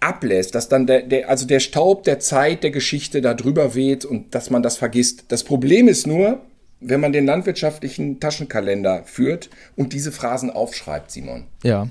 ablässt, 0.00 0.54
dass 0.54 0.68
dann 0.68 0.86
der, 0.86 1.02
der, 1.02 1.28
also 1.28 1.46
der 1.46 1.60
Staub 1.60 2.04
der 2.04 2.20
Zeit, 2.20 2.62
der 2.62 2.70
Geschichte 2.70 3.20
da 3.20 3.34
drüber 3.34 3.74
weht 3.74 4.04
und 4.04 4.34
dass 4.34 4.50
man 4.50 4.62
das 4.62 4.76
vergisst. 4.76 5.24
Das 5.28 5.42
Problem 5.42 5.88
ist 5.88 6.06
nur, 6.06 6.40
wenn 6.80 7.00
man 7.00 7.12
den 7.12 7.26
landwirtschaftlichen 7.26 8.20
Taschenkalender 8.20 9.02
führt 9.04 9.50
und 9.76 9.92
diese 9.92 10.12
Phrasen 10.12 10.50
aufschreibt, 10.50 11.10
Simon. 11.10 11.44
Ja. 11.62 11.88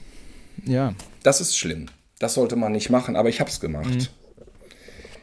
Ja. 0.65 0.93
Das 1.27 1.41
ist 1.41 1.57
schlimm. 1.57 1.87
Das 2.19 2.35
sollte 2.35 2.55
man 2.55 2.71
nicht 2.71 2.89
machen, 2.89 3.17
aber 3.17 3.27
ich 3.27 3.41
hab's 3.41 3.59
gemacht. 3.59 4.11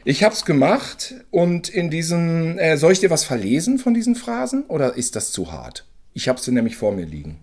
Ich 0.03 0.23
hab's 0.23 0.45
gemacht 0.45 1.15
und 1.31 1.67
in 1.67 1.89
diesem, 1.89 2.59
äh, 2.59 2.77
soll 2.77 2.91
ich 2.91 2.99
dir 2.99 3.09
was 3.09 3.23
verlesen 3.23 3.79
von 3.79 3.95
diesen 3.95 4.13
Phrasen 4.13 4.65
oder 4.65 4.93
ist 4.93 5.15
das 5.15 5.31
zu 5.31 5.51
hart? 5.51 5.83
Ich 6.13 6.29
habe 6.29 6.39
sie 6.39 6.51
nämlich 6.51 6.77
vor 6.77 6.91
mir 6.91 7.07
liegen. 7.07 7.39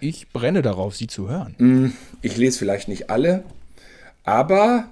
Ich 0.00 0.30
brenne 0.30 0.62
darauf, 0.62 0.96
sie 0.96 1.06
zu 1.06 1.28
hören. 1.28 1.92
Ich 2.22 2.38
lese 2.38 2.58
vielleicht 2.58 2.88
nicht 2.88 3.10
alle, 3.10 3.44
aber 4.24 4.88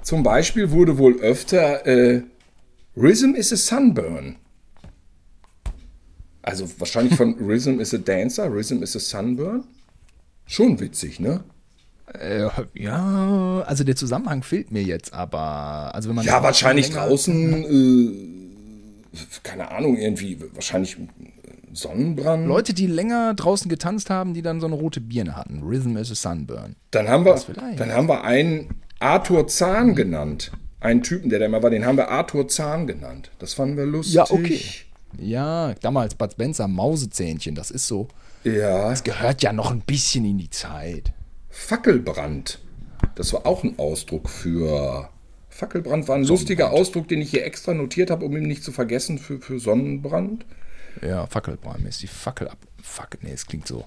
zum 0.00 0.22
Beispiel 0.22 0.70
wurde 0.70 0.96
wohl 0.96 1.20
öfter 1.20 1.84
äh, 1.86 2.22
Rhythm 2.96 3.34
is 3.34 3.52
a 3.52 3.56
Sunburn. 3.56 4.36
Also 6.40 6.70
wahrscheinlich 6.78 7.16
von 7.16 7.34
Rhythm 7.38 7.80
is 7.80 7.92
a 7.92 7.98
Dancer, 7.98 8.50
Rhythm 8.50 8.82
is 8.82 8.96
a 8.96 8.98
Sunburn. 8.98 9.64
Schon 10.46 10.80
witzig, 10.80 11.20
ne? 11.20 11.44
Äh, 12.14 12.48
ja, 12.74 13.62
also 13.66 13.84
der 13.84 13.96
Zusammenhang 13.96 14.42
fehlt 14.42 14.72
mir 14.72 14.82
jetzt, 14.82 15.14
aber 15.14 15.94
also 15.94 16.08
wenn 16.08 16.16
man 16.16 16.24
Ja, 16.24 16.42
wahrscheinlich 16.42 16.90
draußen, 16.90 17.64
äh, 17.64 19.18
keine 19.42 19.70
Ahnung, 19.70 19.96
irgendwie, 19.96 20.38
wahrscheinlich 20.54 20.96
Sonnenbrand. 21.72 22.46
Leute, 22.46 22.74
die 22.74 22.86
länger 22.86 23.34
draußen 23.34 23.68
getanzt 23.68 24.10
haben, 24.10 24.34
die 24.34 24.42
dann 24.42 24.60
so 24.60 24.66
eine 24.66 24.74
rote 24.74 25.00
Birne 25.00 25.36
hatten. 25.36 25.62
Rhythm 25.62 25.96
is 25.96 26.10
a 26.10 26.14
Sunburn. 26.14 26.74
Dann 26.90 27.08
haben 27.08 27.24
wir, 27.24 27.40
dann 27.76 27.92
haben 27.92 28.08
wir 28.08 28.24
einen 28.24 28.80
Arthur 28.98 29.46
Zahn 29.46 29.94
genannt. 29.94 30.50
Einen 30.80 31.02
Typen, 31.02 31.30
der 31.30 31.38
da 31.38 31.46
immer 31.46 31.62
war, 31.62 31.70
den 31.70 31.84
haben 31.84 31.96
wir 31.96 32.08
Arthur 32.08 32.48
Zahn 32.48 32.86
genannt. 32.86 33.30
Das 33.38 33.54
fanden 33.54 33.76
wir 33.76 33.86
lustig. 33.86 34.14
Ja, 34.14 34.24
okay. 34.30 34.60
Ja, 35.18 35.74
damals 35.80 36.14
Bud 36.14 36.32
Spencer, 36.32 36.66
Mausezähnchen, 36.68 37.54
das 37.54 37.70
ist 37.70 37.86
so. 37.86 38.08
Ja, 38.44 38.94
Gehört 38.94 39.42
ja 39.42 39.52
noch 39.52 39.70
ein 39.70 39.80
bisschen 39.80 40.24
in 40.24 40.38
die 40.38 40.50
Zeit. 40.50 41.12
Fackelbrand. 41.50 42.58
Das 43.14 43.32
war 43.32 43.46
auch 43.46 43.64
ein 43.64 43.78
Ausdruck 43.78 44.28
für. 44.28 45.10
Fackelbrand 45.48 46.08
war 46.08 46.16
ein 46.16 46.24
lustiger 46.24 46.70
Ausdruck, 46.70 47.08
den 47.08 47.20
ich 47.20 47.30
hier 47.30 47.44
extra 47.44 47.74
notiert 47.74 48.10
habe, 48.10 48.24
um 48.24 48.36
ihn 48.36 48.46
nicht 48.46 48.62
zu 48.62 48.72
vergessen 48.72 49.18
für, 49.18 49.40
für 49.40 49.58
Sonnenbrand. 49.58 50.46
Ja, 51.02 51.26
Fackelbrand 51.26 51.86
ist 51.86 52.02
die 52.02 52.06
Fackel 52.06 52.48
ab. 52.48 52.58
Fackel, 52.82 53.20
nee, 53.22 53.32
es 53.32 53.46
klingt 53.46 53.66
so 53.66 53.84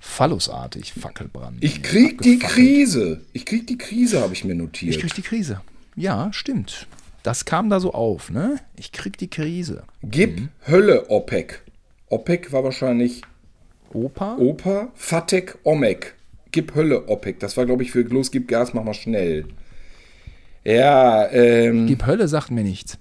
phallusartig, 0.00 0.92
Fackelbrand. 0.94 1.62
Ich 1.62 1.82
krieg 1.82 2.20
die. 2.22 2.38
Krise. 2.38 3.20
Ich 3.32 3.46
krieg 3.46 3.66
die 3.66 3.78
Krise, 3.78 4.20
habe 4.20 4.32
ich 4.32 4.44
mir 4.44 4.54
notiert. 4.54 4.94
Ich 4.94 5.00
krieg 5.00 5.14
die 5.14 5.22
Krise. 5.22 5.60
Ja, 5.94 6.32
stimmt. 6.32 6.86
Das 7.22 7.44
kam 7.44 7.68
da 7.68 7.80
so 7.80 7.92
auf, 7.92 8.30
ne? 8.30 8.58
Ich 8.76 8.92
krieg 8.92 9.18
die 9.18 9.28
Krise. 9.28 9.84
Gib 10.02 10.48
Hölle 10.66 11.10
OPEC. 11.10 11.62
OPEC 12.08 12.52
war 12.52 12.64
wahrscheinlich 12.64 13.22
Opa? 13.92 14.36
Opa. 14.36 14.88
Fatek 14.94 15.58
Omek. 15.64 16.14
Gib 16.52 16.74
Hölle 16.74 17.08
OPEC. 17.08 17.38
Das 17.40 17.56
war, 17.56 17.66
glaube 17.66 17.82
ich, 17.82 17.90
für 17.92 18.02
Los, 18.02 18.30
gib 18.30 18.48
Gas, 18.48 18.74
mach 18.74 18.82
mal 18.84 18.94
schnell. 18.94 19.46
Ja, 20.64 21.28
ähm, 21.30 21.86
Gib 21.86 22.04
Hölle 22.06 22.28
sagt 22.28 22.50
mir 22.50 22.62
nichts. 22.64 22.98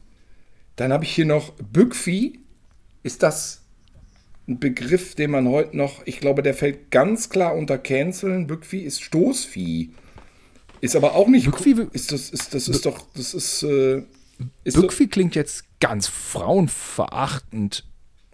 dann 0.76 0.93
habe 0.93 1.04
ich 1.04 1.12
hier 1.12 1.26
noch 1.26 1.52
Bückvieh. 1.54 2.39
Ist 3.04 3.24
das 3.24 3.64
ein 4.47 4.60
Begriff, 4.60 5.16
den 5.16 5.32
man 5.32 5.47
heute 5.47 5.76
noch, 5.78 6.02
ich 6.06 6.20
glaube, 6.20 6.41
der 6.41 6.54
fällt 6.54 6.89
ganz 6.91 7.30
klar 7.30 7.56
unter 7.56 7.78
Canceln. 7.78 8.47
Bückvieh 8.47 8.82
ist 8.82 9.02
Stoßvieh. 9.02 9.91
Ist 10.82 10.95
aber 10.95 11.16
auch 11.16 11.28
nicht. 11.28 11.47
Bückvieh- 11.47 11.88
ist 11.93 12.12
das, 12.12 12.30
ist, 12.30 12.54
das 12.54 12.68
ist 12.68 12.86
doch, 12.86 13.06
das 13.14 13.34
ist, 13.34 13.64
äh, 13.64 14.04
Bückvieh 14.64 15.04
so 15.04 15.10
klingt 15.10 15.36
jetzt 15.36 15.66
ganz 15.82 16.08
frauenverachtend. 16.08 17.86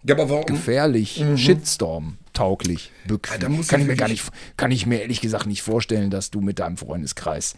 Ja, 0.08 0.16
aber 0.16 0.30
warum? 0.30 0.46
Gefährlich, 0.46 1.20
mhm. 1.20 1.38
Shitstorm 1.38 2.18
tauglich. 2.34 2.92
Bückvieh. 3.08 3.42
Ja, 3.42 3.64
kann 3.68 3.82
ich 3.82 3.88
mir 3.88 3.96
gar 3.96 4.10
nicht, 4.10 4.24
kann 4.58 4.72
ich 4.72 4.86
mir 4.86 5.02
ehrlich 5.02 5.22
gesagt 5.22 5.48
nicht 5.48 5.62
vorstellen, 5.62 6.10
dass 6.10 6.32
du 6.32 6.42
mit 6.42 6.60
deinem 6.60 6.78
Freundeskreis 6.78 7.56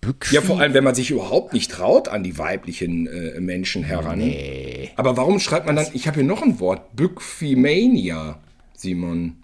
Bückvieh? 0.00 0.36
Ja, 0.36 0.40
vor 0.40 0.58
allem, 0.58 0.74
wenn 0.74 0.84
man 0.84 0.94
sich 0.94 1.10
überhaupt 1.10 1.52
nicht 1.52 1.70
traut 1.70 2.08
an 2.08 2.22
die 2.22 2.38
weiblichen 2.38 3.06
äh, 3.06 3.38
Menschen 3.40 3.84
heran. 3.84 4.18
Nee. 4.18 4.90
Aber 4.96 5.16
warum 5.16 5.38
schreibt 5.38 5.66
man 5.66 5.76
dann, 5.76 5.86
ich 5.92 6.06
habe 6.06 6.16
hier 6.16 6.24
noch 6.24 6.42
ein 6.42 6.58
Wort, 6.58 6.96
Bückvieh-Mania, 6.96 8.40
Simon? 8.74 9.42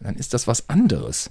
Dann 0.00 0.16
ist 0.16 0.32
das 0.32 0.46
was 0.46 0.68
anderes. 0.68 1.30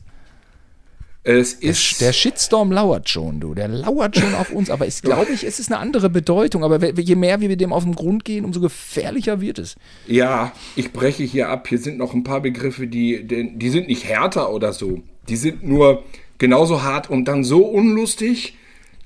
Es 1.29 1.51
ist 1.51 1.99
der 1.99 2.13
Shitstorm 2.13 2.71
lauert 2.71 3.09
schon, 3.09 3.41
du. 3.41 3.53
Der 3.53 3.67
lauert 3.67 4.15
schon 4.15 4.33
auf 4.33 4.49
uns. 4.49 4.69
Aber 4.69 4.87
ich 4.87 5.01
glaube 5.01 5.33
ich, 5.33 5.43
es 5.43 5.59
ist 5.59 5.69
eine 5.69 5.77
andere 5.77 6.09
Bedeutung. 6.09 6.63
Aber 6.63 6.81
je 6.97 7.15
mehr 7.15 7.41
wir 7.41 7.57
dem 7.57 7.73
auf 7.73 7.83
den 7.83 7.95
Grund 7.95 8.23
gehen, 8.23 8.45
umso 8.45 8.61
gefährlicher 8.61 9.41
wird 9.41 9.59
es. 9.59 9.75
Ja, 10.07 10.53
ich 10.77 10.93
breche 10.93 11.23
hier 11.23 11.49
ab. 11.49 11.67
Hier 11.67 11.79
sind 11.79 11.97
noch 11.97 12.13
ein 12.13 12.23
paar 12.23 12.39
Begriffe, 12.39 12.87
die, 12.87 13.27
die, 13.27 13.57
die 13.57 13.69
sind 13.69 13.89
nicht 13.89 14.05
härter 14.05 14.53
oder 14.53 14.71
so. 14.71 15.01
Die 15.27 15.35
sind 15.35 15.63
nur 15.63 16.05
genauso 16.37 16.83
hart 16.83 17.09
und 17.09 17.25
dann 17.25 17.43
so 17.43 17.65
unlustig, 17.65 18.55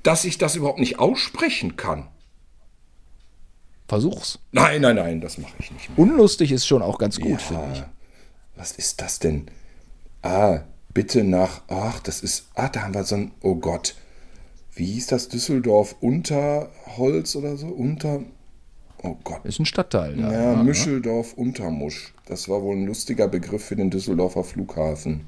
dass 0.04 0.24
ich 0.24 0.38
das 0.38 0.54
überhaupt 0.54 0.78
nicht 0.78 1.00
aussprechen 1.00 1.76
kann. 1.76 2.06
Versuch's. 3.88 4.38
Nein, 4.52 4.82
nein, 4.82 4.94
nein, 4.94 5.20
das 5.20 5.38
mache 5.38 5.54
ich 5.58 5.72
nicht. 5.72 5.88
Mehr. 5.88 5.98
Unlustig 5.98 6.52
ist 6.52 6.68
schon 6.68 6.82
auch 6.82 6.98
ganz 6.98 7.18
gut, 7.18 7.32
ja, 7.32 7.38
finde 7.38 7.64
ich. 7.72 7.82
Was 8.54 8.70
ist 8.70 9.00
das 9.00 9.18
denn? 9.18 9.46
Ah, 10.22 10.60
bitte 10.94 11.24
nach, 11.24 11.62
ach, 11.68 12.00
das 12.00 12.22
ist, 12.22 12.48
ah, 12.54 12.68
da 12.68 12.82
haben 12.82 12.94
wir 12.94 13.04
so 13.04 13.16
ein, 13.16 13.32
oh 13.42 13.54
Gott, 13.54 13.94
wie 14.74 14.86
hieß 14.86 15.08
das, 15.08 15.28
Düsseldorf, 15.28 15.96
Unterholz 16.00 17.36
oder 17.36 17.56
so, 17.56 17.66
unter, 17.68 18.20
oh 19.02 19.16
Gott. 19.24 19.44
Ist 19.44 19.60
ein 19.60 19.66
Stadtteil. 19.66 20.16
Da, 20.16 20.32
ja, 20.32 20.52
ja, 20.52 20.62
Mischeldorf, 20.62 21.34
Untermusch. 21.34 22.14
Das 22.26 22.48
war 22.48 22.62
wohl 22.62 22.76
ein 22.76 22.86
lustiger 22.86 23.28
Begriff 23.28 23.64
für 23.64 23.76
den 23.76 23.90
Düsseldorfer 23.90 24.44
Flughafen. 24.44 25.26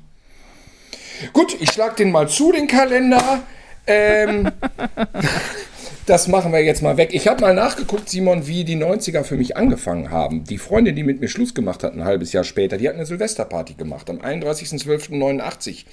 Gut, 1.32 1.56
ich 1.60 1.70
schlag 1.70 1.96
den 1.96 2.10
mal 2.10 2.28
zu, 2.28 2.52
den 2.52 2.66
Kalender. 2.66 3.42
Ähm, 3.86 4.50
das 6.06 6.28
machen 6.28 6.52
wir 6.52 6.62
jetzt 6.62 6.82
mal 6.82 6.98
weg. 6.98 7.10
Ich 7.12 7.28
habe 7.28 7.40
mal 7.40 7.54
nachgeguckt, 7.54 8.10
Simon, 8.10 8.46
wie 8.46 8.64
die 8.64 8.76
90er 8.76 9.24
für 9.24 9.36
mich 9.36 9.56
angefangen 9.56 10.10
haben. 10.10 10.44
Die 10.44 10.58
Freundin, 10.58 10.94
die 10.94 11.02
mit 11.02 11.20
mir 11.20 11.28
Schluss 11.28 11.54
gemacht 11.54 11.82
hat, 11.82 11.94
ein 11.94 12.04
halbes 12.04 12.34
Jahr 12.34 12.44
später, 12.44 12.76
die 12.76 12.86
hat 12.88 12.94
eine 12.94 13.06
Silvesterparty 13.06 13.72
gemacht 13.74 14.10
am 14.10 14.20
31.12.89. 14.20 15.86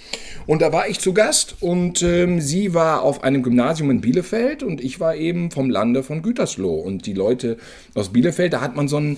Und 0.47 0.61
da 0.61 0.73
war 0.73 0.89
ich 0.89 0.99
zu 0.99 1.13
Gast 1.13 1.55
und 1.61 2.03
ähm, 2.03 2.41
sie 2.41 2.73
war 2.73 3.03
auf 3.03 3.23
einem 3.23 3.41
Gymnasium 3.41 3.89
in 3.89 4.01
Bielefeld 4.01 4.63
und 4.63 4.83
ich 4.83 4.99
war 4.99 5.15
eben 5.15 5.49
vom 5.49 5.69
Lande 5.69 6.03
von 6.03 6.21
Gütersloh. 6.21 6.75
Und 6.75 7.05
die 7.05 7.13
Leute 7.13 7.55
aus 7.95 8.11
Bielefeld, 8.11 8.51
da 8.51 8.59
hat 8.59 8.75
man 8.75 8.89
so 8.89 8.97
ein 8.97 9.15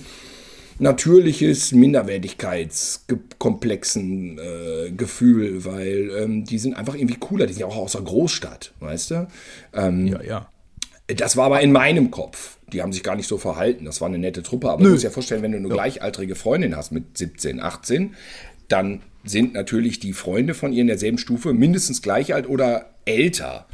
natürliches 0.78 1.72
Minderwertigkeitskomplexen 1.72 4.38
äh, 4.38 4.92
Gefühl, 4.92 5.64
weil 5.64 6.12
ähm, 6.18 6.44
die 6.44 6.58
sind 6.58 6.74
einfach 6.74 6.94
irgendwie 6.94 7.16
cooler, 7.18 7.46
die 7.46 7.52
sind 7.52 7.62
ja 7.62 7.66
auch 7.66 7.76
aus 7.76 7.92
der 7.92 8.02
Großstadt, 8.02 8.72
weißt 8.80 9.12
du? 9.12 9.28
Ähm, 9.74 10.06
ja, 10.06 10.22
ja. 10.22 10.48
Das 11.06 11.36
war 11.36 11.46
aber 11.46 11.60
in 11.60 11.72
meinem 11.72 12.10
Kopf. 12.10 12.56
Die 12.72 12.80
haben 12.80 12.92
sich 12.92 13.02
gar 13.02 13.14
nicht 13.14 13.28
so 13.28 13.36
verhalten. 13.36 13.84
Das 13.84 14.00
war 14.00 14.08
eine 14.08 14.18
nette 14.18 14.42
Truppe. 14.42 14.70
Aber 14.70 14.82
Nö. 14.82 14.88
du 14.88 14.92
musst 14.92 15.04
dir 15.04 15.10
vorstellen, 15.10 15.42
wenn 15.42 15.52
du 15.52 15.58
eine 15.58 15.68
ja. 15.68 15.74
gleichaltrige 15.74 16.34
Freundin 16.34 16.76
hast 16.76 16.92
mit 16.92 17.18
17, 17.18 17.60
18, 17.60 18.14
dann 18.68 19.02
sind 19.24 19.54
natürlich 19.54 20.00
die 20.00 20.12
Freunde 20.12 20.54
von 20.54 20.72
ihr 20.72 20.80
in 20.80 20.86
derselben 20.86 21.18
Stufe 21.18 21.52
mindestens 21.52 22.00
gleich 22.00 22.34
alt 22.34 22.48
oder 22.48 22.90
älter. 23.04 23.66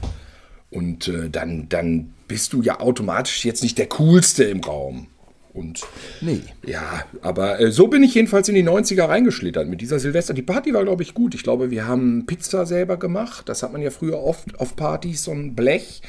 Und 0.71 1.09
äh, 1.09 1.31
dann, 1.31 1.69
dann 1.69 2.13
bist 2.27 2.53
du 2.53 2.63
ja 2.63 2.81
automatisch 2.81 3.45
jetzt 3.45 3.63
nicht 3.63 3.79
der 3.79 3.89
Coolste 3.89 4.45
im 4.45 4.61
Raum. 4.61 5.07
Und 5.53 5.81
nee. 6.21 6.43
Ja, 6.65 7.05
aber 7.23 7.61
äh, 7.61 7.73
so 7.73 7.89
bin 7.89 8.05
ich 8.05 8.15
jedenfalls 8.15 8.49
in 8.49 8.55
die 8.55 8.63
90er 8.63 9.09
reingeschlittert 9.09 9.69
mit 9.69 9.81
dieser 9.81 9.99
Silvester. 9.99 10.33
Die 10.33 10.43
Party 10.43 10.73
war, 10.73 10.85
glaube 10.85 11.03
ich, 11.03 11.15
gut. 11.15 11.35
Ich 11.35 11.43
glaube, 11.43 11.71
wir 11.71 11.87
haben 11.89 12.27
Pizza 12.27 12.67
selber 12.67 12.97
gemacht. 12.99 13.49
Das 13.49 13.63
hat 13.63 13.73
man 13.73 13.83
ja 13.83 13.91
früher 13.91 14.23
oft 14.23 14.59
auf 14.61 14.77
Partys, 14.77 15.25
so 15.25 15.33
ein 15.33 15.55
Blech 15.57 16.03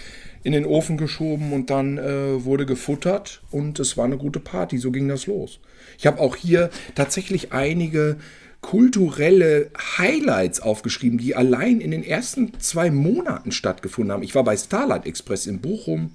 in 0.43 0.53
den 0.53 0.65
Ofen 0.65 0.97
geschoben 0.97 1.53
und 1.53 1.69
dann 1.69 1.97
äh, 1.97 2.43
wurde 2.43 2.65
gefuttert 2.65 3.41
und 3.51 3.79
es 3.79 3.97
war 3.97 4.05
eine 4.05 4.17
gute 4.17 4.39
Party. 4.39 4.77
So 4.77 4.91
ging 4.91 5.07
das 5.07 5.27
los. 5.27 5.59
Ich 5.97 6.07
habe 6.07 6.19
auch 6.19 6.35
hier 6.35 6.69
tatsächlich 6.95 7.51
einige 7.51 8.17
kulturelle 8.61 9.71
Highlights 9.97 10.59
aufgeschrieben, 10.59 11.17
die 11.17 11.35
allein 11.35 11.81
in 11.81 11.91
den 11.91 12.03
ersten 12.03 12.59
zwei 12.59 12.91
Monaten 12.91 13.51
stattgefunden 13.51 14.11
haben. 14.11 14.23
Ich 14.23 14.35
war 14.35 14.43
bei 14.43 14.55
Starlight 14.55 15.05
Express 15.05 15.47
in 15.47 15.61
Bochum. 15.61 16.11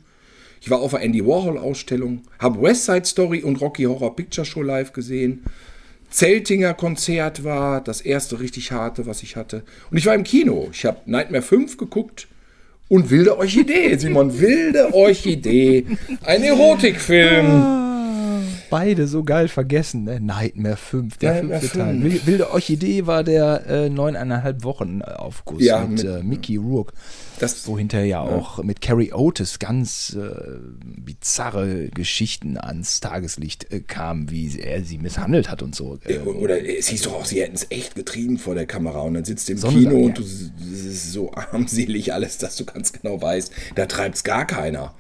Ich 0.61 0.71
war 0.71 0.81
auf 0.81 0.93
der 0.93 1.03
Andy 1.03 1.25
Warhol 1.25 1.59
Ausstellung, 1.59 2.23
habe 2.39 2.63
West 2.63 2.87
Side 2.87 3.05
Story 3.05 3.43
und 3.43 3.61
Rocky 3.61 3.85
Horror 3.85 4.17
Picture 4.17 4.45
Show 4.45 4.63
live 4.63 4.93
gesehen. 4.93 5.45
Zeltinger 6.09 6.73
Konzert 6.75 7.45
war 7.45 7.81
das 7.81 8.01
erste 8.01 8.41
richtig 8.41 8.73
harte, 8.73 9.07
was 9.07 9.23
ich 9.23 9.37
hatte. 9.37 9.65
Und 9.91 9.99
ich 9.99 10.07
war 10.07 10.15
im 10.15 10.25
Kino. 10.25 10.69
Ich 10.73 10.85
habe 10.85 10.99
Nightmare 11.05 11.43
5 11.43 11.77
geguckt 11.77 12.29
und 12.89 13.11
Wilde 13.11 13.37
Orchidee, 13.39 13.97
Simon, 13.97 14.41
Wilde 14.41 14.95
Orchidee. 14.95 15.87
Ein 16.25 16.43
Erotikfilm. 16.43 17.86
Beide 18.71 19.07
so 19.07 19.25
geil 19.25 19.49
vergessen, 19.49 20.05
ne? 20.05 20.21
Nightmare 20.21 20.77
5, 20.77 21.19
der 21.19 21.35
Nightmare 21.35 21.61
fünfte 21.61 21.79
Teil. 21.79 22.27
Wilde 22.27 22.51
Orchidee 22.51 23.07
war 23.07 23.25
der 23.25 23.67
äh, 23.67 23.89
neuneinhalb 23.89 24.65
Wochen 24.65 25.03
Aufguss 25.03 25.63
ja, 25.63 25.81
mit, 25.87 26.03
mit 26.03 26.05
äh, 26.05 26.23
Mickey 26.23 26.57
Rourke. 26.57 26.93
Das, 27.39 27.67
wo 27.69 27.77
hinterher 27.77 28.07
ja 28.07 28.21
auch 28.21 28.63
mit 28.63 28.81
Carrie 28.81 29.13
Otis 29.13 29.59
ganz 29.59 30.17
äh, 30.19 30.59
bizarre 30.81 31.89
Geschichten 31.89 32.57
ans 32.57 33.01
Tageslicht 33.01 33.71
äh, 33.71 33.81
kamen, 33.81 34.31
wie 34.31 34.59
er 34.59 34.83
sie 34.83 34.99
misshandelt 34.99 35.51
hat 35.51 35.63
und 35.63 35.75
so. 35.75 35.99
Äh, 36.07 36.19
oder 36.19 36.65
es 36.67 36.89
hieß 36.89 37.03
doch 37.03 37.15
auch, 37.15 37.25
sie 37.27 37.43
hätten 37.43 37.55
es 37.55 37.67
echt 37.71 37.95
getrieben 37.95 38.39
vor 38.39 38.55
der 38.55 38.67
Kamera 38.67 39.01
und 39.01 39.15
dann 39.15 39.25
sitzt 39.25 39.49
du 39.49 39.53
im 39.53 39.59
Sonnenland, 39.59 39.91
Kino 39.91 40.07
und 40.07 40.19
du, 40.19 40.23
das 40.23 40.81
ist 40.81 41.13
so 41.13 41.33
armselig 41.35 42.13
alles, 42.15 42.39
dass 42.39 42.57
du 42.57 42.65
ganz 42.65 42.93
genau 42.93 43.21
weißt, 43.21 43.53
da 43.75 43.87
treibt 43.87 44.17
es 44.17 44.25
gar 44.25 44.47
keiner. 44.47 44.95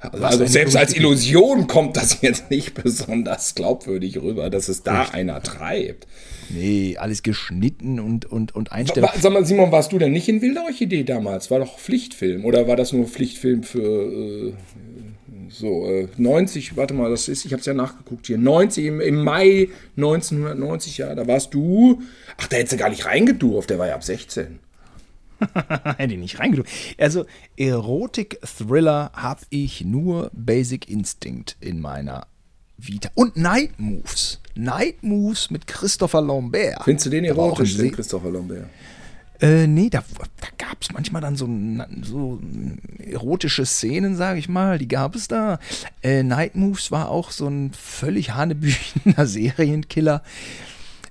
Also, 0.00 0.24
also 0.24 0.46
selbst 0.46 0.76
als 0.76 0.96
Illusion 0.96 1.66
kommt 1.66 1.96
das 1.96 2.22
jetzt 2.22 2.50
nicht 2.50 2.74
besonders 2.82 3.54
glaubwürdig 3.54 4.20
rüber, 4.22 4.48
dass 4.48 4.68
es 4.68 4.82
da 4.82 5.02
Richtig. 5.02 5.14
einer 5.14 5.42
treibt. 5.42 6.06
Nee, 6.48 6.96
alles 6.98 7.22
geschnitten 7.22 8.00
und, 8.00 8.24
und, 8.24 8.54
und 8.54 8.72
Einstellungen. 8.72 9.20
Sag 9.20 9.32
mal, 9.32 9.44
Simon, 9.44 9.70
warst 9.70 9.92
du 9.92 9.98
denn 9.98 10.12
nicht 10.12 10.28
in 10.28 10.40
Wilde 10.40 10.62
Orchidee 10.62 11.04
damals? 11.04 11.50
War 11.50 11.58
doch 11.58 11.78
Pflichtfilm. 11.78 12.44
Oder 12.44 12.66
war 12.66 12.76
das 12.76 12.92
nur 12.92 13.06
Pflichtfilm 13.06 13.62
für 13.62 14.48
äh, 14.48 14.52
so 15.50 15.86
äh, 15.86 16.08
90? 16.16 16.76
Warte 16.76 16.94
mal, 16.94 17.10
das 17.10 17.28
ist, 17.28 17.44
ich 17.44 17.52
habe 17.52 17.60
es 17.60 17.66
ja 17.66 17.74
nachgeguckt 17.74 18.26
hier. 18.26 18.38
90, 18.38 18.86
im, 18.86 19.00
im, 19.00 19.22
Mai 19.22 19.68
1990, 19.96 20.98
ja, 20.98 21.14
da 21.14 21.26
warst 21.26 21.52
du. 21.52 22.00
Ach, 22.38 22.48
da 22.48 22.56
hättest 22.56 22.72
du 22.72 22.76
gar 22.78 22.88
nicht 22.88 23.04
reingedurft, 23.04 23.68
der 23.68 23.78
war 23.78 23.88
ja 23.88 23.94
ab 23.94 24.02
16. 24.02 24.58
Hätte 25.96 26.14
ich 26.14 26.20
nicht 26.20 26.38
reingedurft. 26.38 26.70
Also, 26.98 27.26
Erotik-Thriller 27.56 29.12
habe 29.14 29.42
ich 29.50 29.84
nur 29.84 30.30
Basic 30.32 30.88
Instinct 30.88 31.56
in 31.60 31.80
meiner 31.80 32.26
Vita. 32.78 33.10
Und 33.14 33.36
Night 33.36 33.78
Moves. 33.78 34.40
Night 34.54 35.02
Moves 35.02 35.50
mit 35.50 35.66
Christopher 35.66 36.20
Lambert. 36.20 36.84
Findest 36.84 37.06
du 37.06 37.10
den 37.10 37.24
erotisch, 37.24 37.76
den 37.76 37.92
Christopher 37.92 38.30
Lambert? 38.30 38.66
Äh, 39.40 39.66
nee, 39.66 39.88
da, 39.88 40.04
da 40.18 40.48
gab 40.58 40.82
es 40.82 40.92
manchmal 40.92 41.22
dann 41.22 41.34
so, 41.36 41.48
so 42.02 42.40
erotische 42.98 43.64
Szenen, 43.64 44.14
sage 44.14 44.38
ich 44.38 44.50
mal, 44.50 44.78
die 44.78 44.88
gab 44.88 45.14
es 45.14 45.28
da. 45.28 45.58
Äh, 46.02 46.22
Night 46.22 46.56
Moves 46.56 46.90
war 46.90 47.08
auch 47.08 47.30
so 47.30 47.46
ein 47.46 47.72
völlig 47.72 48.32
hanebüchener 48.32 49.26
Serienkiller. 49.26 50.22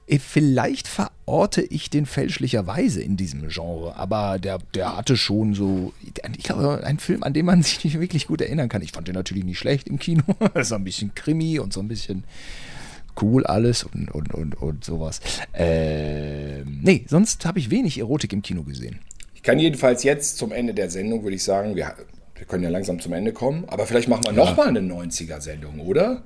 Äh, 0.10 0.20
vielleicht 0.20 0.88
verorte 0.88 1.62
ich 1.62 1.90
den 1.90 2.06
fälschlicherweise 2.06 3.02
in 3.02 3.16
diesem 3.16 3.48
Genre, 3.48 3.96
aber 3.96 4.40
der, 4.40 4.60
der 4.74 4.98
hatte 4.98 5.16
schon 5.16 5.54
so, 5.54 5.94
ich 6.38 6.44
glaube, 6.44 6.84
ein 6.84 7.00
Film, 7.00 7.24
an 7.24 7.34
den 7.34 7.46
man 7.46 7.62
sich 7.64 7.84
nicht 7.84 8.00
wirklich 8.00 8.28
gut 8.28 8.42
erinnern 8.42 8.70
kann. 8.70 8.82
Ich 8.82 8.92
fand 8.92 9.08
den 9.08 9.16
natürlich 9.16 9.46
nicht 9.46 9.60
schlecht 9.60 9.88
im 9.88 10.00
Kino. 10.00 10.24
Das 10.54 10.68
ist 10.68 10.74
ein 10.74 10.84
bisschen 10.84 11.14
Krimi 11.14 11.60
und 11.60 11.74
so 11.74 11.80
ein 11.80 11.88
bisschen 11.88 12.24
cool 13.22 13.46
alles 13.46 13.84
und, 13.84 14.10
und, 14.12 14.34
und, 14.34 14.56
und 14.56 14.84
sowas. 14.84 15.20
Ähm, 15.54 16.80
nee, 16.82 17.06
sonst 17.08 17.46
habe 17.46 17.60
ich 17.60 17.70
wenig 17.70 18.00
Erotik 18.00 18.34
im 18.34 18.42
Kino 18.42 18.64
gesehen. 18.64 19.00
Ich 19.36 19.44
kann 19.44 19.60
jedenfalls 19.60 20.04
jetzt 20.04 20.38
zum 20.38 20.52
Ende 20.52 20.74
der 20.74 20.90
Sendung, 20.90 21.24
würde 21.24 21.36
ich 21.36 21.44
sagen, 21.44 21.76
wir, 21.76 21.94
wir 22.36 22.46
können 22.46 22.64
ja 22.64 22.70
langsam 22.70 23.00
zum 23.00 23.14
Ende 23.14 23.32
kommen, 23.32 23.66
aber 23.68 23.86
vielleicht 23.86 24.08
machen 24.08 24.24
wir 24.26 24.34
ja. 24.34 24.38
nochmal 24.38 24.70
eine 24.70 24.80
90er-Sendung, 24.80 25.80
oder? 25.82 26.24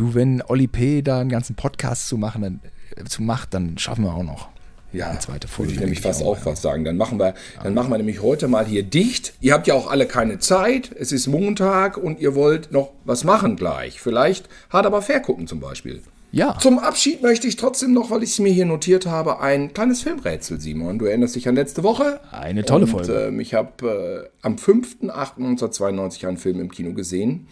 Du, 0.00 0.14
wenn 0.14 0.42
Oli 0.48 0.66
P. 0.66 1.02
da 1.02 1.20
einen 1.20 1.28
ganzen 1.28 1.56
Podcast 1.56 2.08
zu 2.08 2.16
machen, 2.16 2.40
dann, 2.40 2.60
äh, 2.96 3.04
zu 3.04 3.20
macht, 3.20 3.52
dann 3.52 3.76
schaffen 3.76 4.04
wir 4.04 4.14
auch 4.14 4.22
noch. 4.22 4.48
Ja, 4.94 5.10
eine 5.10 5.18
zweite 5.18 5.46
Folge. 5.46 5.72
Würde 5.72 5.74
ich 5.74 5.80
nämlich 5.80 6.00
fast 6.00 6.22
auch, 6.22 6.38
auch 6.38 6.46
was 6.46 6.62
sagen. 6.62 6.86
Dann 6.86 6.96
machen 6.96 7.18
wir, 7.18 7.34
dann 7.62 7.74
machen 7.74 7.90
wir 7.90 7.98
nämlich 7.98 8.22
heute 8.22 8.48
mal 8.48 8.64
hier 8.64 8.82
dicht. 8.82 9.34
Ihr 9.42 9.52
habt 9.52 9.66
ja 9.66 9.74
auch 9.74 9.90
alle 9.90 10.06
keine 10.06 10.38
Zeit. 10.38 10.90
Es 10.98 11.12
ist 11.12 11.26
Montag 11.26 11.98
und 11.98 12.18
ihr 12.18 12.34
wollt 12.34 12.72
noch 12.72 12.92
was 13.04 13.24
machen 13.24 13.56
gleich. 13.56 14.00
Vielleicht 14.00 14.48
hart 14.70 14.86
aber 14.86 15.02
fair 15.02 15.20
gucken 15.20 15.46
zum 15.46 15.60
Beispiel. 15.60 16.00
Ja. 16.32 16.56
Zum 16.58 16.78
Abschied 16.78 17.20
möchte 17.20 17.46
ich 17.46 17.56
trotzdem 17.56 17.92
noch, 17.92 18.10
weil 18.10 18.22
ich 18.22 18.30
es 18.30 18.38
mir 18.38 18.52
hier 18.52 18.64
notiert 18.64 19.04
habe, 19.04 19.40
ein 19.40 19.74
kleines 19.74 20.00
Filmrätsel, 20.00 20.62
Simon. 20.62 20.98
Du 20.98 21.04
erinnerst 21.04 21.36
dich 21.36 21.46
an 21.46 21.56
letzte 21.56 21.82
Woche? 21.82 22.20
Eine 22.30 22.64
tolle 22.64 22.84
Und, 22.84 22.90
Folge. 22.90 23.26
Ähm, 23.26 23.38
ich 23.38 23.52
habe 23.52 24.30
äh, 24.32 24.46
am 24.46 24.54
5.8.1992 24.54 26.26
einen 26.26 26.36
Film 26.38 26.58
im 26.58 26.70
Kino 26.70 26.94
gesehen, 26.94 27.48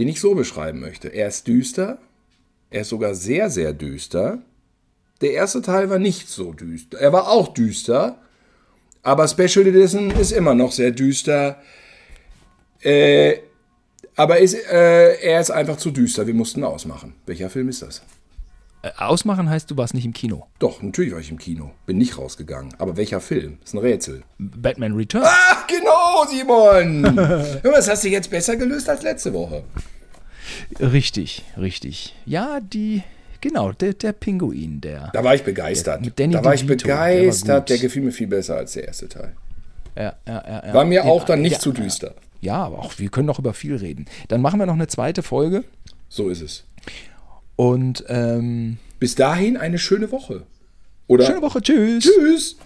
den 0.00 0.08
ich 0.08 0.18
so 0.18 0.34
beschreiben 0.34 0.80
möchte. 0.80 1.08
Er 1.08 1.28
ist 1.28 1.46
düster, 1.46 1.98
er 2.70 2.80
ist 2.80 2.88
sogar 2.88 3.14
sehr, 3.14 3.50
sehr 3.50 3.74
düster. 3.74 4.38
Der 5.20 5.32
erste 5.32 5.60
Teil 5.60 5.90
war 5.90 5.98
nicht 5.98 6.30
so 6.30 6.54
düster. 6.54 6.98
Er 6.98 7.12
war 7.12 7.28
auch 7.28 7.48
düster, 7.52 8.16
aber 9.02 9.28
Special 9.28 9.66
Edition 9.66 10.10
ist 10.12 10.32
immer 10.32 10.54
noch 10.54 10.72
sehr 10.72 10.90
düster. 10.90 11.60
Äh, 12.80 13.40
aber 14.16 14.38
ist, 14.38 14.54
äh, 14.54 15.16
er 15.16 15.38
ist 15.38 15.50
einfach 15.50 15.76
zu 15.76 15.90
düster. 15.90 16.26
Wir 16.26 16.32
mussten 16.32 16.64
ausmachen. 16.64 17.12
Welcher 17.26 17.50
Film 17.50 17.68
ist 17.68 17.82
das? 17.82 18.00
Äh, 18.82 18.90
Ausmachen 18.96 19.50
heißt, 19.50 19.70
du 19.70 19.76
warst 19.76 19.94
nicht 19.94 20.06
im 20.06 20.12
Kino. 20.12 20.46
Doch, 20.58 20.82
natürlich 20.82 21.12
war 21.12 21.20
ich 21.20 21.30
im 21.30 21.38
Kino. 21.38 21.72
Bin 21.86 21.98
nicht 21.98 22.16
rausgegangen. 22.16 22.74
Aber 22.78 22.96
welcher 22.96 23.20
Film? 23.20 23.58
Ist 23.62 23.74
ein 23.74 23.78
Rätsel. 23.78 24.22
Batman 24.38 24.94
Returns. 24.94 25.26
Ach, 25.28 25.66
genau, 25.66 26.24
Simon! 26.28 27.60
Das 27.80 27.88
hast 27.88 28.04
du 28.04 28.08
jetzt 28.08 28.30
besser 28.30 28.56
gelöst 28.56 28.88
als 28.88 29.02
letzte 29.02 29.32
Woche. 29.32 29.64
Richtig, 30.78 31.44
richtig. 31.58 32.14
Ja, 32.26 32.60
die, 32.60 33.02
genau, 33.40 33.72
der, 33.72 33.94
der 33.94 34.12
Pinguin, 34.12 34.80
der. 34.80 35.10
Da 35.12 35.24
war 35.24 35.34
ich 35.34 35.42
begeistert. 35.42 36.00
Danny 36.18 36.34
da 36.34 36.44
war 36.44 36.54
ich 36.54 36.66
der 36.66 36.70
war 36.70 36.76
begeistert. 36.76 37.60
gut. 37.60 37.70
Der, 37.70 37.78
gefiel 37.78 38.02
mir 38.02 38.12
viel 38.12 38.26
besser 38.26 38.56
als 38.56 38.72
der 38.72 38.86
erste 38.86 39.08
Teil. 39.08 39.34
Ja, 39.96 40.14
ja, 40.26 40.44
ja, 40.46 40.66
ja. 40.66 40.74
War 40.74 40.84
mir 40.84 41.04
auch 41.04 41.24
dann 41.24 41.42
nicht 41.42 41.52
ja, 41.54 41.58
zu 41.58 41.72
düster. 41.72 42.14
Ja, 42.40 42.56
aber 42.56 42.78
auch, 42.78 42.98
wir 42.98 43.10
können 43.10 43.26
doch 43.26 43.38
über 43.38 43.52
viel 43.54 43.76
reden. 43.76 44.06
Dann 44.28 44.40
machen 44.40 44.58
wir 44.58 44.66
noch 44.66 44.74
eine 44.74 44.86
zweite 44.86 45.22
Folge 45.22 45.64
So 46.08 46.28
ist 46.28 46.40
es. 46.40 46.64
Und 47.60 48.04
ähm, 48.08 48.78
Bis 49.00 49.16
dahin 49.16 49.58
eine 49.58 49.78
schöne 49.78 50.10
Woche. 50.10 50.44
Oder? 51.08 51.26
schöne 51.26 51.42
Woche. 51.42 51.60
Tschüss. 51.60 52.04
Tschüss. 52.04 52.56